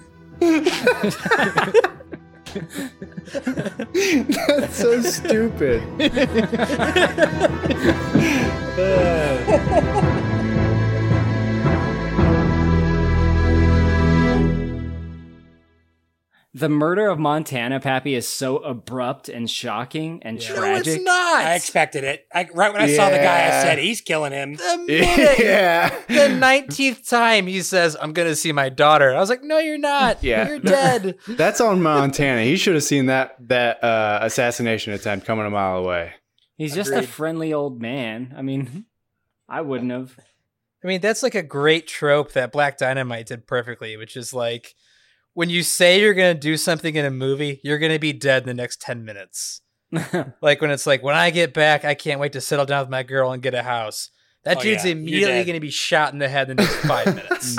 [4.46, 5.82] That's so stupid.
[16.56, 21.02] the murder of Montana, Pappy, is so abrupt and shocking and tragic.
[21.02, 21.44] not.
[21.44, 22.28] I expected it.
[22.32, 25.92] I, right when I saw the guy, I said, "He's killing him." The minute, yeah.
[26.06, 29.78] the nineteenth time he says, "I'm gonna see my daughter," I was like, "No, you're
[29.78, 30.22] not.
[30.22, 30.46] Yeah.
[30.46, 32.44] you're dead." That's on Montana.
[32.44, 36.12] He should have seen that that uh, assassination attempt coming a mile away.
[36.56, 38.32] He's just a friendly old man.
[38.36, 38.86] I mean,
[39.48, 40.16] I wouldn't have.
[40.84, 44.76] I mean, that's like a great trope that Black Dynamite did perfectly, which is like
[45.34, 48.12] when you say you're going to do something in a movie, you're going to be
[48.12, 49.60] dead in the next 10 minutes.
[50.42, 52.90] like when it's like, when I get back, I can't wait to settle down with
[52.90, 54.10] my girl and get a house.
[54.44, 56.76] That Oh, dude's yeah, immediately going to be shot in the head in the next
[56.86, 57.56] five minutes.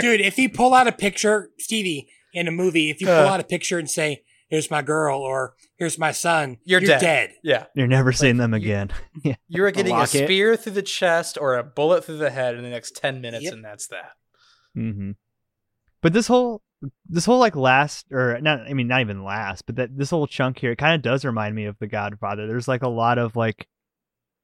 [0.00, 3.26] Dude, if you pull out a picture, Stevie, in a movie, if you pull Uh.
[3.28, 7.00] out a picture and say, "Here's my girl" or "Here's my son," You're, you're, dead.
[7.00, 7.30] dead.
[7.42, 7.66] Yeah.
[7.74, 8.90] You're never seeing them again.
[9.24, 9.36] yeah.
[9.48, 10.24] You are getting a locket.
[10.24, 13.44] spear through the chest or a bullet through the head in the next 10 minutes,
[13.44, 13.52] Yep.
[13.54, 14.10] and that's that.
[14.74, 15.12] hmm
[16.04, 16.60] But this whole
[17.08, 20.26] this whole like last or not I mean not even last, but that this whole
[20.26, 22.46] chunk here it kind of does remind me of The Godfather.
[22.46, 23.66] There's like a lot of like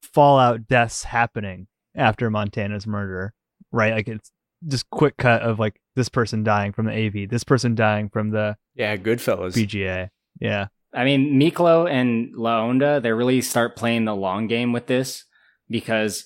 [0.02, 3.34] fallout deaths happening after Montana's murder,
[3.72, 3.92] right?
[3.92, 4.32] Like it's
[4.66, 8.30] just quick cut of like this person dying from the AV, this person dying from
[8.30, 9.52] the Yeah, Goodfellas.
[9.52, 10.08] BGA.
[10.40, 10.68] Yeah.
[10.94, 15.24] I mean, Miklo and La Onda, they really start playing the long game with this
[15.68, 16.24] because,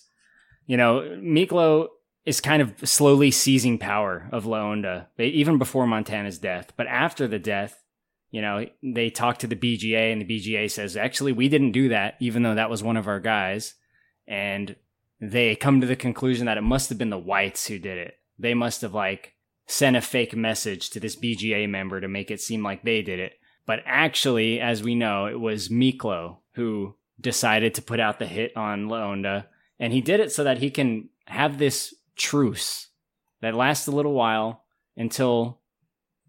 [0.67, 1.89] you know, Miklo
[2.25, 6.73] is kind of slowly seizing power of La Onda, even before Montana's death.
[6.77, 7.83] But after the death,
[8.31, 11.91] you know, they talk to the BGA, and the BGA says, actually, we didn't do
[11.91, 13.75] that, even though that was one of our guys.
[14.27, 14.75] And
[15.21, 18.15] they come to the conclusion that it must have been the whites who did it.
[18.39, 19.35] They must have, like,
[19.67, 23.21] sent a fake message to this BGA member to make it seem like they did
[23.21, 23.35] it.
[23.67, 28.57] But actually, as we know, it was Miklo who decided to put out the hit
[28.57, 29.47] on La Onda.
[29.79, 32.89] And he did it so that he can have this truce
[33.41, 34.65] that lasts a little while
[34.97, 35.61] until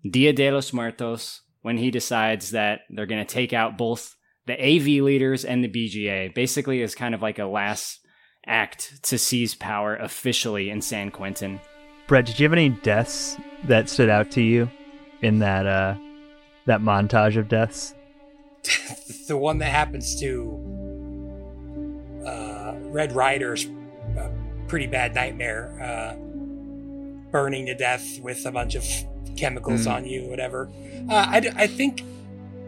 [0.09, 4.53] Dia de los Muertos, when he decides that they're going to take out both the
[4.53, 6.33] AV leaders and the BGA.
[6.33, 7.99] Basically, is kind of like a last
[8.45, 11.59] act to seize power officially in San Quentin.
[12.07, 14.69] Brett, did you have any deaths that stood out to you
[15.21, 15.95] in that uh
[16.65, 17.95] that montage of deaths?
[19.27, 20.61] the one that happens to
[22.25, 23.84] uh, Red Ryder's a
[24.67, 26.15] pretty bad nightmare, uh,
[27.31, 28.85] burning to death with a bunch of
[29.35, 29.91] chemicals Mm.
[29.93, 30.69] on you, whatever.
[31.09, 32.03] Uh, I, I think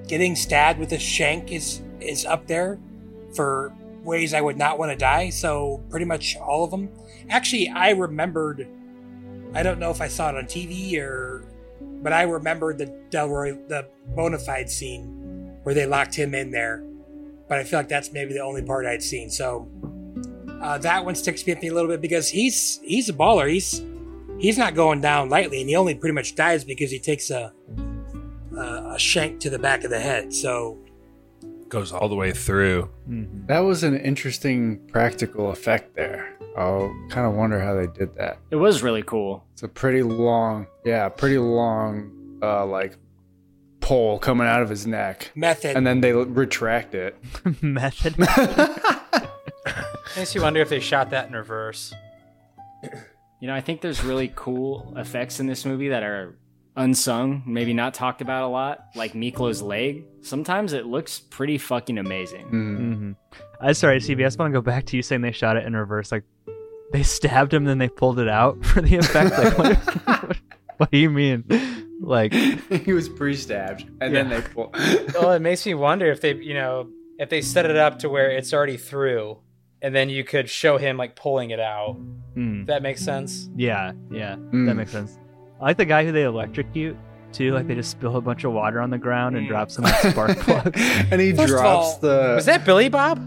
[0.07, 2.77] getting stabbed with a shank is is up there
[3.35, 5.29] for ways I would not want to die.
[5.29, 6.89] So pretty much all of them.
[7.29, 8.67] Actually, I remembered.
[9.53, 11.43] I don't know if I saw it on TV or,
[12.03, 16.83] but I remembered the Delroy the Bonafide scene where they locked him in there.
[17.49, 19.29] But I feel like that's maybe the only part I'd seen.
[19.29, 19.67] So
[20.61, 23.49] uh, that one sticks with me a little bit because he's he's a baller.
[23.51, 23.81] He's
[24.39, 27.53] he's not going down lightly, and he only pretty much dies because he takes a
[28.55, 30.33] a, a shank to the back of the head.
[30.33, 30.77] So
[31.69, 32.89] Goes all the way through.
[33.47, 36.33] That was an interesting practical effect there.
[36.57, 38.39] I'll kind of wonder how they did that.
[38.51, 39.43] It was really cool.
[39.51, 42.97] It's a pretty long, yeah, pretty long, uh, like
[43.81, 45.31] pole coming out of his neck.
[45.35, 45.75] Method.
[45.75, 47.15] And then they l- retract it.
[47.61, 48.15] Method.
[50.17, 51.93] Makes you wonder if they shot that in reverse.
[53.39, 56.35] You know, I think there's really cool effects in this movie that are
[56.75, 60.03] unsung, maybe not talked about a lot, like Miklo's leg.
[60.21, 62.45] Sometimes it looks pretty fucking amazing.
[62.47, 63.11] Mm-hmm.
[63.61, 64.19] I'm sorry, CB.
[64.21, 66.11] I just want to go back to you saying they shot it in reverse.
[66.11, 66.23] Like
[66.93, 69.37] they stabbed him, then they pulled it out for the effect.
[69.37, 70.37] Like, what-
[70.77, 71.43] what do you mean?
[72.01, 74.71] Like he was pre-stabbed, and then they pull.
[75.13, 76.89] well, it makes me wonder if they, you know,
[77.19, 79.39] if they set it up to where it's already through,
[79.81, 81.93] and then you could show him like pulling it out.
[82.33, 82.61] Hmm.
[82.61, 83.49] If that makes sense.
[83.55, 84.75] Yeah, yeah, that Mm.
[84.75, 85.17] makes sense.
[85.59, 86.95] I like the guy who they electrocute
[87.31, 87.53] too.
[87.53, 89.95] Like they just spill a bunch of water on the ground and drop some like,
[89.95, 90.71] spark plugs.
[91.11, 92.33] and he First drops all, the.
[92.35, 93.19] Was that Billy Bob?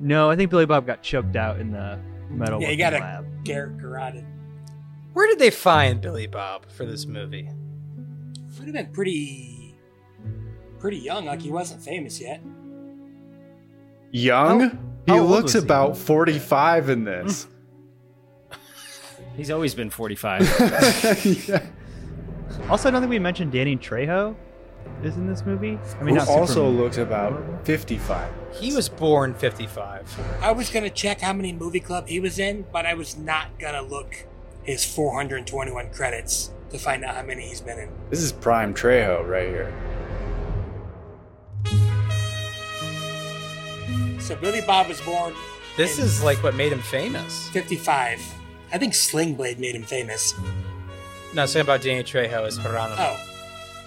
[0.00, 1.98] No, I think Billy Bob got choked out in the
[2.30, 2.60] metal.
[2.60, 3.24] Yeah, you got lab.
[3.24, 4.24] to Garrett garroted.
[5.12, 7.48] Where did they find Billy Bob for this movie?
[8.58, 9.74] Would have been pretty,
[10.78, 11.24] pretty young.
[11.26, 12.40] Like he wasn't famous yet.
[14.10, 14.60] young?
[14.60, 14.76] how
[15.14, 15.66] he old looks was he?
[15.66, 17.46] about 45 in this.
[19.36, 20.42] He's always been 45.
[21.48, 21.66] yeah.
[22.68, 24.34] Also, I don't think we mentioned Danny Trejo
[25.02, 25.78] is in this movie.
[25.98, 26.76] I mean, Who also Superman.
[26.78, 28.30] looks about 55.
[28.52, 30.20] He was born 55.
[30.42, 33.58] I was gonna check how many movie club he was in, but I was not
[33.58, 34.26] gonna look
[34.62, 37.88] his 421 credits to find out how many he's been in.
[38.10, 39.72] This is prime Trejo right here.
[44.20, 45.34] So Billy Bob was born
[45.76, 47.48] This is like what made him famous.
[47.50, 48.20] 55.
[48.72, 50.34] I think Sling Blade made him famous.
[51.34, 52.96] No, saying about Danny Trejo is Geronimo.
[52.98, 53.26] Oh,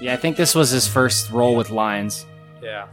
[0.02, 2.26] yeah, I think this was his first role with lines.
[2.62, 2.88] Yeah.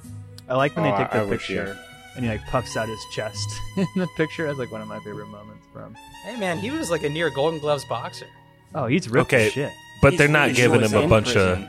[0.48, 1.78] I like when Oh, they take I- the I wish picture
[2.16, 4.46] and he like puffs out his chest in the picture.
[4.46, 5.94] That's like one of my favorite moments from.
[6.24, 8.26] Hey man, he was like a near Golden Gloves boxer.
[8.74, 9.72] Oh, he's ripped Okay, as shit.
[10.02, 11.62] but He's they're not really giving short him a in bunch prison.
[11.64, 11.68] of.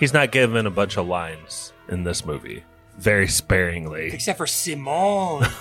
[0.00, 2.62] He's not given a bunch of lines in this movie.
[2.98, 4.12] Very sparingly.
[4.12, 5.46] except for Simone.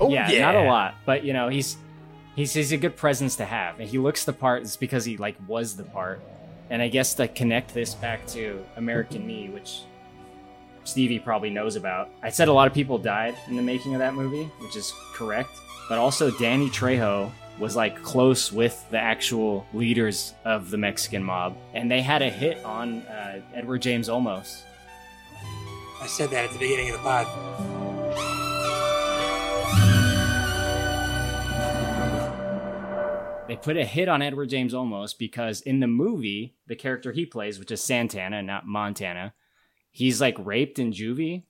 [0.00, 1.76] Oh yeah, not a lot, but you know, he's
[2.34, 4.62] he's he's a good presence to have, and he looks the part.
[4.62, 6.20] It's because he like was the part,
[6.70, 9.82] and I guess to connect this back to American Me, which
[10.84, 12.10] Stevie probably knows about.
[12.22, 14.92] I said a lot of people died in the making of that movie, which is
[15.14, 15.50] correct,
[15.88, 21.56] but also Danny Trejo was like close with the actual leaders of the Mexican mob,
[21.74, 24.62] and they had a hit on uh, Edward James Olmos.
[26.02, 27.28] I said that at the beginning of the pod.
[33.52, 37.26] they put a hit on Edward James Olmos because in the movie, the character he
[37.26, 39.34] plays, which is Santana, not Montana,
[39.90, 41.44] he's like raped in juvie,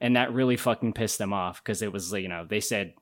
[0.00, 2.94] and that really fucking pissed them off because it was you know they said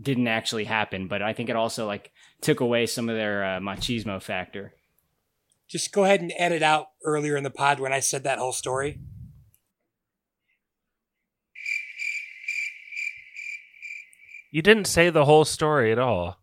[0.00, 3.60] didn't actually happen, but I think it also like took away some of their uh,
[3.60, 4.74] machismo factor.
[5.66, 8.52] Just go ahead and edit out earlier in the pod when I said that whole
[8.52, 9.00] story.
[14.50, 16.38] You didn't say the whole story at all.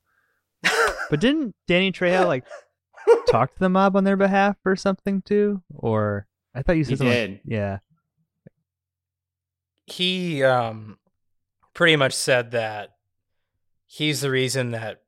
[1.10, 2.44] But didn't Danny Trejo like
[3.30, 5.62] talk to the mob on their behalf or something too?
[5.74, 7.14] Or I thought you said He something.
[7.14, 7.32] did.
[7.32, 7.78] Like, yeah.
[9.86, 10.98] He um
[11.74, 12.90] pretty much said that
[13.86, 15.02] he's the reason that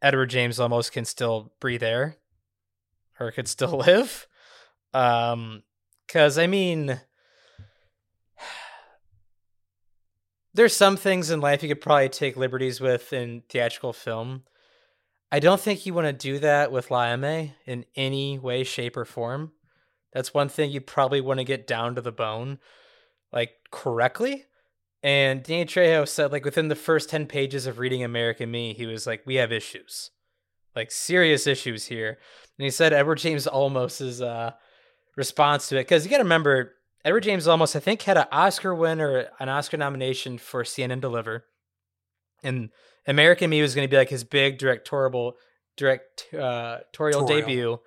[0.00, 2.16] Edward James Olmos can still breathe air
[3.20, 4.26] or could still live.
[4.94, 5.62] Um
[6.08, 7.00] cuz I mean
[10.54, 14.44] there's some things in life you could probably take liberties with in theatrical film.
[15.32, 18.96] I don't think you want to do that with La Eme in any way, shape,
[18.96, 19.52] or form.
[20.12, 22.60] That's one thing you probably want to get down to the bone,
[23.32, 24.44] like correctly.
[25.02, 28.86] And Danny Trejo said, like within the first ten pages of reading American Me, he
[28.86, 30.12] was like, "We have issues,
[30.76, 32.18] like serious issues here."
[32.56, 34.52] And he said Edward James Olmos's uh,
[35.16, 36.73] response to it, because you got to remember,
[37.04, 40.92] Edward James Olmos, I think, had an Oscar win or an Oscar nomination for Stand
[40.92, 41.44] and Deliver,
[42.42, 42.70] and
[43.06, 45.34] American Me was going to be like his big directorial
[45.76, 47.28] directorial Torial.
[47.28, 47.80] debut.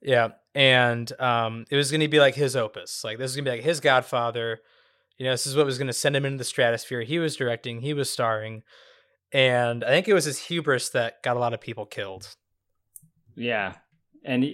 [0.00, 3.02] Yeah, and um, it was going to be like his opus.
[3.02, 4.60] Like this is going to be like his Godfather.
[5.18, 7.02] You know, this is what was going to send him into the stratosphere.
[7.02, 8.62] He was directing, he was starring,
[9.32, 12.34] and I think it was his hubris that got a lot of people killed.
[13.34, 13.74] Yeah.
[14.24, 14.46] And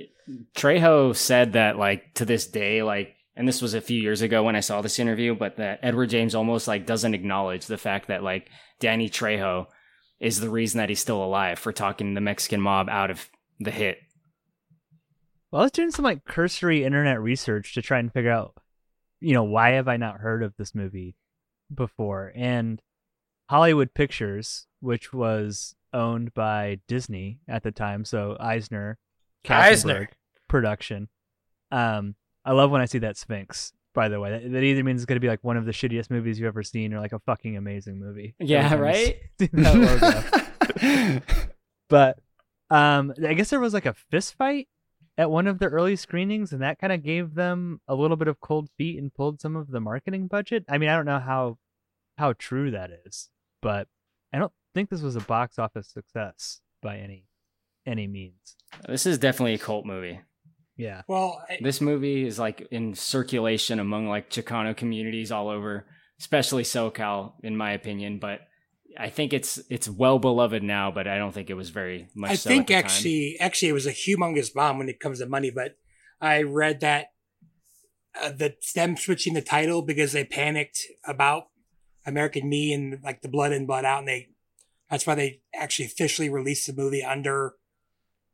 [0.57, 4.43] Trejo said that like to this day, like, and this was a few years ago
[4.43, 8.09] when I saw this interview, but that Edward James Olmos like doesn't acknowledge the fact
[8.09, 8.51] that like
[8.81, 9.69] Danny Trejo
[10.19, 13.71] is the reason that he's still alive for talking the Mexican mob out of the
[13.71, 13.99] hit.
[15.53, 18.55] Well, I was doing some like cursory internet research to try and figure out,
[19.21, 21.15] you know, why have I not heard of this movie
[21.73, 22.33] before?
[22.35, 22.83] And
[23.49, 28.99] Hollywood Pictures, which was owned by Disney at the time, so Eisner,
[29.49, 30.11] Eisner.
[30.49, 31.09] Production.
[31.71, 32.17] Um,
[32.49, 33.75] I love when I see that Sphinx.
[33.95, 35.73] By the way, that, that either means it's going to be like one of the
[35.73, 38.35] shittiest movies you've ever seen, or like a fucking amazing movie.
[38.39, 39.19] Yeah, right?
[39.39, 41.21] see that logo.
[41.89, 42.19] but
[42.71, 44.69] um, I guess there was like a fist fight
[45.19, 48.29] at one of the early screenings, and that kind of gave them a little bit
[48.29, 50.65] of cold feet and pulled some of the marketing budget.
[50.71, 51.59] I mean, I don't know how
[52.17, 53.29] how true that is,
[53.61, 53.89] but
[54.33, 57.25] I don't think this was a box office success by any
[57.85, 58.57] any means.
[58.89, 60.21] This is definitely a cult movie.
[60.79, 61.03] Yeah.
[61.09, 65.87] Well, I, This movie is like in circulation among like Chicano communities all over,
[66.21, 68.21] especially SoCal, in my opinion.
[68.21, 68.43] But
[68.97, 72.31] I think it's it's well beloved now, but I don't think it was very much.
[72.31, 72.85] I so at think the time.
[72.85, 75.51] actually, actually, it was a humongous bomb when it comes to money.
[75.51, 75.77] But
[76.21, 77.09] I read that
[78.23, 81.49] uh, the them switching the title because they panicked about
[82.07, 84.29] American Me and like the Blood in Blood Out, and they
[84.89, 87.55] that's why they actually officially released the movie under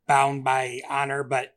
[0.07, 1.23] Bound by Honor.
[1.23, 1.54] But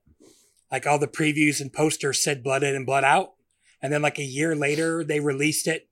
[0.70, 3.34] like all the previews and posters said Blood In and Blood Out,
[3.80, 5.88] and then like a year later they released it,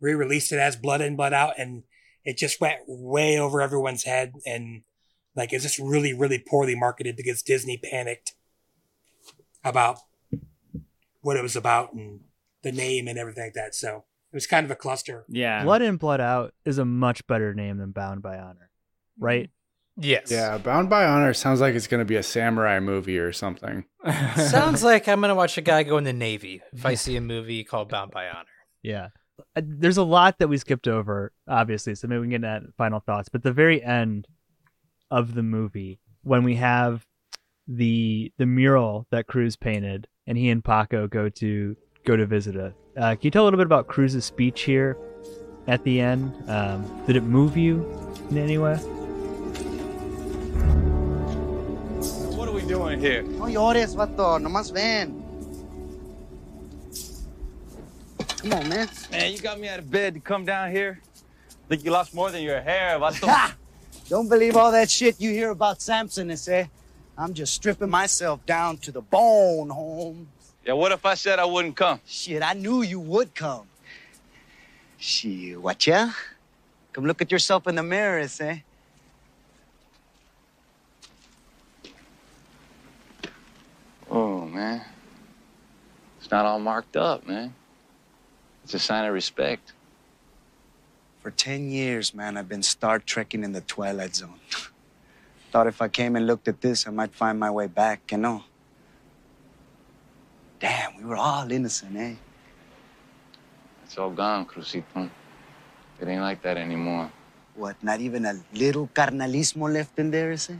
[0.00, 1.84] re-released it as Blood In Blood Out, and
[2.24, 4.32] it just went way over everyone's head.
[4.44, 4.82] And
[5.34, 8.34] like it's just really really poorly marketed because disney panicked
[9.64, 9.98] about
[11.20, 12.20] what it was about and
[12.62, 13.74] the name and everything like that.
[13.74, 15.24] So it was kind of a cluster.
[15.28, 15.64] Yeah.
[15.64, 18.70] Blood in, Blood Out is a much better name than Bound by Honor,
[19.18, 19.50] right?
[20.00, 20.30] Yes.
[20.30, 23.84] Yeah, Bound by Honor sounds like it's going to be a samurai movie or something.
[24.36, 27.20] Sounds like I'm gonna watch a guy go in the Navy if I see a
[27.20, 28.46] movie called Bound by Honor.
[28.82, 29.08] Yeah.
[29.56, 32.62] Uh, There's a lot that we skipped over, obviously, so maybe we can get at
[32.76, 33.28] final thoughts.
[33.28, 34.28] But the very end
[35.10, 37.04] of the movie, when we have
[37.66, 42.56] the the mural that Cruz painted, and he and Paco go to go to visit
[42.56, 42.74] it.
[42.96, 44.96] Uh, can you tell a little bit about Cruz's speech here
[45.66, 46.32] at the end?
[46.48, 47.84] Um, did it move you
[48.30, 48.78] in any way?
[52.68, 53.22] Doing here?
[53.22, 54.38] No llores, vato.
[54.38, 55.24] Nomás ven.
[58.42, 58.88] Come on, man.
[59.10, 61.00] Man, you got me out of bed to come down here.
[61.68, 63.26] Think you lost more than your hair, vato.
[63.26, 63.56] Ha!
[64.08, 66.66] Don't believe all that shit you hear about Samson, eh?
[67.16, 70.28] I'm just stripping myself down to the bone, home.
[70.64, 72.00] yeah, what if I said I wouldn't come?
[72.06, 73.66] Shit, I knew you would come.
[74.98, 76.10] Shit, what ya?
[76.92, 78.58] Come look at yourself in the mirror, eh?
[84.10, 84.82] Oh, man.
[86.18, 87.54] It's not all marked up, man.
[88.64, 89.72] It's a sign of respect.
[91.20, 94.40] For 10 years, man, I've been Star Trekking in the Twilight Zone.
[95.52, 98.18] Thought if I came and looked at this, I might find my way back, you
[98.18, 98.44] know?
[100.60, 102.14] Damn, we were all innocent, eh?
[103.84, 105.10] It's all gone, Crucito.
[106.00, 107.10] It ain't like that anymore.
[107.54, 110.58] What, not even a little carnalismo left in there, is it?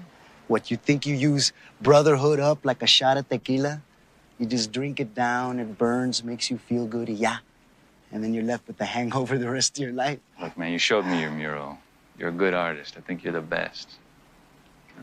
[0.48, 3.82] What, you think you use brotherhood up like a shot of tequila?
[4.38, 7.38] You just drink it down, it burns, makes you feel good, yeah.
[8.10, 10.18] And then you're left with the hangover the rest of your life.
[10.40, 11.78] Look, man, you showed me your mural.
[12.18, 12.94] You're a good artist.
[12.96, 13.90] I think you're the best.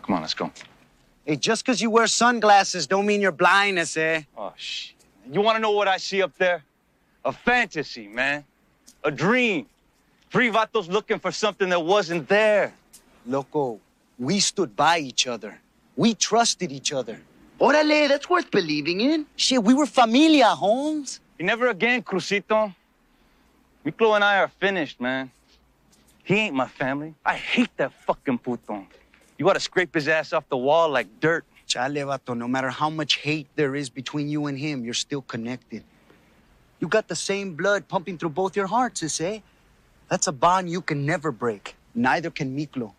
[0.02, 0.52] Come on, let's go.
[1.26, 4.24] Hey, just because you wear sunglasses don't mean you're blind, eh?
[4.38, 4.96] Oh, shit.
[5.32, 6.64] You want to know what I see up there?
[7.24, 8.44] A fantasy, man.
[9.04, 9.68] A dream.
[10.32, 12.74] Three vatos looking for something that wasn't there.
[13.26, 13.80] Loco,
[14.18, 15.60] we stood by each other.
[15.96, 17.22] We trusted each other.
[17.60, 19.26] Orale, that's worth believing in.
[19.36, 21.20] Shit, we were familia, Holmes.
[21.40, 22.74] You never again, Crucito.
[23.86, 25.32] Miklo and I are finished, man.
[26.24, 27.14] He ain't my family.
[27.26, 28.86] I hate that fucking puto.
[29.38, 31.46] You gotta scrape his ass off the wall like dirt.
[31.68, 35.22] Chale, vato, no matter how much hate there is between you and him, you're still
[35.22, 35.84] connected.
[36.80, 39.40] You got the same blood pumping through both your hearts, eh?
[40.10, 41.76] That's a bond you can never break.
[41.94, 42.94] Neither can Miklo.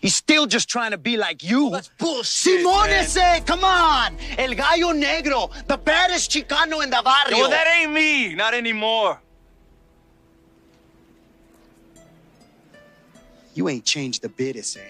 [0.00, 1.70] He's still just trying to be like you.
[1.70, 2.64] that's bullshit.
[2.64, 3.40] Simones, eh?
[3.40, 4.16] Come on!
[4.38, 7.36] El Gallo Negro, the baddest Chicano in the barrio.
[7.36, 8.34] Well, that ain't me.
[8.34, 9.20] Not anymore.
[13.54, 14.80] You ain't changed a bit, eh?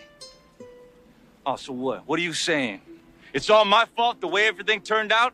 [1.44, 2.06] Oh, so what?
[2.06, 2.80] What are you saying?
[3.32, 5.32] It's all my fault the way everything turned out?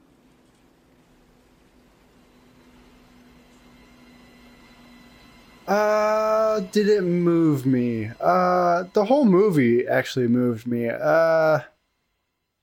[5.66, 8.10] Uh, did it move me?
[8.20, 10.88] Uh, the whole movie actually moved me.
[10.88, 11.60] Uh,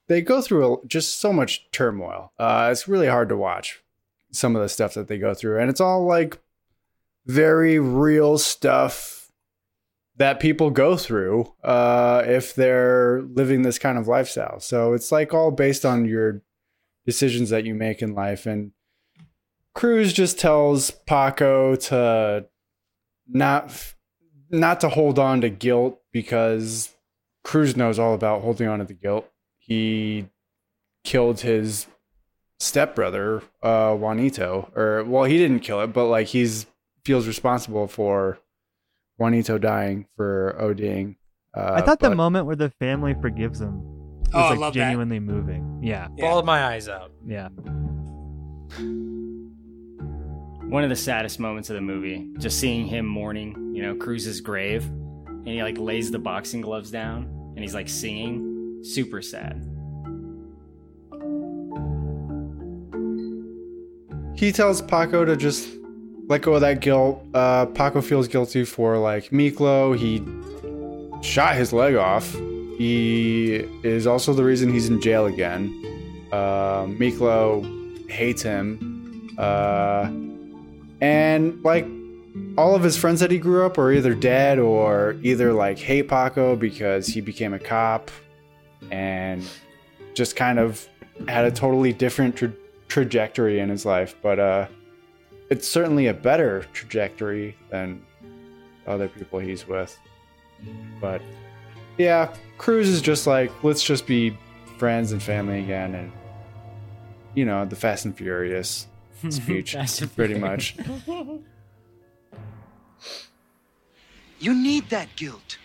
[0.08, 2.32] they go through a, just so much turmoil.
[2.40, 3.84] Uh, it's really hard to watch
[4.32, 6.40] some of the stuff that they go through, and it's all like
[7.26, 9.32] very real stuff
[10.16, 14.60] that people go through uh, if they're living this kind of lifestyle.
[14.60, 16.42] So it's like all based on your
[17.06, 18.46] decisions that you make in life.
[18.46, 18.72] And
[19.74, 22.46] Cruz just tells Paco to
[23.28, 23.94] not
[24.50, 26.96] not to hold on to guilt because
[27.44, 29.28] Cruz knows all about holding on to the guilt.
[29.58, 30.28] He
[31.04, 31.88] killed his
[32.60, 36.66] stepbrother, uh, Juanito, or well, he didn't kill it, but like he's
[37.04, 38.40] feels responsible for
[39.18, 41.16] Juanito dying for ODing.
[41.56, 44.74] Uh, I thought the moment where the family forgives him was Oh, I like love
[44.74, 44.80] that.
[44.80, 45.80] genuinely moving.
[45.84, 46.08] Yeah.
[46.18, 47.12] Bawled my eyes out.
[47.28, 47.50] Yeah.
[50.74, 54.42] One of the saddest moments of the movie, just seeing him mourning, you know, Cruz's
[54.42, 57.26] grave, and he like lays the boxing gloves down,
[57.56, 58.82] and he's like singing.
[58.84, 59.64] Super sad.
[64.36, 65.70] He tells Paco to just
[66.28, 67.24] let go of that guilt.
[67.36, 69.96] Uh, Paco feels guilty for like Miklo.
[69.96, 70.24] He
[71.22, 72.34] shot his leg off.
[72.80, 75.70] He is also the reason he's in jail again.
[76.32, 79.36] Uh, Miklo hates him.
[79.38, 80.10] Uh,
[81.04, 81.86] and like
[82.58, 86.08] all of his friends that he grew up are either dead or either like hate
[86.08, 88.10] Paco because he became a cop
[88.90, 89.46] and
[90.14, 90.88] just kind of
[91.28, 92.54] had a totally different tra-
[92.88, 94.16] trajectory in his life.
[94.22, 94.68] But uh,
[95.50, 98.02] it's certainly a better trajectory than
[98.88, 100.00] other people he's with.
[101.02, 101.22] But
[101.98, 104.38] yeah, Cruz is just like, let's just be
[104.78, 105.96] friends and family again.
[105.96, 106.14] And,
[107.36, 108.88] you know, the Fast and Furious
[109.32, 110.76] speech, Fast pretty much.
[114.40, 115.58] You need that guilt.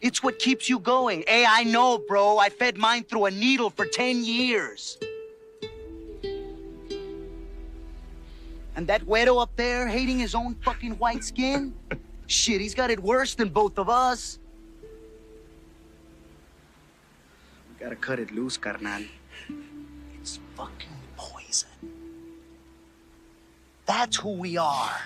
[0.00, 1.24] It's what keeps you going.
[1.26, 2.38] Hey, I know, bro.
[2.38, 4.98] I fed mine through a needle for 10 years.
[8.76, 11.72] And that güero up there hating his own fucking white skin?
[12.26, 14.38] Shit, he's got it worse than both of us.
[17.70, 19.04] We gotta cut it loose, carnal.
[20.20, 20.95] It's fucking poison.
[23.86, 25.00] That's who we are.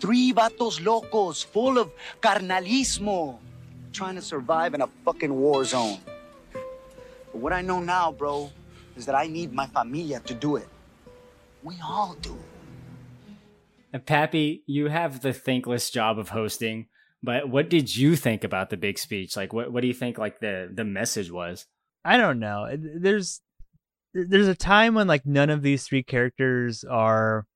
[0.00, 3.38] Three vatos locos full of carnalismo,
[3.92, 5.98] trying to survive in a fucking war zone.
[6.52, 8.50] But what I know now, bro,
[8.96, 10.68] is that I need my familia to do it.
[11.62, 12.36] We all do.
[13.92, 16.88] And Pappy, you have the thankless job of hosting,
[17.22, 19.36] but what did you think about the big speech?
[19.36, 21.66] Like, what what do you think like the the message was?
[22.04, 22.68] I don't know.
[22.76, 23.40] There's
[24.12, 27.46] there's a time when like none of these three characters are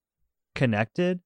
[0.54, 1.20] connected,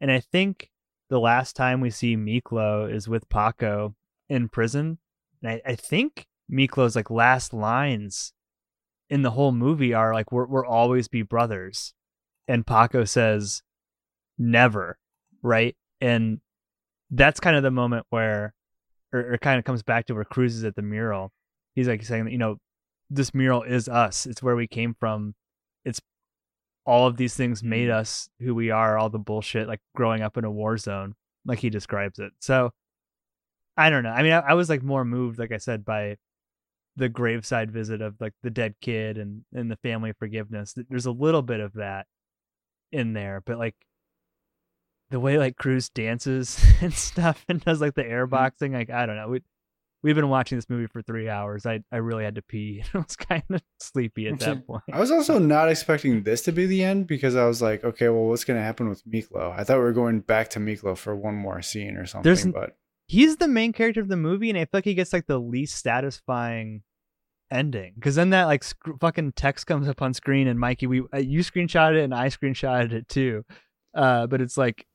[0.00, 0.70] and I think
[1.10, 3.94] the last time we see Miklo is with Paco
[4.28, 4.98] in prison,
[5.42, 8.32] and I, I think Miklo's like last lines
[9.10, 11.94] in the whole movie are like we're we'll always be brothers,
[12.46, 13.62] and Paco says
[14.38, 14.98] never,
[15.42, 15.76] right?
[16.00, 16.40] And
[17.10, 18.54] that's kind of the moment where,
[19.12, 21.32] or, it kind of comes back to where Cruz is at the mural.
[21.74, 22.58] He's like saying, you know,
[23.10, 24.26] this mural is us.
[24.26, 25.34] It's where we came from.
[25.84, 26.00] It's
[26.88, 28.96] all of these things made us who we are.
[28.96, 32.32] All the bullshit, like growing up in a war zone, like he describes it.
[32.40, 32.70] So,
[33.76, 34.10] I don't know.
[34.10, 36.16] I mean, I, I was like more moved, like I said, by
[36.96, 40.74] the graveside visit of like the dead kid and and the family forgiveness.
[40.88, 42.06] There's a little bit of that
[42.90, 43.76] in there, but like
[45.10, 48.34] the way like Cruz dances and stuff and does like the mm-hmm.
[48.34, 49.28] airboxing, like I don't know.
[49.28, 49.42] We
[50.02, 51.66] we've been watching this movie for three hours.
[51.66, 52.82] I I really had to pee.
[52.94, 54.82] I was kind of sleepy at that point.
[54.92, 58.08] I was also not expecting this to be the end because I was like, okay,
[58.08, 59.52] well, what's going to happen with Miklo?
[59.58, 62.46] I thought we were going back to Miklo for one more scene or something, There's-
[62.46, 62.76] but
[63.10, 65.38] He's the main character of the movie, and I feel like he gets like the
[65.38, 66.82] least satisfying
[67.50, 71.00] ending because then that like sc- fucking text comes up on screen, and Mikey, we
[71.14, 73.44] uh, you screenshotted it and I screenshotted it too,
[73.94, 74.86] uh, but it's like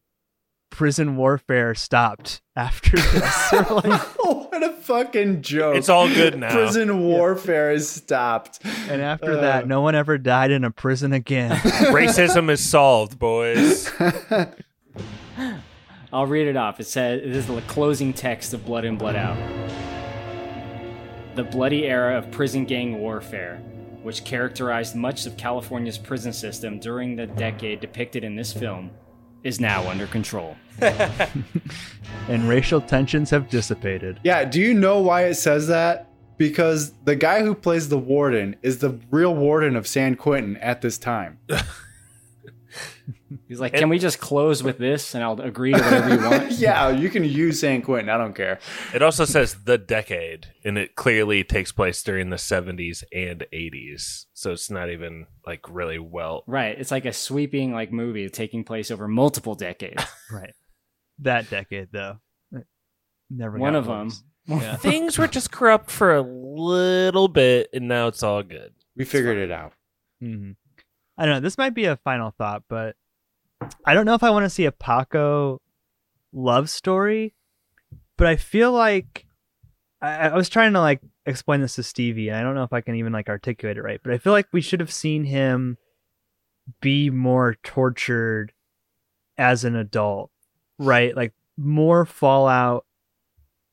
[0.73, 3.51] prison warfare stopped after this.
[3.69, 5.75] Like, what a fucking joke.
[5.75, 6.51] It's all good now.
[6.51, 8.59] Prison warfare is stopped.
[8.89, 11.51] and after Uh, that, no one ever died in a prison again.
[11.91, 13.91] Racism is solved, boys.
[16.11, 16.79] I'll read it off.
[16.79, 19.37] It says this is the closing text of Blood In, Blood Out.
[21.35, 23.57] The bloody era of prison gang warfare,
[24.03, 28.91] which characterized much of California's prison system during the decade depicted in this film,
[29.43, 30.55] is now under control.
[30.81, 34.19] and racial tensions have dissipated.
[34.23, 36.09] Yeah, do you know why it says that?
[36.37, 40.81] Because the guy who plays the warden is the real warden of San Quentin at
[40.81, 41.39] this time.
[43.47, 46.51] He's like, "Can we just close with this, and I'll agree to whatever you want."
[46.59, 48.09] yeah, you can use San Quentin.
[48.09, 48.59] I don't care.
[48.93, 54.25] It also says the decade, and it clearly takes place during the 70s and 80s.
[54.33, 56.43] So it's not even like really well.
[56.47, 56.77] Right.
[56.77, 60.03] It's like a sweeping like movie taking place over multiple decades.
[60.31, 60.53] right.
[61.19, 62.17] That decade though,
[62.51, 62.65] it
[63.29, 63.57] never.
[63.57, 64.05] One got of 'em.
[64.07, 64.23] worse.
[64.47, 64.75] Yeah.
[64.77, 68.73] Things were just corrupt for a little bit, and now it's all good.
[68.95, 69.73] We figured it out.
[70.19, 70.51] hmm
[71.17, 71.39] I don't know.
[71.41, 72.95] This might be a final thought, but
[73.85, 75.61] I don't know if I want to see a Paco
[76.33, 77.33] love story.
[78.17, 79.25] But I feel like
[80.01, 82.73] I, I was trying to like explain this to Stevie, and I don't know if
[82.73, 83.99] I can even like articulate it right.
[84.03, 85.77] But I feel like we should have seen him
[86.81, 88.53] be more tortured
[89.37, 90.31] as an adult,
[90.77, 91.15] right?
[91.15, 92.85] Like more fallout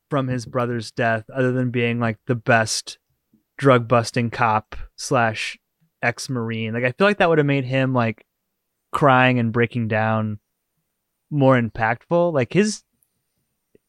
[0.09, 2.97] from his brother's death, other than being like the best
[3.57, 5.57] drug busting cop slash
[6.01, 6.73] ex marine.
[6.73, 8.25] Like I feel like that would have made him like
[8.91, 10.39] crying and breaking down
[11.29, 12.33] more impactful.
[12.33, 12.83] Like his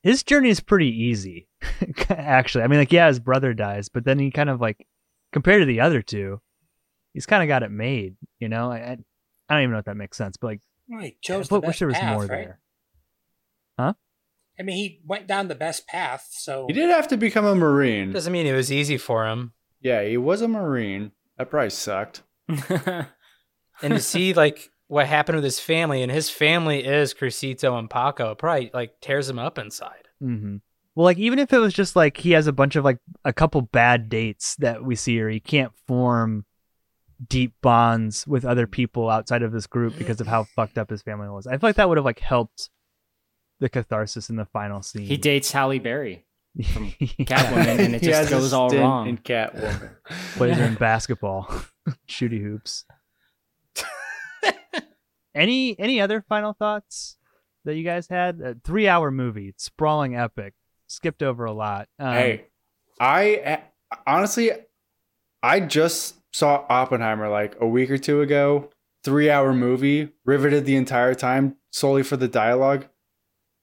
[0.03, 1.47] his journey is pretty easy
[2.11, 4.87] Actually, I mean, like, yeah, his brother dies, but then he kind of like,
[5.33, 6.41] compared to the other two,
[7.12, 8.16] he's kind of got it made.
[8.39, 8.97] You know, I, I
[9.49, 11.61] I don't even know if that makes sense, but like, Well, he chose I the
[11.61, 12.29] wish best there was path, more right?
[12.29, 12.61] there.
[13.79, 13.93] Huh?
[14.59, 17.55] I mean, he went down the best path, so He did have to become a
[17.55, 18.12] Marine.
[18.12, 19.53] Doesn't mean it was easy for him.
[19.81, 21.12] Yeah, he was a Marine.
[21.39, 22.23] That probably sucked.
[22.49, 23.07] and
[23.83, 28.32] to see like what happened with his family, and his family is Crucito and Paco,
[28.32, 30.09] it probably like tears him up inside.
[30.20, 30.56] hmm
[30.94, 33.32] Well, like even if it was just like he has a bunch of like a
[33.32, 36.44] couple bad dates that we see, or he can't form
[37.27, 41.01] deep bonds with other people outside of this group because of how fucked up his
[41.01, 41.47] family was.
[41.47, 42.69] I feel like that would have like helped
[43.60, 45.06] the catharsis in the final scene.
[45.06, 46.27] He dates Halle Berry
[46.74, 49.09] from Catwoman, and it just goes all wrong.
[49.09, 49.90] in Catwoman.
[50.36, 51.47] plays her in basketball,
[52.06, 52.85] shooty hoops.
[55.35, 57.17] Any any other final thoughts
[57.65, 58.41] that you guys had?
[58.41, 60.55] A three hour movie, sprawling epic,
[60.87, 61.89] skipped over a lot.
[61.99, 62.45] Um, hey,
[63.01, 63.63] I
[64.07, 64.51] honestly,
[65.43, 68.71] I just saw Oppenheimer like a week or two ago.
[69.05, 72.87] Three hour movie, riveted the entire time solely for the dialogue.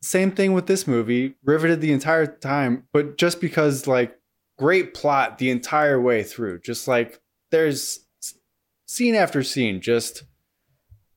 [0.02, 4.18] Same thing with this movie, riveted the entire time, but just because like
[4.58, 6.60] great plot the entire way through.
[6.60, 7.22] Just like
[7.52, 8.06] there's
[8.88, 10.24] scene after scene, just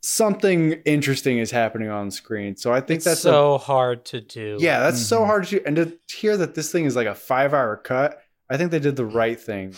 [0.03, 2.57] something interesting is happening on screen.
[2.57, 4.57] So I think It's that's a- so hard to do.
[4.61, 5.27] yeah, that's so mm-hmm.
[5.27, 5.63] hard to do.
[5.65, 8.21] and to hear that this thing is like a five hour cut.
[8.51, 9.75] I think they did the right thing,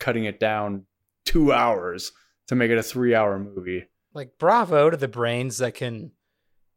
[0.00, 0.86] cutting it down
[1.24, 2.12] two hours
[2.48, 3.84] to make it a three hour movie.
[4.14, 6.10] like bravo to the brains that can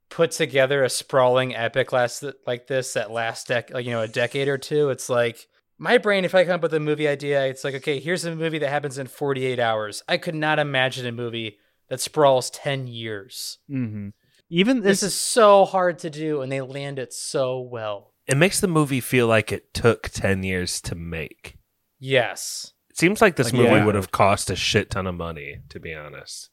[0.10, 4.08] put together a sprawling epic last like this that last dec like you know a
[4.10, 5.48] decade or two it's like
[5.78, 8.36] my brain if i come up with a movie idea it's like okay here's a
[8.36, 11.58] movie that happens in 48 hours i could not imagine a movie
[11.92, 14.10] that sprawls 10 years hmm
[14.50, 18.38] Even this this is so hard to do and they land it so well It
[18.38, 21.58] makes the movie feel like it took 10 years to make.
[22.00, 23.86] yes It seems like this Like, movie yeah.
[23.86, 26.50] would have cost a shit ton of money, to be honest.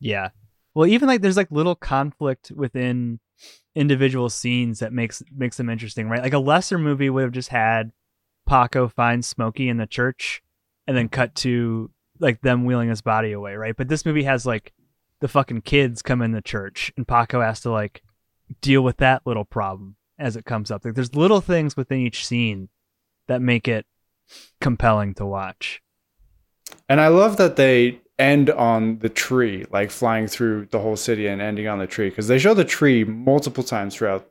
[0.00, 0.28] Yeah.
[0.74, 3.20] Well, even like there's like little conflict within
[3.74, 6.22] individual scenes that makes makes them interesting, right?
[6.22, 7.92] Like a lesser movie would have just had
[8.46, 10.42] Paco find Smokey in the church
[10.86, 13.76] and then cut to like them wheeling his body away, right?
[13.76, 14.72] But this movie has like
[15.20, 18.02] the fucking kids come in the church and Paco has to like
[18.60, 20.84] deal with that little problem as it comes up.
[20.84, 22.68] Like there's little things within each scene
[23.26, 23.86] that make it
[24.60, 25.80] compelling to watch.
[26.88, 31.26] And I love that they end on the tree, like flying through the whole city
[31.26, 34.30] and ending on the tree, because they show the tree multiple times throughout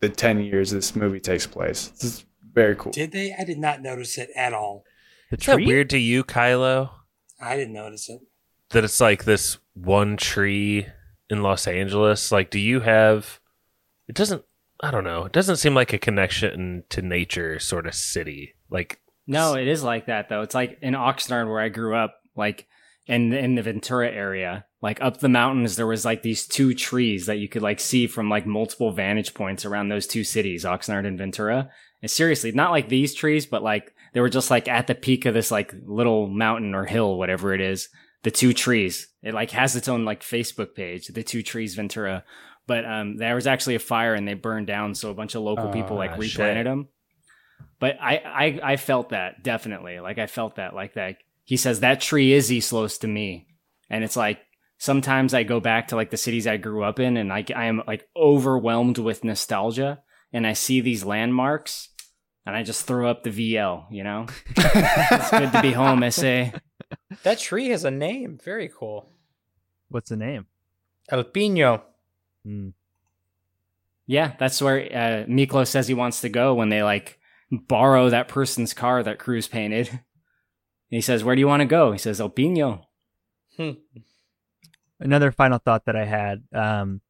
[0.00, 1.88] the 10 years this movie takes place.
[1.88, 2.92] This is very cool.
[2.92, 3.34] did they?
[3.38, 4.84] I did not notice it at all.
[5.30, 6.90] The Is that weird to you, Kylo?
[7.40, 8.20] I didn't notice it.
[8.70, 10.86] That it's like this one tree
[11.28, 12.32] in Los Angeles?
[12.32, 13.40] Like, do you have.
[14.08, 14.44] It doesn't.
[14.80, 15.24] I don't know.
[15.24, 18.54] It doesn't seem like a connection to nature sort of city.
[18.70, 20.42] Like, No, it is like that though.
[20.42, 22.66] It's like in Oxnard where I grew up, like
[23.06, 27.26] in in the Ventura area, like up the mountains there was like these two trees
[27.26, 31.06] that you could like see from like multiple vantage points around those two cities, Oxnard
[31.06, 31.70] and Ventura.
[32.02, 35.26] And seriously, not like these trees, but like they were just like at the peak
[35.26, 37.90] of this like little mountain or hill, whatever it is.
[38.22, 39.08] The two trees.
[39.22, 42.24] It like has its own like Facebook page, the two trees Ventura.
[42.66, 45.42] But um there was actually a fire and they burned down, so a bunch of
[45.42, 46.64] local people like Ah, replanted shit.
[46.64, 46.88] them
[47.78, 50.00] but I, I I felt that definitely.
[50.00, 51.16] Like I felt that like that.
[51.44, 53.48] He says that tree is Islos to me,
[53.90, 54.40] and it's like
[54.78, 57.66] sometimes I go back to like the cities I grew up in, and I I
[57.66, 60.00] am like overwhelmed with nostalgia,
[60.32, 61.90] and I see these landmarks,
[62.46, 63.84] and I just throw up the VL.
[63.90, 66.02] You know, it's good to be home.
[66.02, 66.54] I say.
[67.24, 69.08] that tree has a name very cool
[69.88, 70.46] What's the name?
[71.10, 71.82] el pino
[72.44, 72.68] Hmm.
[74.06, 77.18] Yeah, that's where uh, Miklo says he wants to go when they like
[77.50, 79.88] borrow that person's car that Cruz painted.
[79.88, 79.98] And
[80.90, 82.86] he says, "Where do you want to go?" He says, "El Pino."
[85.00, 86.44] another final thought that I had.
[86.54, 87.00] Um,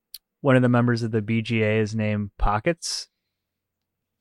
[0.41, 3.09] one of the members of the BGA is named Pockets.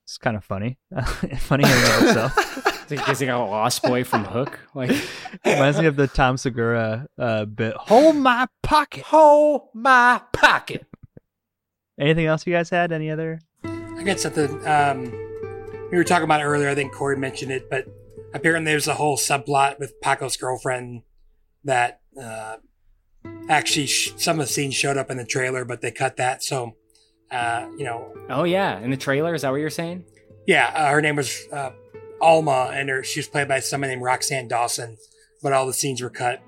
[0.05, 0.77] It's kind of funny.
[1.39, 2.91] funny in and of itself.
[3.09, 4.59] Is he got a lost boy from Hook?
[4.75, 4.91] Like,
[5.45, 7.73] Reminds me of the Tom Segura uh, bit.
[7.75, 9.03] Hold my pocket.
[9.05, 10.85] Hold my pocket.
[11.99, 12.91] Anything else you guys had?
[12.91, 13.39] Any other?
[13.63, 14.67] I got something.
[14.67, 15.11] Um,
[15.91, 16.69] we were talking about it earlier.
[16.69, 17.87] I think Corey mentioned it, but
[18.33, 21.01] apparently there's a whole subplot with Paco's girlfriend
[21.63, 22.57] that uh,
[23.49, 26.43] actually sh- some of the scenes showed up in the trailer, but they cut that.
[26.43, 26.75] So,
[27.31, 30.05] uh, you know, oh yeah, in the trailer, is that what you're saying?
[30.45, 31.71] yeah, uh, her name was uh,
[32.21, 34.97] Alma, and her, she was played by someone named Roxanne Dawson,
[35.41, 36.41] but all the scenes were cut.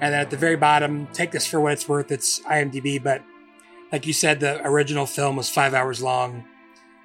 [0.00, 2.10] And then at the very bottom, take this for what it's worth.
[2.10, 3.22] It's IMDb, but
[3.92, 6.44] like you said, the original film was five hours long.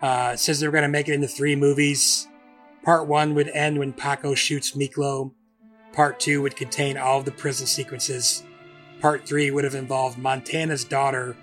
[0.02, 2.28] Uh, it says they're going to make it into three movies.
[2.84, 5.32] Part one would end when Paco shoots Miklo.
[5.94, 8.44] Part two would contain all of the prison sequences.
[9.02, 11.36] Part three would have involved Montana's daughter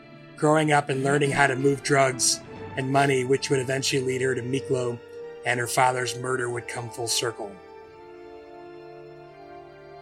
[0.42, 2.40] growing up and learning how to move drugs
[2.76, 4.98] and money, which would eventually lead her to Miklo,
[5.46, 7.52] and her father's murder would come full circle.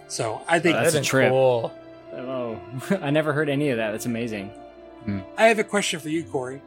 [0.08, 1.30] So I think That's a trip.
[1.30, 1.70] cool.
[2.14, 2.58] Oh,
[3.02, 3.90] I never heard any of that.
[3.90, 4.50] That's amazing.
[5.36, 6.62] I have a question for you, Corey.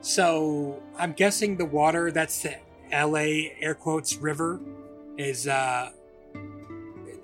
[0.00, 2.54] So I'm guessing the water that's the
[2.92, 4.60] LA air quotes river
[5.18, 5.90] is uh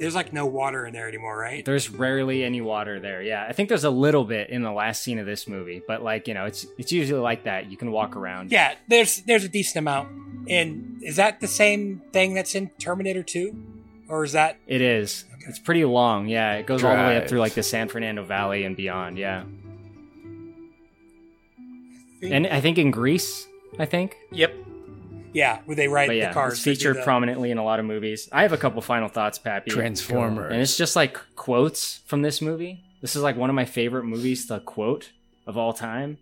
[0.02, 1.64] there's like no water in there anymore, right?
[1.64, 3.22] There's rarely any water there.
[3.22, 6.02] Yeah, I think there's a little bit in the last scene of this movie, but
[6.02, 7.70] like you know, it's it's usually like that.
[7.70, 8.50] You can walk around.
[8.50, 10.08] Yeah, there's there's a decent amount.
[10.48, 13.54] And is that the same thing that's in Terminator 2?
[14.08, 15.24] Or is that It is.
[15.46, 16.26] It's pretty long.
[16.26, 19.18] Yeah, it goes all the way up through like the San Fernando Valley and beyond.
[19.18, 19.44] Yeah.
[22.22, 23.46] And I think in Greece,
[23.78, 24.16] I think.
[24.32, 24.52] Yep.
[25.32, 26.54] Yeah, where they ride But yeah, the cars.
[26.54, 28.28] it's featured the- prominently in a lot of movies.
[28.32, 29.70] I have a couple final thoughts, Pappy.
[29.70, 30.52] Transformers.
[30.52, 32.84] And it's just like quotes from this movie.
[33.00, 35.10] This is like one of my favorite movies to quote
[35.46, 36.18] of all time.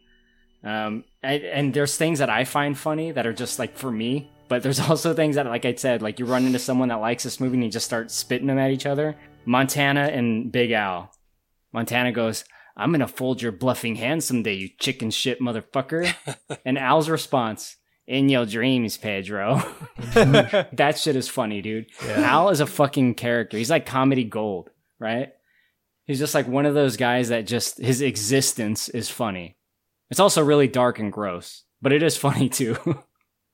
[0.63, 4.31] Um, and, and there's things that I find funny that are just like for me,
[4.49, 7.25] but there's also things that, like I said, like you run into someone that likes
[7.25, 9.17] this movie and you just start spitting them at each other.
[9.45, 11.11] Montana and Big Al.
[11.73, 12.45] Montana goes,
[12.77, 16.15] I'm gonna fold your bluffing hand someday, you chicken shit motherfucker.
[16.65, 17.77] and Al's response,
[18.11, 19.63] in your dreams, Pedro.
[20.15, 21.87] that shit is funny, dude.
[22.05, 22.23] Yeah.
[22.23, 23.57] Al is a fucking character.
[23.57, 24.69] He's like comedy gold,
[24.99, 25.33] right?
[26.07, 29.57] He's just like one of those guys that just his existence is funny.
[30.11, 32.77] It's also really dark and gross, but it is funny too.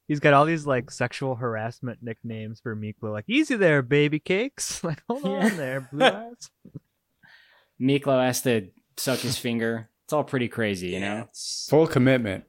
[0.09, 4.81] He's got all these like sexual harassment nicknames for Miklo, like "Easy there, baby cakes."
[4.85, 6.51] Like, hold on there, blue eyes.
[7.79, 9.91] Miklo has to suck his finger.
[10.05, 11.29] It's all pretty crazy, you know.
[11.69, 12.45] Full commitment.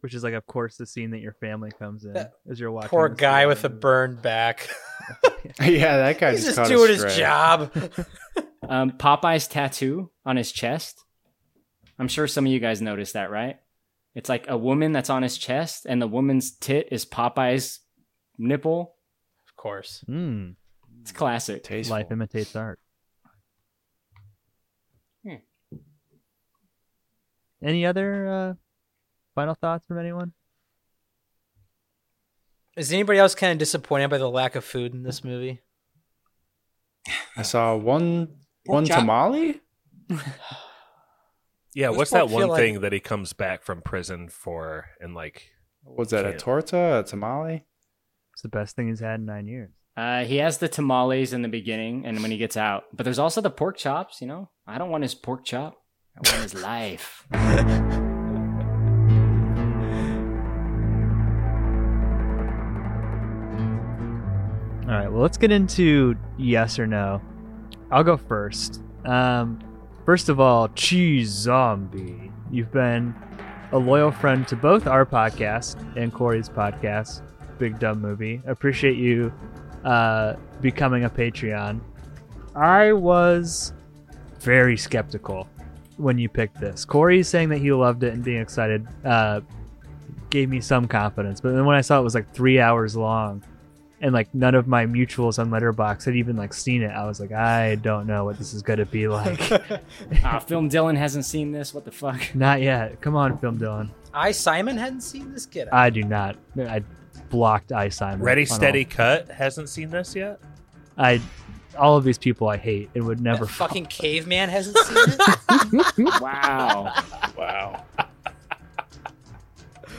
[0.00, 2.16] Which is like, of course, the scene that your family comes in
[2.50, 2.88] as you're watching.
[2.88, 3.48] Poor this guy movie.
[3.50, 4.68] with a burned back.
[5.60, 7.72] yeah, that guy He's just, just doing his job.
[8.68, 11.04] Um, Popeye's tattoo on his chest.
[11.98, 13.56] I'm sure some of you guys noticed that, right?
[14.14, 17.80] It's like a woman that's on his chest, and the woman's tit is Popeye's
[18.38, 18.94] nipple.
[19.48, 20.04] Of course.
[20.08, 20.54] Mm.
[21.00, 21.68] It's classic.
[21.88, 22.78] Life imitates art.
[25.26, 25.34] Hmm.
[27.62, 28.54] Any other uh,
[29.40, 30.32] final thoughts from anyone?
[32.76, 35.60] Is anybody else kind of disappointed by the lack of food in this movie?
[37.36, 38.26] I saw one
[38.66, 38.98] Pork one chop?
[39.00, 39.60] tamale.
[41.72, 45.14] Yeah, what's that feel one like- thing that he comes back from prison for and
[45.14, 45.52] like
[45.84, 46.98] Was that a torta?
[46.98, 47.64] A tamale?
[48.32, 49.70] It's the best thing he's had in nine years.
[49.96, 53.20] Uh, he has the tamales in the beginning, and when he gets out, but there's
[53.20, 54.20] also the pork chops.
[54.20, 55.76] You know, I don't want his pork chop.
[56.16, 57.24] I want his life.
[65.10, 67.20] right, well, let's get into yes or no.
[67.90, 68.82] I'll go first.
[69.04, 69.58] Um,
[70.04, 72.30] first of all, Cheese Zombie.
[72.50, 73.14] You've been
[73.72, 77.22] a loyal friend to both our podcast and Corey's podcast,
[77.58, 78.40] Big Dumb Movie.
[78.46, 79.32] Appreciate you
[79.84, 81.80] uh, becoming a Patreon.
[82.54, 83.72] I was
[84.40, 85.48] very skeptical
[85.96, 86.84] when you picked this.
[86.84, 89.40] Corey saying that he loved it and being excited uh,
[90.30, 93.42] gave me some confidence, but then when I saw it was like three hours long,
[94.00, 96.90] and like none of my mutuals on Letterboxd had even like seen it.
[96.90, 99.40] I was like, I don't know what this is gonna be like.
[100.24, 101.72] Ah, Film Dylan hasn't seen this.
[101.74, 102.34] What the fuck?
[102.34, 103.00] Not yet.
[103.00, 103.90] Come on, Film Dylan.
[104.12, 105.68] I Simon hadn't seen this kid.
[105.70, 106.36] I do not.
[106.58, 106.82] I
[107.28, 108.20] blocked I Simon.
[108.22, 110.40] Ready on all- Steady Cut hasn't seen this yet?
[110.98, 111.20] I
[111.78, 113.44] all of these people I hate and would never.
[113.44, 116.20] That fucking caveman hasn't seen it.
[116.20, 116.92] wow.
[117.38, 117.84] Wow.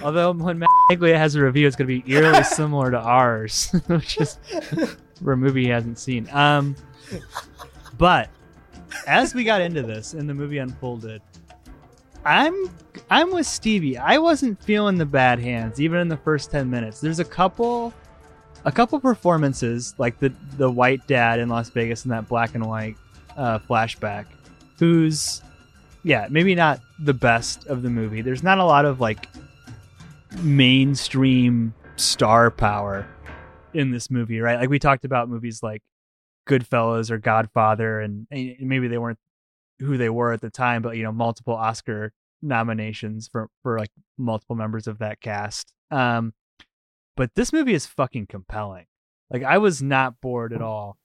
[0.03, 3.69] Although when Matt Maglia has a review, it's going to be eerily similar to ours,
[3.87, 4.37] which is
[5.23, 6.27] for a movie he hasn't seen.
[6.31, 6.75] Um,
[7.97, 8.29] but
[9.07, 11.21] as we got into this and the movie unfolded,
[12.25, 12.55] I'm
[13.09, 13.97] I'm with Stevie.
[13.97, 17.01] I wasn't feeling the bad hands even in the first ten minutes.
[17.01, 17.93] There's a couple
[18.65, 22.65] a couple performances like the the white dad in Las Vegas in that black and
[22.65, 22.95] white
[23.37, 24.25] uh, flashback,
[24.77, 25.41] who's
[26.03, 28.21] yeah maybe not the best of the movie.
[28.21, 29.27] There's not a lot of like
[30.39, 33.07] mainstream star power
[33.73, 34.59] in this movie, right?
[34.59, 35.81] Like we talked about movies like
[36.49, 39.19] Goodfellas or Godfather, and, and maybe they weren't
[39.79, 43.91] who they were at the time, but you know, multiple Oscar nominations for for like
[44.17, 45.73] multiple members of that cast.
[45.89, 46.33] Um,
[47.15, 48.85] but this movie is fucking compelling.
[49.29, 50.97] Like I was not bored at all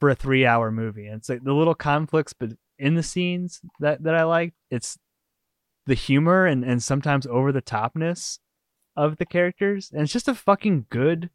[0.00, 1.06] for a three hour movie.
[1.06, 4.98] And it's like the little conflicts, but in the scenes that that I liked, it's
[5.86, 8.38] the humor and, and sometimes over the topness
[8.96, 9.90] of the characters.
[9.92, 11.30] And it's just a fucking good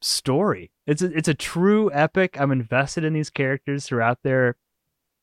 [0.00, 0.70] story.
[0.86, 2.40] It's a, it's a true epic.
[2.40, 4.56] I'm invested in these characters throughout their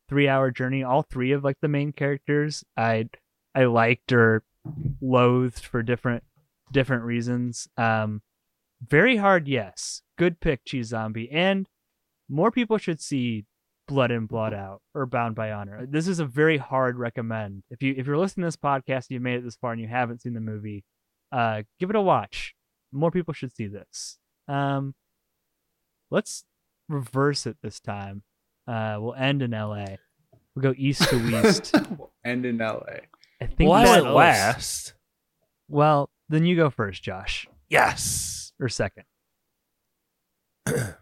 [0.10, 0.84] three hour journey.
[0.84, 3.10] All three of like the main characters I
[3.56, 4.44] I liked or
[5.02, 6.24] loathed for different
[6.72, 7.68] different reasons.
[7.78, 8.22] Um
[8.86, 10.02] very hard, yes.
[10.18, 11.30] Good pick, Cheese Zombie.
[11.32, 11.68] And
[12.28, 13.46] more people should see
[13.88, 15.86] Blood In Blood Out or Bound by Honor.
[15.86, 17.64] This is a very hard recommend.
[17.70, 19.82] If you if you're listening to this podcast and you've made it this far and
[19.82, 20.84] you haven't seen the movie,
[21.32, 22.56] uh, give it a watch.
[22.92, 24.18] More people should see this.
[24.48, 24.96] Um,
[26.10, 26.44] let's
[26.90, 28.24] reverse it this time.
[28.68, 29.98] Uh, we'll end in L.A.
[30.56, 31.74] We'll go east to west.
[32.26, 33.02] End in L.A.
[33.42, 34.94] I think Why that- went last?
[35.70, 37.48] Well, then you go first, Josh.
[37.70, 38.52] Yes.
[38.60, 39.06] Or second.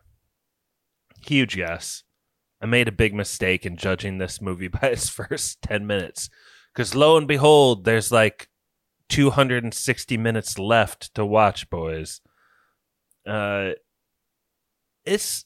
[1.25, 2.03] Huge yes.
[2.61, 6.29] I made a big mistake in judging this movie by its first 10 minutes.
[6.73, 8.48] Because lo and behold, there's like
[9.09, 12.21] 260 minutes left to watch, boys.
[13.27, 13.71] Uh,
[15.05, 15.45] it's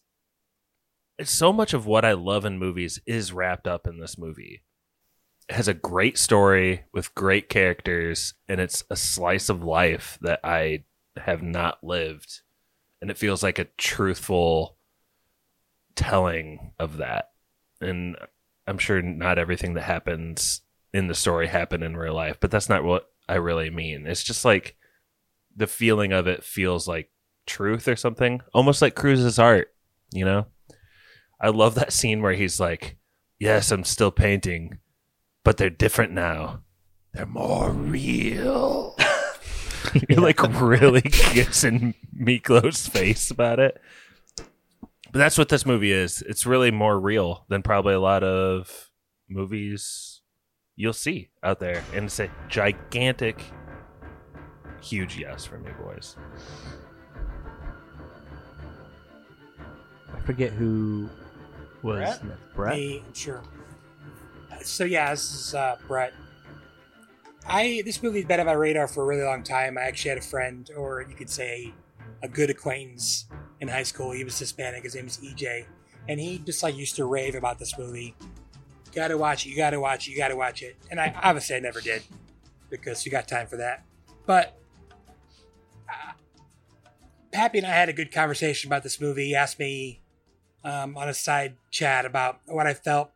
[1.18, 4.64] it's so much of what I love in movies is wrapped up in this movie.
[5.48, 10.40] It has a great story with great characters, and it's a slice of life that
[10.44, 10.84] I
[11.18, 12.42] have not lived.
[13.02, 14.78] And it feels like a truthful
[15.96, 17.32] telling of that.
[17.80, 18.16] And
[18.66, 20.62] I'm sure not everything that happens
[20.94, 24.06] in the story happened in real life, but that's not what I really mean.
[24.06, 24.76] It's just like
[25.56, 27.10] the feeling of it feels like
[27.46, 29.74] truth or something, almost like Cruz's art,
[30.12, 30.48] you know?
[31.40, 32.98] I love that scene where he's like,
[33.40, 34.80] Yes, I'm still painting,
[35.44, 36.62] but they're different now.
[37.14, 38.96] They're more real.
[40.10, 43.82] You're like really gets in Miklo's face about it.
[44.38, 46.22] But that's what this movie is.
[46.24, 48.90] It's really more real than probably a lot of
[49.30, 50.13] movies
[50.76, 51.84] you'll see out there.
[51.94, 53.42] And it's a gigantic,
[54.82, 56.16] huge yes for me, boys.
[60.14, 61.10] I forget who
[61.82, 62.24] was Brett?
[62.26, 62.56] next.
[62.56, 62.76] Brett.
[62.76, 63.44] Me, sure.
[64.62, 66.14] So yeah, this is uh, Brett.
[67.46, 69.78] I this movie's been on my radar for a really long time.
[69.78, 71.74] I actually had a friend, or you could say,
[72.22, 73.26] a good acquaintance
[73.60, 74.12] in high school.
[74.12, 74.84] He was Hispanic.
[74.84, 75.66] His name was EJ,
[76.08, 78.16] and he just like used to rave about this movie.
[78.94, 79.50] Gotta watch it.
[79.50, 80.12] You gotta watch it.
[80.12, 80.78] You gotta watch it.
[80.92, 82.04] And I obviously I never did
[82.70, 83.84] because you got time for that.
[84.26, 84.60] But
[85.90, 86.14] uh,
[87.32, 89.26] Pappy and I had a good conversation about this movie.
[89.26, 90.02] He asked me
[90.64, 93.12] um, on a side chat about what I felt.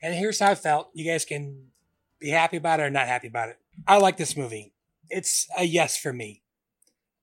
[0.00, 0.90] And here's how I felt.
[0.94, 1.66] You guys can
[2.20, 3.58] be happy about it or not happy about it.
[3.86, 4.72] I like this movie.
[5.10, 6.42] It's a yes for me.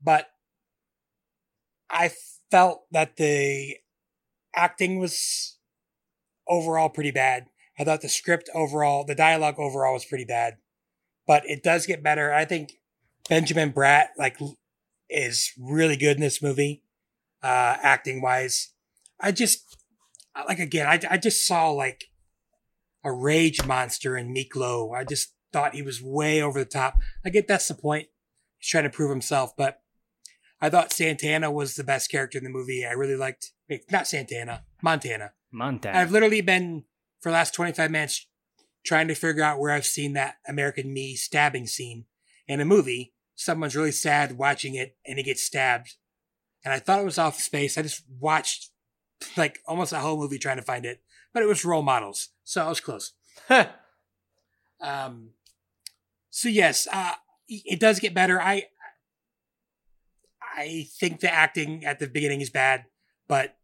[0.04, 0.30] But
[1.90, 2.12] I
[2.52, 3.78] felt that the
[4.56, 5.58] acting was
[6.48, 7.48] overall pretty bad.
[7.78, 10.58] I thought the script overall, the dialogue overall was pretty bad.
[11.28, 12.32] But it does get better.
[12.32, 12.74] I think
[13.28, 14.38] Benjamin Bratt like
[15.10, 16.84] is really good in this movie,
[17.42, 18.74] uh, acting wise.
[19.20, 19.78] I just
[20.48, 22.06] like again, I, I just saw like
[23.04, 24.96] a rage monster in Meek Miklo.
[24.96, 26.98] I just thought he was way over the top.
[27.26, 28.08] I get that's the point.
[28.58, 29.82] He's trying to prove himself, but
[30.62, 32.86] I thought Santana was the best character in the movie.
[32.86, 33.52] I really liked
[33.92, 35.32] not Santana, Montana.
[35.52, 35.98] Montana.
[35.98, 36.84] I've literally been
[37.26, 38.28] for the last 25 minutes
[38.86, 42.06] trying to figure out where I've seen that American Me stabbing scene
[42.48, 43.14] in a movie.
[43.34, 45.96] Someone's really sad watching it and he gets stabbed.
[46.64, 47.80] And I thought it was off space.
[47.80, 48.70] I just watched
[49.36, 51.02] like almost a whole movie trying to find it,
[51.34, 52.30] but it was role models.
[52.44, 53.14] So I was close.
[54.80, 55.30] um,
[56.30, 57.14] so yes, uh,
[57.50, 58.40] it does get better.
[58.40, 58.66] I,
[60.56, 62.86] I think the acting at the beginning is bad,
[63.28, 63.58] but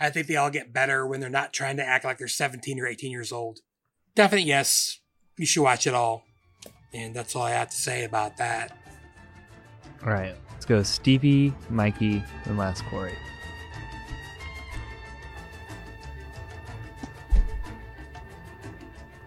[0.00, 2.78] I think they all get better when they're not trying to act like they're 17
[2.78, 3.60] or 18 years old.
[4.14, 5.00] Definite yes.
[5.36, 6.24] You should watch it all.
[6.92, 8.76] And that's all I have to say about that.
[10.04, 13.14] All right, let's go Stevie, Mikey, and last Corey.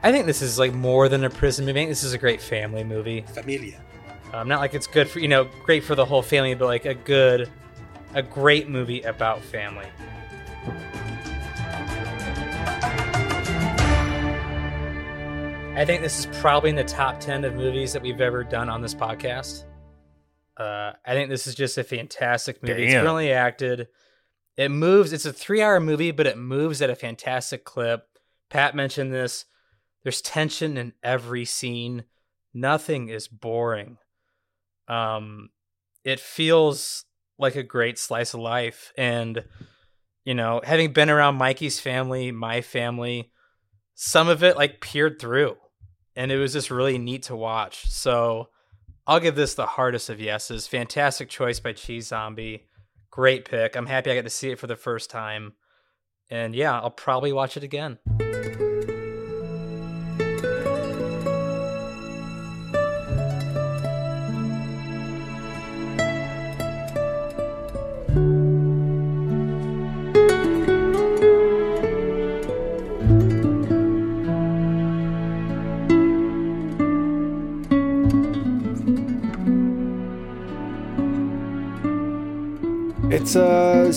[0.04, 1.80] I think this is like more than a prison movie.
[1.80, 3.22] I think this is a great family movie.
[3.34, 3.82] Familia.
[4.34, 6.86] Um, not like it's good for you know, great for the whole family, but like
[6.86, 7.50] a good,
[8.14, 9.86] a great movie about family.
[15.82, 18.70] I think this is probably in the top ten of movies that we've ever done
[18.70, 19.64] on this podcast.
[20.56, 22.84] Uh, I think this is just a fantastic movie.
[22.84, 23.88] It's brilliantly acted.
[24.58, 25.12] It moves.
[25.12, 28.04] It's a three-hour movie, but it moves at a fantastic clip.
[28.52, 29.46] Pat mentioned this.
[30.04, 32.04] There's tension in every scene.
[32.54, 33.98] Nothing is boring.
[34.88, 35.50] Um,
[36.04, 37.06] it feels
[37.40, 39.46] like a great slice of life, and
[40.26, 43.32] you know, having been around Mikey's family, my family,
[43.96, 45.58] some of it like peered through.
[46.16, 47.90] And it was just really neat to watch.
[47.90, 48.50] So
[49.08, 50.68] I'll give this the hardest of yeses.
[50.68, 52.68] Fantastic choice by Cheese Zombie.
[53.10, 53.76] Great pick.
[53.76, 55.54] I'm happy I got to see it for the first time.
[56.30, 57.98] And yeah, I'll probably watch it again.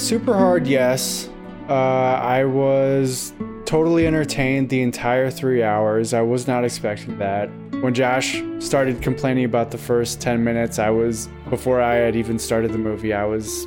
[0.05, 1.31] Super hard yes.
[1.69, 3.33] Uh, I was
[3.65, 6.13] totally entertained the entire three hours.
[6.13, 7.47] I was not expecting that.
[7.81, 12.39] When Josh started complaining about the first 10 minutes, I was, before I had even
[12.39, 13.67] started the movie, I was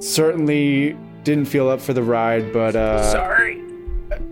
[0.00, 3.62] certainly didn't feel up for the ride, but uh, Sorry.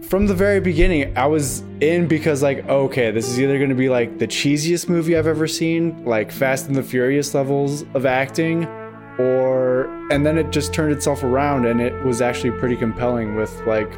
[0.02, 3.76] from the very beginning, I was in because like, okay, this is either going to
[3.76, 8.04] be like the cheesiest movie I've ever seen, like Fast and the Furious levels of
[8.04, 8.66] acting,
[9.20, 13.52] or and then it just turned itself around and it was actually pretty compelling with
[13.66, 13.90] like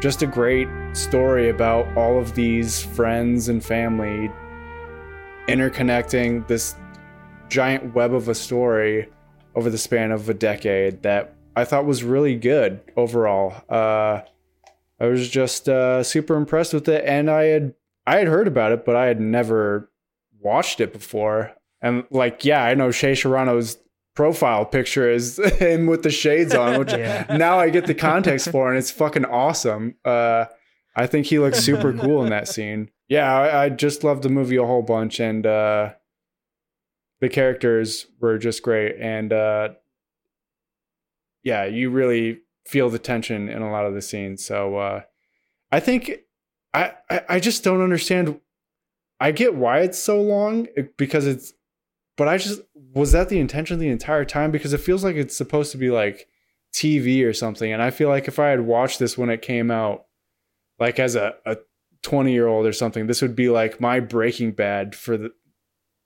[0.00, 4.30] just a great story about all of these friends and family
[5.46, 6.74] interconnecting this
[7.48, 9.08] giant web of a story
[9.54, 13.54] over the span of a decade that I thought was really good overall.
[13.68, 14.22] Uh,
[15.00, 17.74] I was just uh, super impressed with it, and I had
[18.06, 19.90] I had heard about it, but I had never
[20.40, 21.52] watched it before.
[21.82, 23.78] And like, yeah, I know Shea Serrano's
[24.14, 27.26] profile picture is him with the shades on, which Yeah.
[27.36, 29.94] now I get the context for, and it's fucking awesome.
[30.04, 30.46] Uh,
[30.96, 32.90] I think he looks super cool in that scene.
[33.08, 35.90] Yeah, I, I just loved the movie a whole bunch, and uh,
[37.20, 38.96] the characters were just great.
[39.00, 39.70] And uh,
[41.42, 44.44] yeah, you really feel the tension in a lot of the scenes.
[44.44, 45.02] So uh,
[45.72, 46.12] I think
[46.74, 48.40] I, I I just don't understand.
[49.20, 50.66] I get why it's so long
[50.96, 51.52] because it's,
[52.16, 52.60] but I just
[52.94, 54.50] was that the intention the entire time?
[54.50, 56.28] Because it feels like it's supposed to be like
[56.72, 59.70] TV or something, and I feel like if I had watched this when it came
[59.70, 60.06] out,
[60.78, 61.56] like as a a
[62.02, 65.32] twenty year old or something, this would be like my Breaking Bad for the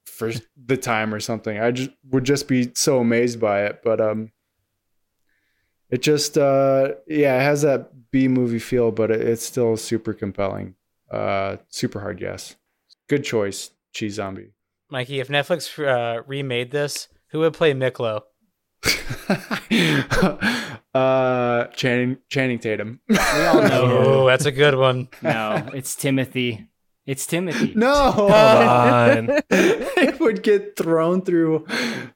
[0.04, 1.58] for the time or something.
[1.58, 4.32] I just would just be so amazed by it, but um
[5.90, 10.12] it just uh yeah it has that b movie feel but it, it's still super
[10.12, 10.74] compelling.
[11.10, 12.56] Uh super hard yes
[13.08, 14.50] good choice cheese zombie
[14.90, 18.22] Mikey, if Netflix uh, remade this, who would play Miklo?
[20.94, 23.84] uh channing channing tatum We all know.
[24.22, 25.08] Oh, that's a good one.
[25.22, 26.68] No, it's Timothy.
[27.06, 27.72] It's Timothy.
[27.74, 29.30] no Hold on.
[29.50, 31.66] it would get thrown through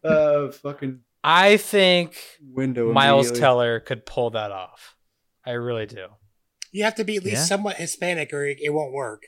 [0.05, 3.33] uh fucking I think window Miles.
[3.33, 4.95] Teller could pull that off.
[5.45, 6.07] I really do.
[6.71, 7.45] You have to be at least Yeah.
[7.45, 9.25] somewhat Hispanic or it, it won't work.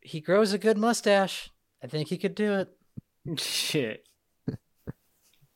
[0.00, 1.50] He grows a good mustache.
[1.82, 2.68] I think he could do it.
[3.40, 4.04] Shit.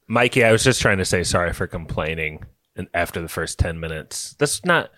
[0.07, 2.45] Mikey, I was just trying to say sorry for complaining
[2.77, 4.35] and after the first 10 minutes.
[4.39, 4.91] That's not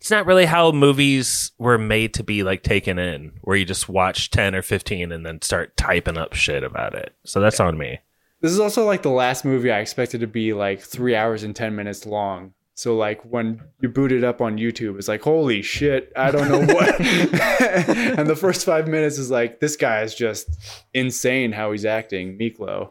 [0.00, 3.88] it's not really how movies were made to be like taken in, where you just
[3.88, 7.14] watch 10 or 15 and then start typing up shit about it.
[7.24, 8.00] So that's on me.
[8.40, 11.56] This is also like the last movie I expected to be like three hours and
[11.56, 12.52] 10 minutes long.
[12.76, 16.46] So, like, when you boot it up on YouTube, it's like, holy shit, I don't
[16.46, 17.00] know what.
[17.00, 20.46] and the first five minutes is like, this guy is just
[20.92, 22.90] insane how he's acting, Miklo.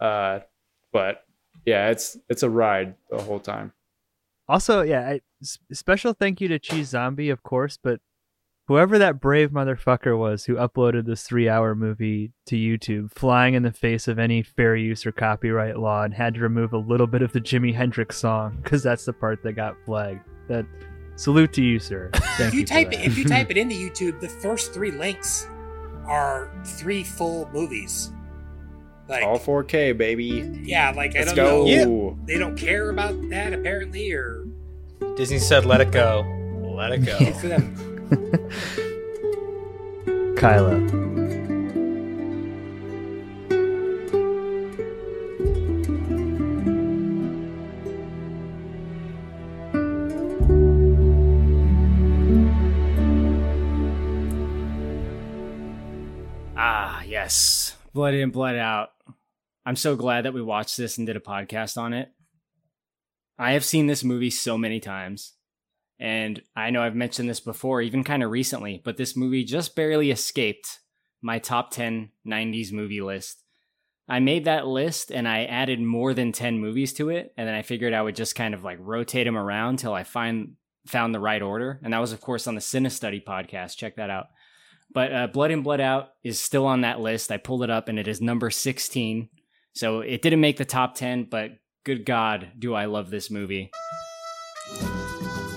[0.00, 0.40] Uh,
[0.90, 1.26] but
[1.66, 3.72] yeah, it's it's a ride the whole time.
[4.48, 5.20] Also, yeah, I,
[5.70, 8.00] special thank you to Cheese Zombie, of course, but
[8.68, 13.72] whoever that brave motherfucker was who uploaded this three-hour movie to YouTube, flying in the
[13.72, 17.22] face of any fair use or copyright law, and had to remove a little bit
[17.22, 20.20] of the Jimi Hendrix song because that's the part that got flagged.
[20.48, 20.66] That
[21.16, 22.10] salute to you, sir.
[22.14, 22.66] Thank if you you.
[22.66, 25.48] type it, if you type it into YouTube, the first three links
[26.06, 28.12] are three full movies.
[29.08, 30.60] Like All 4K, baby.
[30.64, 31.64] yeah, like I Let's don't go.
[31.64, 32.18] know.
[32.26, 34.46] They don't care about that apparently, or
[35.16, 36.22] Disney said, "Let it go,
[36.76, 37.16] let it go."
[40.36, 40.78] Kylo.
[56.56, 57.76] Ah, yes.
[57.92, 58.90] Blood in, blood out.
[59.64, 62.12] I'm so glad that we watched this and did a podcast on it.
[63.36, 65.32] I have seen this movie so many times.
[65.98, 69.74] And I know I've mentioned this before, even kind of recently, but this movie just
[69.74, 70.80] barely escaped
[71.22, 73.42] my top 10 90s movie list.
[74.08, 77.32] I made that list and I added more than 10 movies to it.
[77.36, 80.04] And then I figured I would just kind of like rotate them around till I
[80.04, 80.54] find
[80.86, 81.80] found the right order.
[81.82, 83.76] And that was, of course, on the Cinestudy podcast.
[83.76, 84.26] Check that out.
[84.92, 87.32] But uh, Blood In Blood Out is still on that list.
[87.32, 89.28] I pulled it up and it is number 16.
[89.72, 91.50] So it didn't make the top 10, but
[91.84, 93.70] good God, do I love this movie.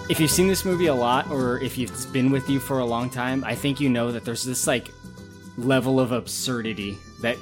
[0.09, 2.85] If you've seen this movie a lot or if it's been with you for a
[2.85, 4.89] long time, I think you know that there's this like
[5.55, 7.37] level of absurdity that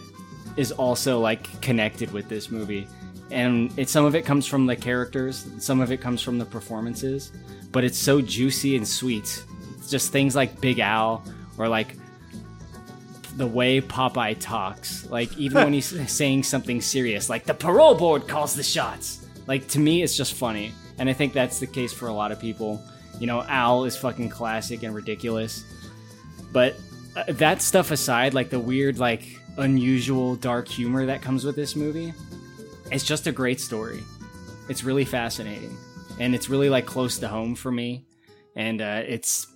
[0.57, 2.85] is also like connected with this movie.
[3.31, 6.43] And it some of it comes from the characters, some of it comes from the
[6.43, 7.31] performances,
[7.71, 9.45] but it's so juicy and sweet.
[9.77, 11.23] It's just things like Big Al
[11.57, 11.95] or like
[13.37, 15.09] the way Popeye talks.
[15.09, 19.25] Like even when he's saying something serious, like the parole board calls the shots.
[19.47, 22.31] Like to me, it's just funny, and I think that's the case for a lot
[22.31, 22.81] of people.
[23.19, 25.63] You know, Al is fucking classic and ridiculous,
[26.51, 26.75] but
[27.15, 29.23] uh, that stuff aside, like the weird, like
[29.57, 32.13] unusual dark humor that comes with this movie,
[32.91, 34.03] it's just a great story.
[34.69, 35.75] It's really fascinating,
[36.19, 38.05] and it's really like close to home for me,
[38.55, 39.47] and uh, it's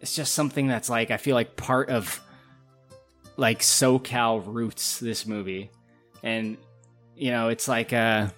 [0.00, 2.20] it's just something that's like I feel like part of
[3.36, 5.70] like SoCal roots this movie,
[6.22, 6.56] and
[7.16, 8.28] you know it's like uh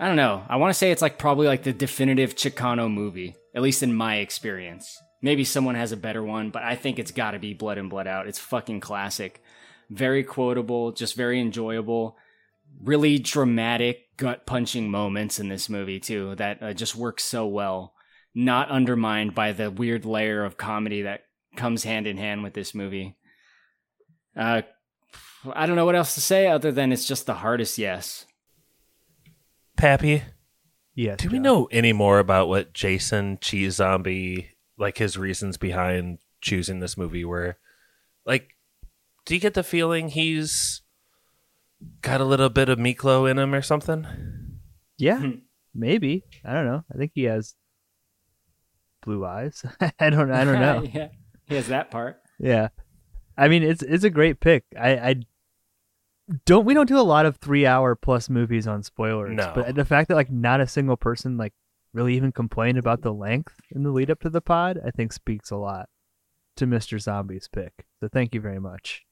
[0.00, 0.42] I don't know.
[0.48, 3.94] I want to say it's like probably like the definitive Chicano movie, at least in
[3.94, 4.98] my experience.
[5.20, 7.90] Maybe someone has a better one, but I think it's got to be Blood In
[7.90, 8.26] Blood Out.
[8.26, 9.42] It's fucking classic.
[9.90, 12.16] Very quotable, just very enjoyable.
[12.82, 17.92] Really dramatic, gut punching moments in this movie, too, that uh, just work so well.
[18.34, 21.24] Not undermined by the weird layer of comedy that
[21.56, 23.18] comes hand in hand with this movie.
[24.34, 24.62] Uh,
[25.52, 28.24] I don't know what else to say other than it's just the hardest yes.
[29.80, 30.22] Pappy,
[30.94, 31.18] Yes.
[31.18, 36.80] do we know any more about what Jason Cheese Zombie, like his reasons behind choosing
[36.80, 37.56] this movie were?
[38.26, 38.50] Like,
[39.24, 40.82] do you get the feeling he's
[42.02, 44.06] got a little bit of Miklo in him or something?
[44.98, 45.30] Yeah, hmm.
[45.74, 46.24] maybe.
[46.44, 46.84] I don't know.
[46.94, 47.54] I think he has
[49.02, 49.64] blue eyes.
[49.98, 50.30] I don't.
[50.30, 50.82] I don't know.
[50.92, 51.08] yeah,
[51.46, 52.20] he has that part.
[52.38, 52.68] Yeah,
[53.36, 54.64] I mean it's it's a great pick.
[54.78, 55.14] I, I
[56.46, 59.36] don't we don't do a lot of three hour plus movies on spoilers.
[59.36, 59.52] No.
[59.54, 61.52] but the fact that like not a single person like
[61.92, 65.12] really even complained about the length in the lead up to the pod, I think
[65.12, 65.88] speaks a lot
[66.56, 67.72] to Mister Zombie's pick.
[68.00, 69.04] So thank you very much.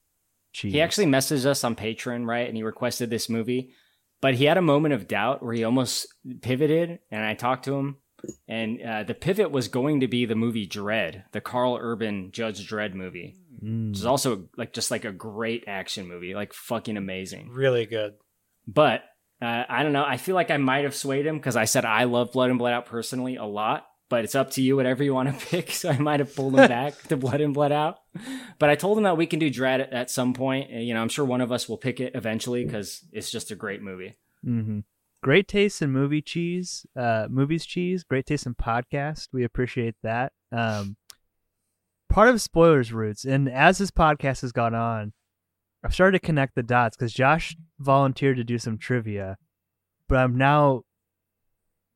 [0.52, 0.72] Cheese.
[0.72, 2.48] He actually messaged us on Patreon, right?
[2.48, 3.72] And he requested this movie,
[4.20, 6.06] but he had a moment of doubt where he almost
[6.40, 7.00] pivoted.
[7.10, 7.96] And I talked to him,
[8.48, 12.68] and uh, the pivot was going to be the movie Dredd, the Karl Urban Judge
[12.68, 13.88] Dredd movie, Mm.
[13.90, 17.50] which is also like just like a great action movie, like fucking amazing.
[17.50, 18.14] Really good.
[18.68, 19.02] But
[19.42, 20.04] uh, I don't know.
[20.04, 22.58] I feel like I might have swayed him because I said I love Blood In
[22.58, 23.84] Blood Out personally a lot.
[24.10, 25.70] But it's up to you, whatever you want to pick.
[25.72, 27.98] So I might have pulled him back to Blood In Blood Out.
[28.60, 30.70] But I told him that we can do Dredd at, at some point.
[30.70, 33.50] And, You know, I'm sure one of us will pick it eventually because it's just
[33.50, 34.16] a great movie.
[34.44, 34.80] hmm
[35.22, 38.04] Great taste in movie cheese, uh, movies cheese.
[38.04, 39.28] Great taste in podcast.
[39.32, 40.32] We appreciate that.
[40.52, 40.96] Um,
[42.08, 45.12] part of spoilers roots, and as this podcast has gone on,
[45.84, 49.38] I've started to connect the dots because Josh volunteered to do some trivia,
[50.08, 50.82] but I'm now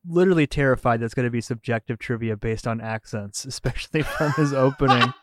[0.05, 5.13] literally terrified that's going to be subjective trivia based on accents, especially from his opening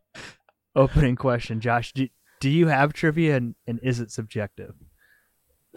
[0.74, 1.60] opening question.
[1.60, 2.08] Josh, do,
[2.40, 4.74] do you have trivia, and, and is it subjective?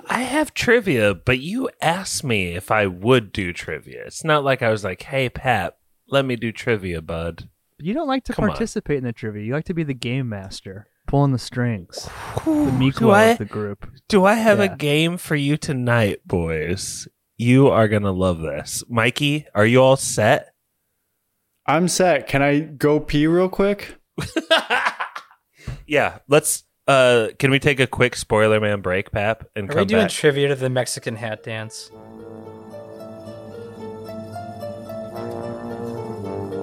[0.08, 4.04] I have trivia, but you asked me if I would do trivia.
[4.06, 5.78] It's not like I was like, "Hey, Pat,
[6.08, 8.50] let me do trivia, bud." You don't like to Come on.
[8.52, 9.44] participate in the trivia.
[9.44, 12.10] You like to be the game master, pulling the strings.
[12.46, 13.90] the Do I- of the group.
[14.08, 14.66] Do I have Yeah.
[14.66, 17.08] a game for you tonight, boys?
[17.38, 18.84] You are gonna love this.
[18.90, 20.54] Mikey, are you all set?
[21.66, 22.28] I'm set.
[22.28, 23.96] Can I go pee real quick?
[25.86, 26.64] Yeah, let's.
[26.90, 30.04] Uh, can we take a quick spoiler man break, Pap, and Are come we doing
[30.06, 30.10] back?
[30.12, 31.92] trivia to the Mexican hat dance?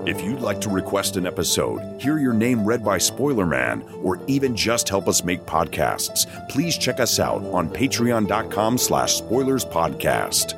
[0.05, 4.21] If you'd like to request an episode, hear your name read by Spoiler Man, or
[4.27, 10.55] even just help us make podcasts, please check us out on patreon.com slash spoilers podcast.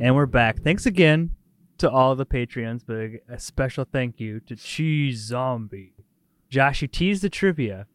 [0.00, 0.62] And we're back.
[0.62, 1.30] Thanks again
[1.78, 5.94] to all the Patreons, but a- a special thank you to Cheese Zombie.
[6.48, 7.86] Josh, you teased the trivia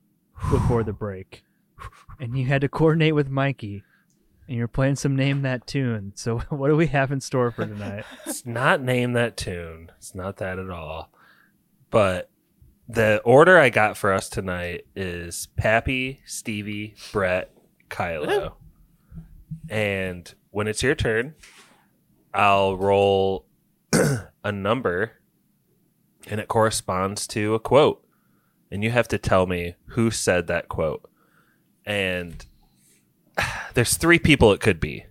[0.51, 1.43] before the break,
[2.19, 3.83] and you had to coordinate with Mikey,
[4.47, 6.13] and you're playing some Name That Tune.
[6.15, 8.05] So, what do we have in store for tonight?
[8.25, 9.91] It's not name that tune.
[9.97, 11.11] It's not that at all.
[11.89, 12.29] But
[12.87, 17.55] the order I got for us tonight is Pappy, Stevie, Brett,
[17.89, 18.53] Kylo.
[19.69, 21.35] And when it's your turn,
[22.33, 23.45] I'll roll
[24.43, 25.13] a number
[26.27, 28.03] and it corresponds to a quote.
[28.73, 31.07] And you have to tell me who said that quote.
[31.85, 32.43] And
[33.75, 35.05] there's three people it could be.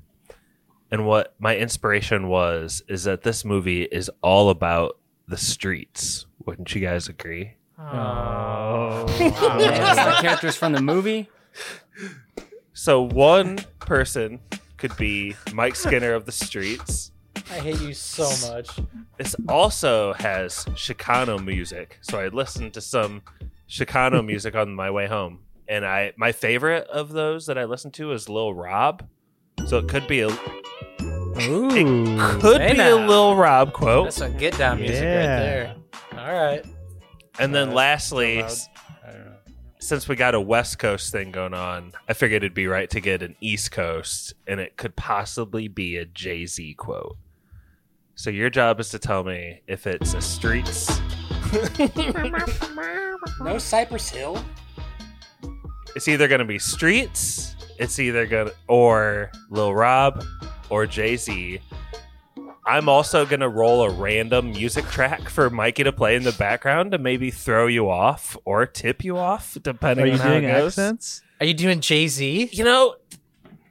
[0.90, 4.98] And what my inspiration was is that this movie is all about
[5.28, 6.26] the streets.
[6.44, 7.55] Wouldn't you guys agree?
[7.78, 11.30] Oh, man, that's like characters from the movie.
[12.72, 14.40] So one person
[14.76, 17.12] could be Mike Skinner of the streets.
[17.36, 18.70] I hate you so much.
[19.18, 23.22] This also has Chicano music, so I listened to some
[23.73, 27.94] Chicano music on my way home, and I my favorite of those that I listened
[27.94, 29.09] to is Lil Rob.
[29.66, 32.97] So it could be a it could Hey be now.
[32.97, 34.07] a Lil Rob quote.
[34.07, 35.16] That's some get down music Yeah.
[35.16, 35.74] right there.
[36.12, 36.65] All right.
[37.39, 38.51] And then lastly, loud.
[38.51, 38.69] s-
[39.78, 43.01] since we got a West Coast thing going on, I figured it'd be right to
[43.01, 47.16] get an East Coast, and it could possibly be a Jay Z quote.
[48.15, 51.01] So your job is to tell me if it's a streets.
[53.41, 54.43] No Cypress Hill.
[55.95, 60.24] It's either gonna be streets, it's either gonna or Lil Rob
[60.70, 61.61] or Jay Z.
[62.66, 66.93] I'm also gonna roll a random music track for Mikey to play in the background
[66.93, 70.45] to maybe throw you off or tip you off, depending Are you on how doing
[70.45, 70.79] it goes.
[70.79, 71.23] accents?
[71.41, 72.51] Are you doing Jay Z?
[72.53, 72.95] You know,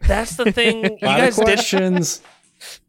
[0.01, 0.83] that's the thing.
[0.83, 2.21] you guys did questions.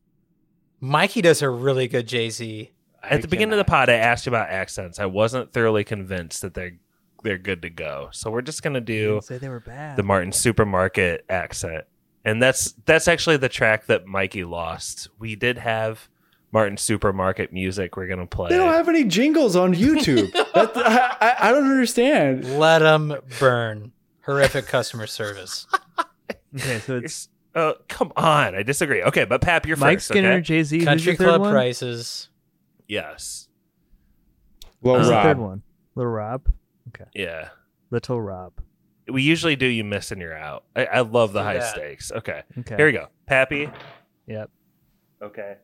[0.80, 2.71] Mikey does a really good Jay Z.
[3.02, 3.88] at the beginning of the pod.
[3.88, 4.98] I asked you about accents.
[4.98, 6.76] I wasn't thoroughly convinced that they're
[7.22, 8.08] they're good to go.
[8.12, 9.96] So we're just gonna do say they were bad.
[9.96, 11.84] the Martin Supermarket accent,
[12.24, 15.08] and that's that's actually the track that Mikey lost.
[15.18, 16.08] We did have
[16.52, 17.96] Martin Supermarket music.
[17.96, 18.50] We're gonna play.
[18.50, 20.32] They don't have any jingles on YouTube.
[20.54, 22.58] that, I, I- I don't understand.
[22.58, 23.92] Let them burn.
[24.24, 25.66] Horrific customer service.
[26.54, 28.54] Okay, so it's Oh, come on!
[28.54, 29.02] I disagree.
[29.02, 30.08] Okay, but Pap, you're Mike first.
[30.08, 30.40] Skinner, okay?
[30.42, 30.84] Jay Z.
[30.84, 31.50] Country who's the third club one?
[31.52, 32.28] prices.
[32.92, 33.48] Yes.
[34.82, 35.22] Lil Who's the Rob.
[35.24, 35.62] third one?
[35.94, 36.46] Little Rob.
[36.88, 37.08] Okay.
[37.14, 37.48] Yeah.
[37.90, 38.52] Little Rob.
[39.10, 40.64] We usually do you miss and you're out.
[40.76, 41.72] I, I love the high Yeah.
[41.72, 42.12] stakes.
[42.12, 42.42] Okay.
[42.58, 42.76] Okay.
[42.76, 43.06] Here we go.
[43.24, 43.70] Pappy.
[44.26, 44.50] Yep.
[45.22, 45.56] Okay.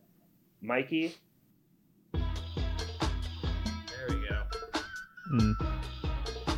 [0.62, 1.16] Mikey.
[2.14, 2.22] There
[4.08, 4.42] we go.
[5.34, 5.54] Mm.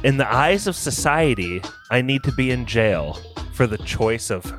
[0.05, 1.61] In the eyes of society,
[1.91, 3.19] I need to be in jail
[3.55, 4.53] for the choice of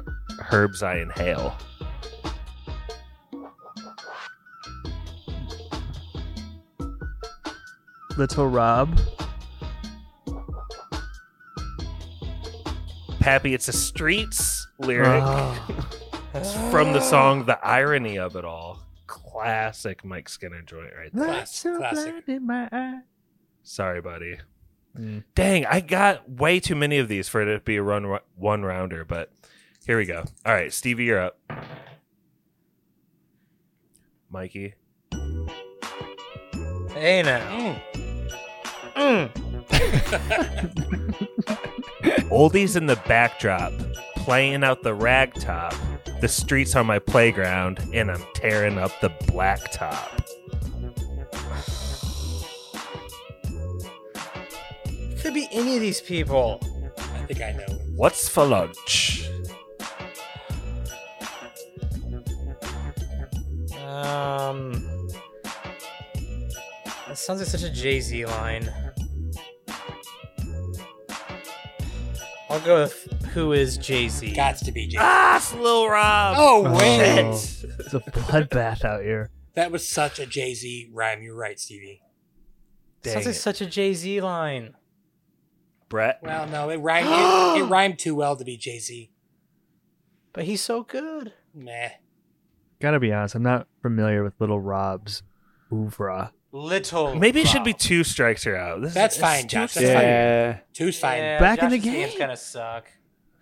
[0.51, 1.55] herbs I inhale.
[8.17, 8.99] Little Rob.
[13.19, 15.21] Pappy, it's a streets lyric.
[15.23, 15.89] Oh.
[16.71, 18.79] From the song The Irony of It All.
[19.07, 21.27] Classic Mike Skinner joint right there.
[21.27, 22.23] Lights so classic.
[22.27, 22.99] in my eye.
[23.63, 24.37] Sorry, buddy.
[24.97, 25.23] Mm.
[25.35, 28.63] Dang, I got way too many of these for it to be a run one
[28.63, 29.31] rounder, but
[29.85, 30.23] here we go.
[30.45, 31.39] All right, Stevie, you're up.
[34.29, 34.73] Mikey.
[36.93, 37.81] Hey now.
[42.29, 43.73] Oldies in the backdrop,
[44.15, 45.75] playing out the ragtop.
[46.21, 50.19] The streets are my playground, and I'm tearing up the blacktop.
[55.21, 56.59] Could be any of these people.
[56.97, 57.77] I think I know.
[57.95, 59.27] What's for lunch?
[63.87, 65.00] Um,
[67.11, 68.71] that sounds like such a Jay Z line.
[72.49, 74.33] I'll go with who is Jay Z.
[74.33, 74.91] Gots to be Jay.
[74.91, 74.97] Z.
[75.01, 76.35] Ah, it's Lil Rob.
[76.37, 77.19] Oh, Oh, wait.
[77.19, 77.63] it's
[77.93, 79.29] a bloodbath out here.
[79.55, 81.21] That was such a Jay Z rhyme.
[81.21, 82.01] You're right, Stevie.
[83.03, 83.39] Dang sounds like it.
[83.39, 84.75] such a Jay Z line.
[85.89, 86.19] Brett.
[86.23, 87.07] Well, no, it rhymed.
[87.09, 89.11] it, it rhymed too well to be Jay Z.
[90.31, 91.33] But he's so good.
[91.53, 91.89] Meh.
[92.79, 95.23] Gotta be honest, I'm not familiar with Little Rob's
[95.73, 96.31] oeuvre.
[96.53, 97.15] Little.
[97.15, 98.81] Maybe it should be two strikes are out.
[98.81, 99.73] This That's is, fine, it's Josh.
[99.73, 100.53] too That's exciting.
[100.53, 100.61] fine.
[100.73, 101.17] Two's fine.
[101.19, 102.19] Yeah, Back in the Josh's games game.
[102.19, 102.87] kind of suck.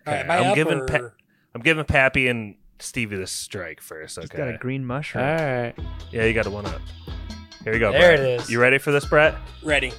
[0.08, 1.10] Okay, my I'm giving or- Pa-
[1.56, 4.18] I'm giving Pappy and Stevie the strike first.
[4.20, 4.38] He's Okay.
[4.38, 5.24] got a green mushroom.
[5.26, 5.74] All right.
[6.12, 6.82] Yeah, you got a one up.
[7.64, 7.92] Here we go.
[7.92, 8.20] There Brett.
[8.20, 8.50] it is.
[8.50, 9.36] You ready for this, Brett?
[9.64, 9.92] Ready.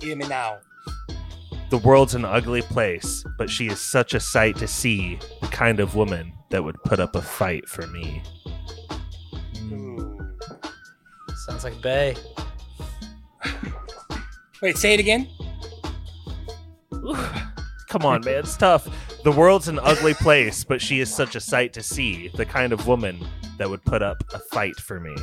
[0.00, 0.58] Hear me now.
[1.70, 5.18] The world's an ugly place, but she is such a sight to see.
[5.40, 8.22] The kind of woman that would put up a fight for me.
[11.46, 12.16] Sounds like Bay.
[14.62, 15.28] Wait, say it again.
[17.88, 18.88] Come on, man, it's tough.
[19.22, 22.28] The world's an ugly place, but she is such a sight to see.
[22.28, 23.24] The kind of woman
[23.58, 25.14] that would put up a fight for me.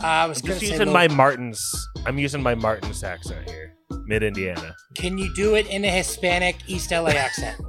[0.00, 1.88] I was I'm just using Lil- my Martin's.
[2.04, 3.74] I'm using my Martin's accent here,
[4.06, 4.74] mid Indiana.
[4.94, 7.60] can you do it in a Hispanic East LA accent?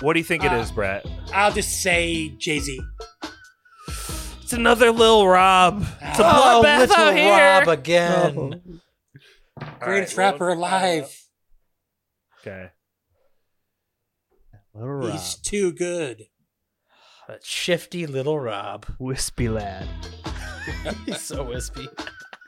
[0.00, 1.04] What do you think it Uh, is, Brett?
[1.34, 2.80] I'll just say Jay Z.
[4.48, 5.82] It's another Lil Rob.
[6.00, 7.58] It's a Oh, bloodbath little out here.
[7.58, 8.80] Rob again.
[9.60, 9.66] Oh.
[9.80, 11.16] Greatest All right, rapper Lil- uh, alive.
[12.40, 12.70] Okay.
[14.72, 15.12] Little Rob.
[15.12, 16.28] He's too good.
[17.28, 18.86] That shifty little Rob.
[18.98, 19.86] Wispy lad.
[21.04, 21.86] He's so wispy.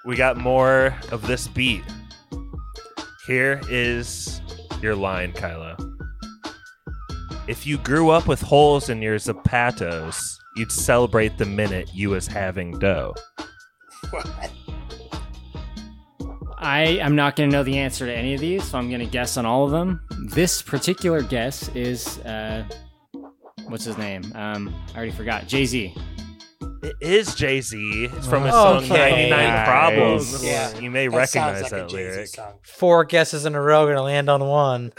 [0.06, 1.84] We got more of this beat.
[3.26, 4.40] Here is
[4.80, 5.76] your line, Kylo.
[7.46, 12.26] If you grew up with holes in your zapatos, you'd celebrate the minute you was
[12.26, 13.14] having dough.
[14.10, 14.50] What?
[16.58, 19.00] I am not going to know the answer to any of these, so I'm going
[19.00, 20.00] to guess on all of them.
[20.28, 22.64] This particular guess is, uh,
[23.64, 24.22] what's his name?
[24.34, 25.46] Um, I already forgot.
[25.46, 25.94] Jay Z.
[26.82, 28.08] It is Jay Z.
[28.12, 29.28] It's from his song Okay.
[29.28, 29.68] 99 Nice.
[29.68, 30.44] Problems.
[30.44, 30.78] Yeah.
[30.78, 32.28] You may That sounds recognize like a that Jay-Z lyric.
[32.28, 32.58] song.
[32.62, 34.92] Four guesses in a row, gonna land on one.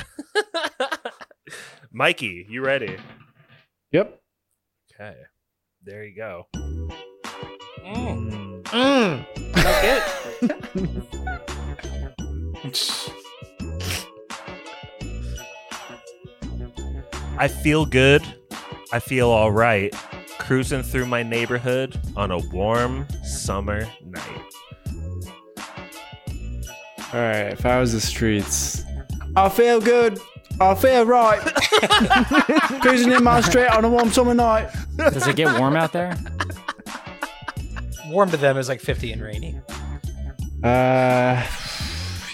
[1.92, 2.98] Mikey, you ready?
[3.92, 4.20] Yep.
[5.00, 5.16] Okay.
[5.84, 6.46] There you go.
[7.84, 8.62] Mm.
[8.66, 9.26] Mm.
[17.40, 18.22] I feel good.
[18.94, 19.92] I feel all right.
[20.38, 24.54] Cruising through my neighborhood on a warm summer night.
[27.12, 27.48] All right.
[27.54, 28.84] If I was the streets,
[29.36, 30.20] I feel good.
[30.62, 31.40] I feel right.
[32.82, 34.70] Cruising in my street on a warm summer night.
[34.98, 36.16] Does it get warm out there?
[38.08, 39.60] Warm to them is like 50 and rainy.
[40.64, 41.42] Uh,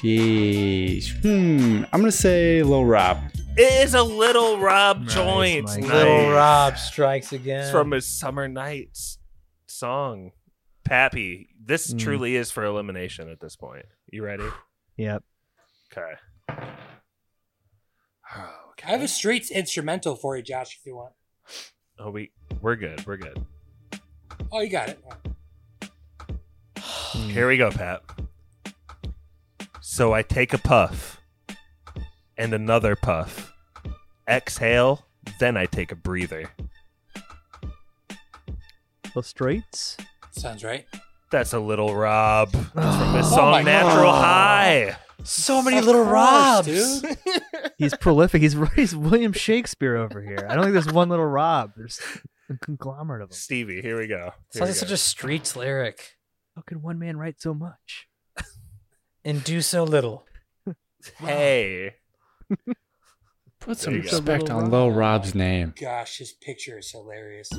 [0.02, 1.12] yeesh.
[1.22, 1.84] Hmm.
[1.94, 3.20] I'm gonna say Lil Rob.
[3.56, 5.66] It is a Little Rob joint.
[5.66, 5.82] Mike.
[5.82, 6.34] Little Nice.
[6.34, 7.62] Rob strikes again.
[7.62, 9.18] It's from his Summer Nights
[9.68, 10.32] song.
[10.84, 12.00] Pappy, this Mm.
[12.00, 13.86] truly is for elimination at this point.
[14.12, 14.46] You ready?
[14.98, 15.24] Yep.
[15.92, 16.14] Okay.
[18.86, 21.14] I have a streets instrumental for you, Josh, if you want.
[22.00, 22.32] Oh, we
[22.62, 23.06] we're good.
[23.06, 23.44] We're good.
[24.52, 25.00] Oh, you got it.
[27.32, 28.04] Here we go, Pat.
[29.82, 31.20] So I take a puff
[32.38, 33.54] and another puff.
[34.28, 35.06] Exhale,
[35.40, 36.52] then I take a breather.
[39.16, 39.98] The streets?
[40.32, 40.86] Sounds right.
[41.30, 42.52] That's a little Rob.
[42.52, 44.24] That's from his Oh song my Natural God.
[44.24, 44.98] High.
[45.24, 46.68] So many little Robs.
[47.02, 47.18] dude.
[47.78, 48.42] He's prolific.
[48.42, 50.48] He's he's William Shakespeare over here.
[50.50, 51.72] I don't think there's one little Rob.
[51.76, 52.00] There's
[52.50, 53.36] a conglomerate of them.
[53.36, 54.32] Stevie, here we go.
[54.54, 56.16] Here Sounds we like such a streets lyric.
[56.56, 58.08] How could one man write so much?
[59.26, 60.26] And do so little.
[61.18, 61.96] Hey.
[63.62, 64.10] Put some you go.
[64.10, 65.74] respect on Lil Rob's name.
[65.80, 67.50] Gosh, his picture is hilarious.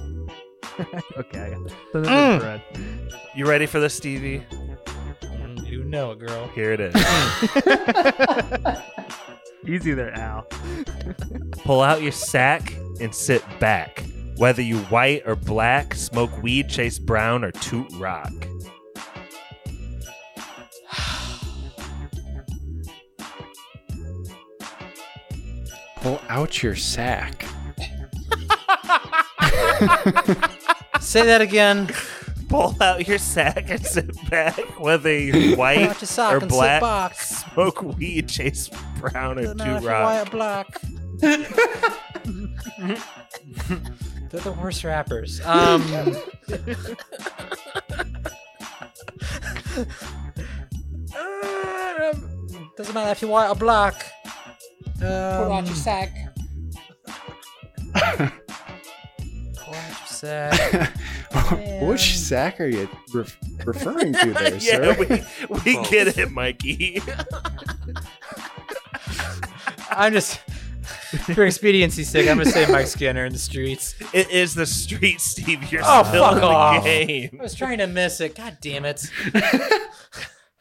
[1.17, 1.71] okay, I got.
[1.93, 2.37] So this Mm.
[2.37, 2.63] is Fred.
[3.35, 4.45] You ready for this, Stevie?
[5.65, 6.49] You know it, girl.
[6.49, 6.95] Here it is.
[9.67, 10.47] Easy there, Al.
[11.65, 14.03] Pull out your sack and sit back.
[14.37, 18.33] Whether you white or black, smoke weed, chase brown, or toot rock.
[25.97, 27.45] Pull out your sack.
[31.01, 31.89] Say that again.
[32.49, 34.57] Pull out your sack and sit back.
[34.81, 37.15] Whether you Pull white out your sock or and sit black, back.
[37.15, 38.71] smoke weed, chase
[39.01, 40.05] brown, or Doesn't matter toot if you're rock.
[40.05, 40.81] white or black.
[44.31, 45.41] They're the worst rappers.
[45.45, 45.83] Um,
[52.77, 54.11] doesn't matter if you're white or black.
[54.99, 56.15] Put out Um, pull out your sack.
[61.83, 64.97] Which sack are you ref- referring to there, yeah, sir?
[64.99, 65.07] we,
[65.65, 65.85] we oh.
[65.91, 67.01] get it, Mikey.
[69.91, 70.41] I'm just
[71.35, 72.29] for expediency's sake.
[72.29, 73.95] I'm gonna say Mike Skinner in the streets.
[74.13, 75.71] It is the street, Steve.
[75.73, 76.85] You're Oh, still fuck in the off.
[76.85, 77.37] game.
[77.39, 78.35] I was trying to miss it.
[78.35, 79.11] God damn it.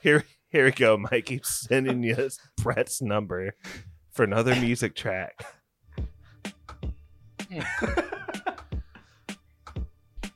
[0.01, 1.41] Here, here we go, Mikey.
[1.43, 3.55] Sending you Brett's number
[4.11, 5.33] for another music track.
[7.51, 7.99] Hmm.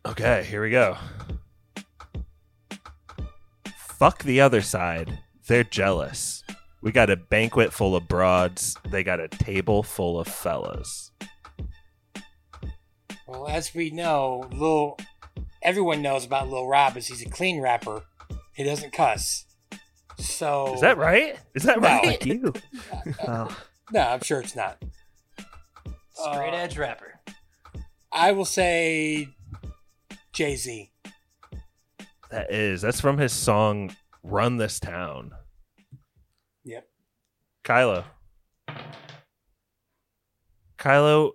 [0.05, 0.97] Okay, here we go.
[3.75, 5.19] Fuck the other side.
[5.47, 6.43] They're jealous.
[6.81, 8.75] We got a banquet full of broads.
[8.89, 11.11] They got a table full of fellas.
[13.27, 14.97] Well, as we know, Lil,
[15.61, 18.03] everyone knows about Lil Rob is he's a clean rapper.
[18.53, 19.45] He doesn't cuss.
[20.17, 21.37] So Is that right?
[21.55, 21.87] Is that No.
[21.87, 22.05] right?
[22.05, 22.53] Like you.
[23.27, 23.55] Oh.
[23.91, 24.81] No, I'm sure it's not.
[26.13, 27.19] Straight Uh, edge rapper.
[28.11, 29.29] I will say
[30.33, 30.91] Jay Z.
[32.29, 32.81] That is.
[32.81, 35.31] That's from his song Run This Town.
[36.63, 36.87] Yep.
[37.63, 38.05] Kylo.
[40.77, 41.31] Kylo,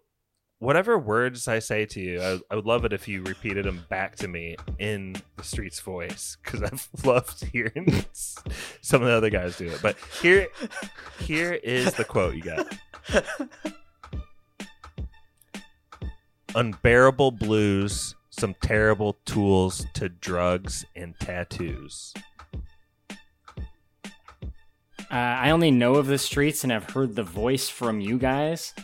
[0.58, 3.84] whatever words I say to you, I, I would love it if you repeated them
[3.88, 8.04] back to me in the street's voice because I've loved hearing
[8.80, 9.80] some of the other guys do it.
[9.82, 10.48] But here,
[11.20, 12.76] here is the quote you got.
[16.54, 22.12] Unbearable blues, some terrible tools to drugs and tattoos.
[25.08, 28.74] Uh, I only know of the streets and I've heard the voice from you guys.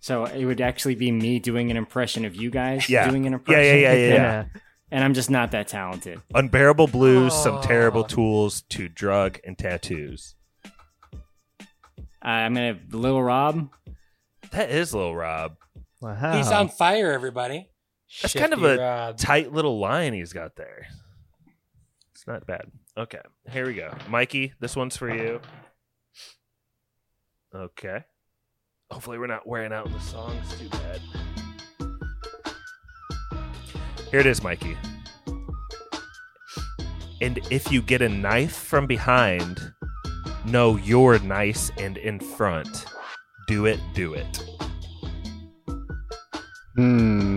[0.00, 3.08] So it would actually be me doing an impression of you guys Yeah.
[3.08, 3.62] doing an Yeah, impression.
[3.64, 4.60] yeah, yeah, yeah, And- yeah.
[4.92, 6.20] And I'm just not that talented.
[6.34, 10.34] Unbearable blues, some terrible tools to drug and tattoos.
[10.74, 11.18] Uh,
[12.24, 13.70] I'm gonna have Lil Rob.
[14.50, 15.56] That is Lil Rob.
[16.00, 16.32] Wow.
[16.36, 17.69] He's on fire, everybody.
[18.22, 20.86] That's kind of a tight little line he's got there.
[22.12, 22.70] It's not bad.
[22.96, 23.20] Okay,
[23.50, 23.94] here we go.
[24.08, 25.40] Mikey, this one's for you.
[27.54, 28.04] Okay.
[28.90, 31.00] Hopefully, we're not wearing out the songs too bad.
[34.10, 34.76] Here it is, Mikey.
[37.22, 39.72] And if you get a knife from behind,
[40.44, 42.86] know you're nice and in front.
[43.46, 44.42] Do it, do it.
[46.76, 47.29] Hmm.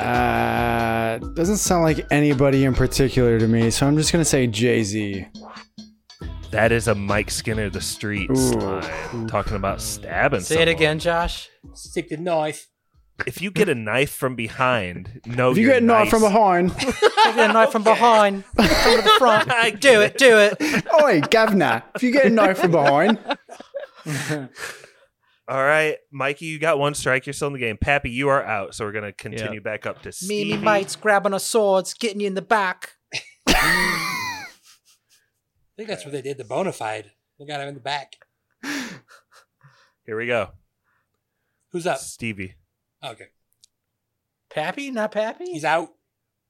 [0.00, 4.82] Uh, doesn't sound like anybody in particular to me, so I'm just gonna say Jay
[4.82, 5.26] Z.
[6.50, 8.50] That is a Mike Skinner the Street Ooh.
[8.52, 10.40] line talking about stabbing.
[10.40, 11.48] Say it again, Josh.
[11.74, 12.66] Stick the knife.
[13.26, 15.50] If you get a knife from behind, no.
[15.52, 19.14] If you get a knife from behind, get a knife from behind, come to the
[19.18, 19.48] front.
[19.80, 20.86] do it, do it.
[21.02, 21.82] oi, governor!
[21.94, 23.18] If you get a knife from behind,
[25.50, 27.26] All right, Mikey, you got one strike.
[27.26, 27.76] You're still in the game.
[27.76, 28.72] Pappy, you are out.
[28.72, 30.52] So we're gonna continue back up to Me Stevie.
[30.52, 32.92] and me mates grabbing our swords, getting you in the back.
[33.48, 34.12] I
[35.76, 36.38] think that's what they did.
[36.38, 37.10] The bona fide.
[37.36, 38.14] They got him in the back.
[40.06, 40.50] Here we go.
[41.72, 41.98] Who's up?
[41.98, 42.54] Stevie.
[43.04, 43.26] Okay.
[44.54, 45.46] Pappy, not Pappy.
[45.46, 45.88] He's out.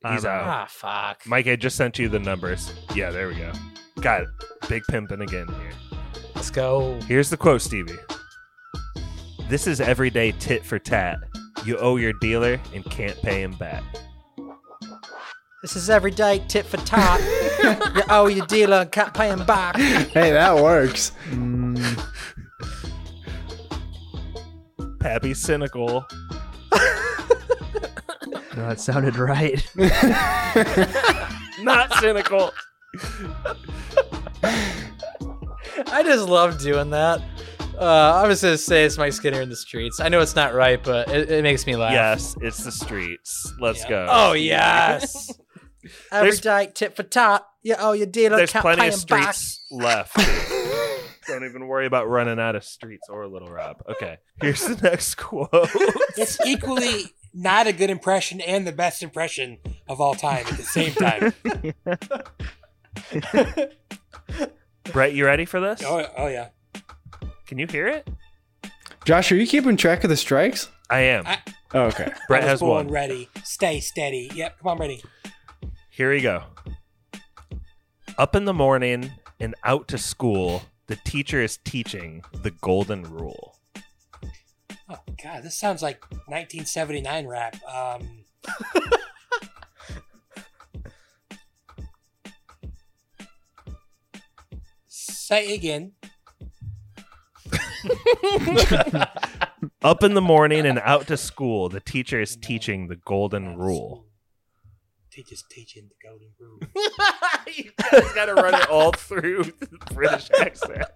[0.07, 0.45] He's out.
[0.45, 1.27] Ah, fuck.
[1.27, 2.71] Mike, I just sent you the numbers.
[2.95, 3.53] Yeah, there we go.
[4.03, 4.29] Got it.
[4.69, 5.73] Big pimping again here.
[6.35, 7.01] Let's go.
[7.07, 7.97] Here's the quote, Stevie.
[9.51, 11.19] This is everyday tit for tat.
[11.65, 13.83] You owe your dealer and can't pay him back.
[15.61, 17.21] This is everyday tit for tat.
[17.97, 19.75] you owe your dealer and can't pay him back.
[19.75, 21.11] hey, that works.
[21.31, 22.01] Mm.
[25.01, 26.07] Pappy cynical.
[28.57, 29.65] No, that sounded right.
[31.61, 32.53] Not cynical.
[35.87, 37.23] I just love doing that.
[37.81, 40.01] Uh, I was gonna say it's Mike Skinner in the streets.
[40.01, 41.93] I know it's not right, but it, it makes me laugh.
[41.93, 43.53] Yes, it's the streets.
[43.59, 44.07] Let's go.
[44.11, 45.31] Oh yes.
[46.13, 47.45] Every There's- day tit for tat.
[47.63, 49.35] You owe your dealer There's can't plenty pay of him back.
[49.35, 50.17] streets left.
[51.27, 53.83] Don't even worry about running out of streets or a Little Rob.
[53.89, 55.49] Okay, here's the next quote.
[56.17, 60.63] It's equally not a good impression and the best impression of all time at the
[60.63, 61.33] same time.
[64.93, 65.83] Brett, you ready for this?
[65.85, 66.49] oh, oh yeah.
[67.51, 68.09] Can you hear it?
[69.05, 70.69] Josh, are you keeping track of the strikes?
[70.89, 71.27] I am.
[71.27, 71.41] I-
[71.75, 72.13] Oh, okay.
[72.29, 72.87] Brett I has one.
[72.89, 73.29] ready.
[73.43, 74.31] Stay steady.
[74.35, 75.03] Yep, come on, ready.
[75.89, 76.45] Here we go.
[78.19, 83.57] Up in the morning and out to school, the teacher is teaching the golden rule.
[84.89, 87.57] Oh god, this sounds like 1979 rap.
[87.69, 88.25] Um,
[94.89, 95.93] say again.
[99.83, 104.05] Up in the morning and out to school, the teacher is teaching the golden rule.
[105.11, 106.61] Teacher's teaching the golden rule.
[107.57, 110.87] you guys gotta run it all through the British accent.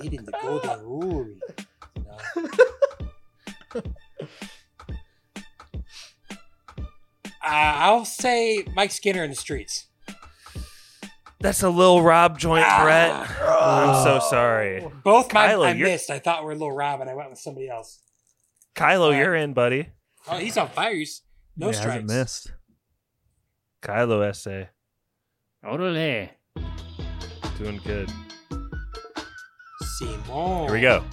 [0.00, 1.28] Teaching the golden rule.
[7.44, 9.88] Uh, I'll say Mike Skinner in the streets.
[11.42, 13.10] That's a little Rob joint, ah, Brett.
[13.50, 14.86] I'm so sorry.
[15.02, 16.08] Both my Kylo, I you're- missed.
[16.08, 17.98] I thought we were Little Rob, and I went with somebody else.
[18.76, 19.88] Kylo, you're in, buddy.
[20.28, 20.94] Oh, he's on fire.
[20.94, 21.22] He's
[21.56, 21.92] no Yeah, strikes.
[21.94, 22.52] hasn't missed.
[23.82, 24.68] Kylo essay.
[25.64, 26.30] Orale.
[27.58, 28.08] Doing good.
[29.98, 30.64] Simon.
[30.64, 31.04] Here we go.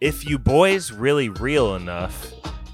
[0.00, 2.32] If you boys really real enough,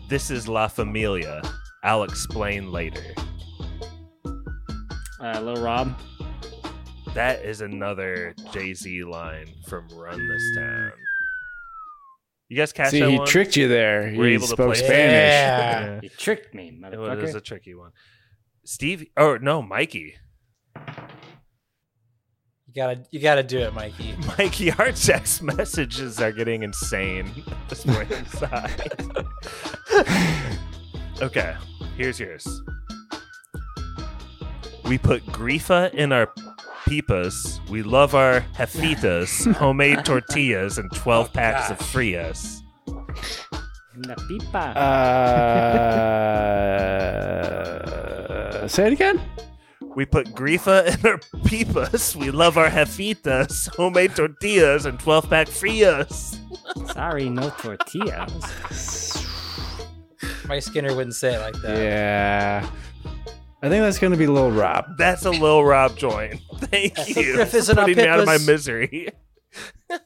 [0.09, 1.43] this is La Familia.
[1.83, 3.03] I'll explain later.
[5.20, 5.99] Uh, Lil Rob.
[7.15, 10.93] That is another Jay Z line from Run This Town.
[12.49, 13.27] You guys catch See, that he one?
[13.27, 14.12] tricked you there.
[14.17, 14.91] We're He able to spoke play Spanish.
[14.93, 16.01] Yeah.
[16.03, 17.93] You tricked me, It was a tricky one.
[18.65, 20.17] Steve, or no, Mikey.
[22.75, 24.17] You gotta, you gotta do it, Mikey.
[24.39, 28.93] Mikey, our text messages are getting insane at this point inside.
[31.23, 31.55] okay,
[31.97, 32.44] here's yours.
[34.86, 36.27] We put grifa in our
[36.85, 37.61] pipas.
[37.69, 42.61] We love our jefitas, homemade tortillas, and 12 packs of frias.
[42.89, 44.75] La pipa.
[48.65, 49.20] Uh, say it again.
[49.94, 52.16] We put grifa in our pipas.
[52.16, 56.39] We love our jefitas, homemade tortillas, and 12 pack frias.
[56.92, 59.26] Sorry, no tortillas.
[60.48, 61.78] Mike Skinner wouldn't say it like that.
[61.78, 62.70] Yeah.
[63.62, 64.98] I think that's going to be Lil Rob.
[64.98, 66.40] That's a Lil Rob joint.
[66.56, 67.34] Thank you.
[67.34, 69.08] Griff is for in our putting me out of my misery.
[69.90, 70.00] oh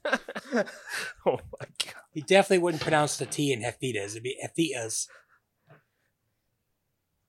[1.24, 1.32] my
[1.84, 1.94] god.
[2.12, 4.12] He definitely wouldn't pronounce the T in Hefitas.
[4.12, 5.08] It'd be Hefitas.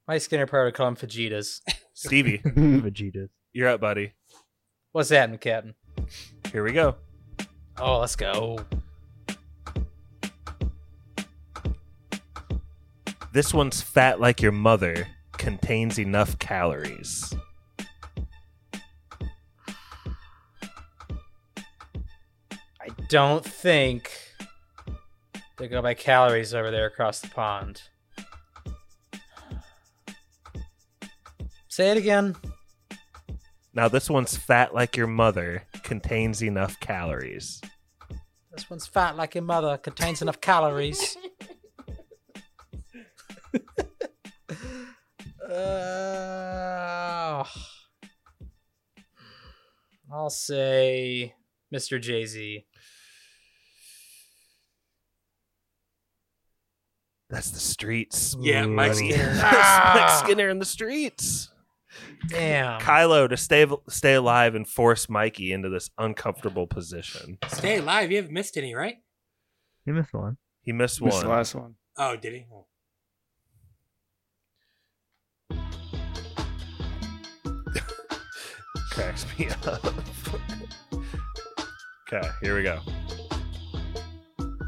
[0.08, 1.62] Mike Skinner probably would call him Fajitas.
[2.00, 3.28] Stevie, Vegetas.
[3.52, 4.14] you're up, buddy.
[4.94, 5.76] What's that, Captain?
[6.50, 6.96] Here we go.
[7.78, 8.58] Oh, let's go.
[13.34, 17.34] This one's fat like your mother, contains enough calories.
[22.80, 24.10] I don't think
[25.58, 27.82] they go by calories over there across the pond.
[31.80, 32.36] Say it again.
[33.74, 37.62] Now, this one's fat like your mother, contains enough calories.
[38.52, 41.16] This one's fat like your mother, contains enough calories.
[45.50, 47.46] uh,
[50.12, 51.34] I'll say
[51.74, 52.02] Mr.
[52.02, 52.66] Jay Z.
[57.30, 58.36] That's the streets.
[58.42, 58.96] Yeah, Mike.
[58.96, 59.34] Skinner.
[59.36, 61.50] That's Mike Skinner in the streets.
[62.28, 62.82] Damn.
[62.82, 67.38] Kylo to stay stay alive and force Mikey into this uncomfortable position.
[67.48, 68.12] Stay alive.
[68.12, 68.98] You haven't missed any, right?
[69.86, 70.38] You missed one.
[70.62, 71.26] He missed Missed one.
[71.26, 71.76] the last one.
[71.98, 72.46] Oh, did he?
[72.54, 72.66] Oh.
[78.92, 79.68] Cracks me up.
[82.14, 82.80] okay, here we go.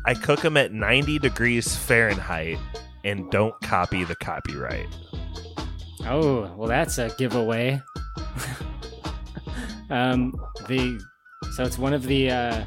[0.05, 2.57] I cook them at 90 degrees Fahrenheit
[3.03, 4.87] and don't copy the copyright.
[6.05, 7.79] Oh, well, that's a giveaway.
[9.89, 10.33] um,
[10.67, 10.99] the
[11.53, 12.63] so it's one of the uh,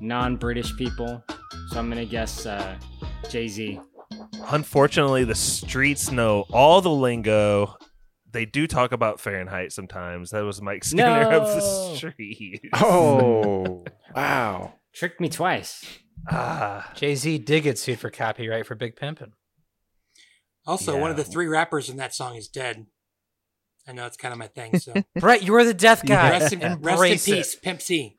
[0.00, 1.22] non-British people.
[1.70, 2.76] So I'm gonna guess uh,
[3.30, 3.80] Jay Z.
[4.48, 7.76] Unfortunately, the streets know all the lingo.
[8.30, 10.30] They do talk about Fahrenheit sometimes.
[10.30, 11.94] That was Mike Skinner of the No.
[11.94, 12.60] streets.
[12.74, 13.84] Oh,
[14.16, 14.74] wow.
[14.94, 15.84] Tricked me twice.
[16.30, 19.32] Ah, Jay Z did get sued for copyright for Big Pimpin'.
[20.66, 22.86] Also, one of the three rappers in that song is dead.
[23.86, 24.78] I know it's kind of my thing.
[24.78, 26.30] So Brett, you are the death guy.
[26.30, 27.34] rest, in, rest in Embrace it.
[27.34, 28.16] peace, Pimp C.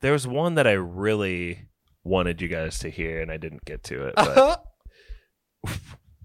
[0.00, 1.68] there was one that I really
[2.04, 4.14] wanted you guys to hear, and I didn't get to it.
[4.16, 4.64] But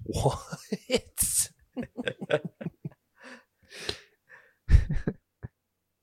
[0.03, 0.39] what?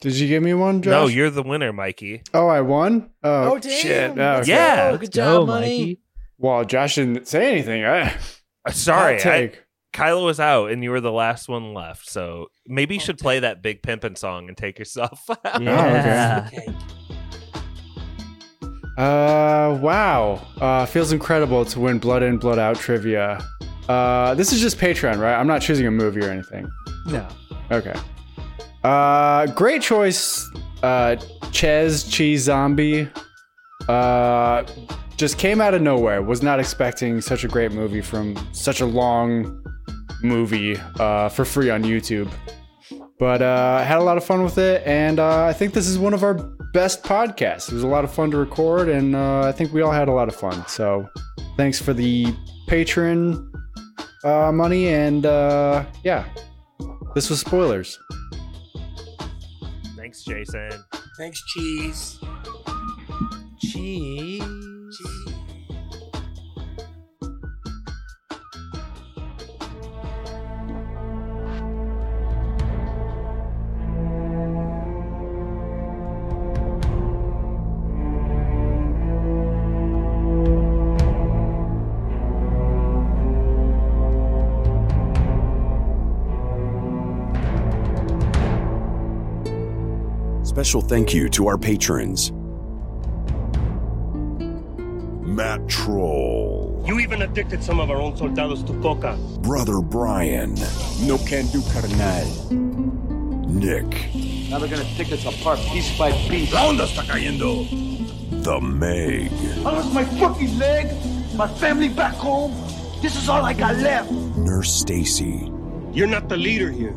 [0.01, 0.91] Did you give me one, Josh?
[0.91, 2.23] No, you're the winner, Mikey.
[2.35, 3.11] Oh, I won?
[3.23, 3.71] Oh, Oh, damn.
[3.81, 4.19] shit.
[4.19, 4.51] Oh, okay.
[4.51, 4.91] Yeah.
[4.93, 4.99] go.
[4.99, 6.01] Good job, money.
[6.45, 7.85] Well, Josh didn't say anything.
[7.87, 8.15] I,
[8.67, 9.63] Uh, Sorry, Hot I, take.
[9.95, 12.09] Kylo was out, and you were the last one left.
[12.09, 15.63] So maybe you should play that Big Pimpin' song and take yourself out.
[15.63, 16.49] Yeah.
[16.53, 16.67] Okay.
[18.99, 20.47] Uh, wow.
[20.61, 23.39] Uh, feels incredible to win Blood In, Blood Out trivia.
[23.89, 25.35] Uh, this is just Patreon, right?
[25.39, 26.71] I'm not choosing a movie or anything.
[27.07, 27.27] No.
[27.71, 27.95] Okay.
[28.83, 30.47] Uh, great choice.
[30.83, 31.17] Uh,
[31.53, 33.09] Ches Cheese Zombie.
[33.89, 34.65] Uh,
[35.17, 36.23] just came out of nowhere.
[36.23, 39.63] Was not expecting such a great movie from such a long
[40.23, 42.31] movie uh, for free on YouTube.
[43.19, 45.87] But uh, I had a lot of fun with it, and uh, I think this
[45.87, 46.35] is one of our
[46.73, 47.69] best podcasts.
[47.69, 50.09] It was a lot of fun to record, and uh, I think we all had
[50.09, 50.67] a lot of fun.
[50.67, 51.09] So,
[51.57, 52.35] thanks for the
[52.67, 53.53] patron
[54.25, 56.25] uh, money, and uh, yeah,
[57.15, 57.99] this was spoilers.
[59.97, 60.71] Thanks, Jason.
[61.17, 62.19] Thanks, cheese.
[63.73, 64.43] Cheese.
[90.45, 92.33] Special thank you to our patrons
[95.69, 99.17] Troll, You even addicted some of our own soldados to coca.
[99.41, 100.55] Brother Brian,
[101.03, 102.27] No can do, carnal.
[103.49, 104.15] Nick,
[104.51, 106.53] Now they're gonna pick us apart piece by piece.
[106.53, 107.65] La onda está cayendo.
[108.43, 109.33] The Meg,
[109.65, 110.87] I lost my fucking leg,
[111.35, 112.53] my family back home,
[113.01, 114.11] This is all I got left.
[114.37, 115.51] Nurse Stacy.
[115.93, 116.95] You're not the leader here.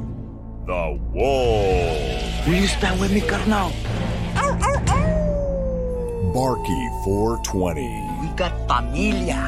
[0.65, 2.19] The wall.
[2.47, 3.71] Will you stand with me, carnal?
[6.33, 8.06] Barky 420.
[8.37, 9.41] We got familia.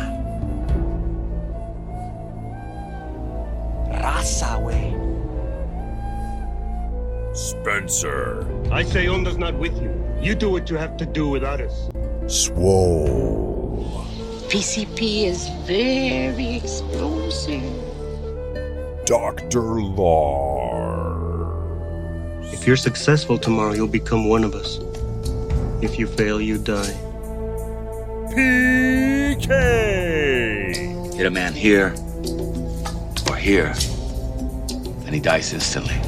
[4.01, 4.95] Raza, way.
[7.35, 8.48] Spencer.
[8.72, 9.93] I say Onda's not with you.
[10.19, 11.92] You do what you have to do without us.
[12.26, 14.08] Swole.
[14.50, 17.61] PCP is very explosive.
[19.06, 19.84] Dr.
[19.84, 21.22] Lars.
[22.51, 24.80] If you're successful tomorrow, you'll become one of us.
[25.80, 27.09] If you fail, you die.
[28.32, 29.49] PK!
[31.16, 31.95] Hit a man here
[33.30, 33.74] or here,
[35.06, 35.99] and he dies instantly.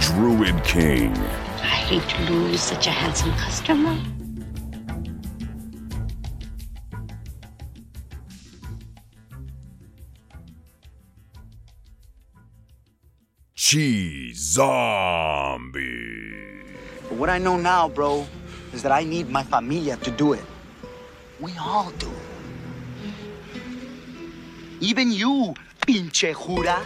[0.00, 1.16] Druid King.
[1.16, 3.96] I hate to lose such a handsome customer.
[13.54, 15.84] Cheese Zombie.
[17.02, 18.26] But what I know now, bro,
[18.78, 20.44] is that I need my familia to do it.
[21.40, 22.12] We all do.
[24.78, 26.78] Even you, pinche jura.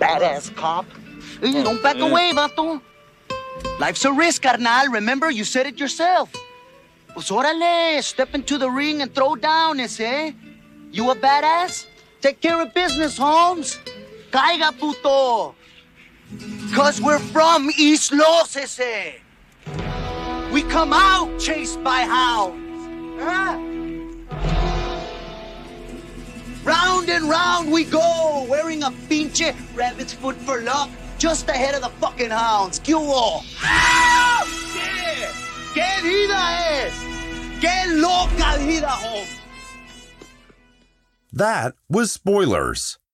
[0.00, 0.86] Badass cop.
[1.42, 2.08] Hey, don't back mm.
[2.08, 2.80] away, vato.
[3.78, 4.86] Life's a risk, carnal.
[4.90, 6.32] Remember, you said it yourself.
[7.12, 10.32] Pues órale, step into the ring and throw down, ese.
[10.90, 11.84] You a badass?
[12.22, 13.78] Take care of business, Holmes.
[14.30, 15.54] Caiga, puto.
[16.74, 19.21] Cause we're from East Los, ese.
[20.52, 22.60] We come out chased by hounds.
[23.18, 23.58] Huh?
[26.62, 31.80] Round and round we go, wearing a pinche rabbit's foot for luck, just ahead of
[31.80, 32.78] the fucking hounds.
[32.78, 33.42] ¿Qué hubo?
[33.62, 34.44] ¡Ah!
[34.74, 35.26] ¿Qué?
[35.72, 36.92] ¿Qué vida es?
[37.58, 38.94] ¡Qué loca vida!
[41.32, 42.98] That was spoilers.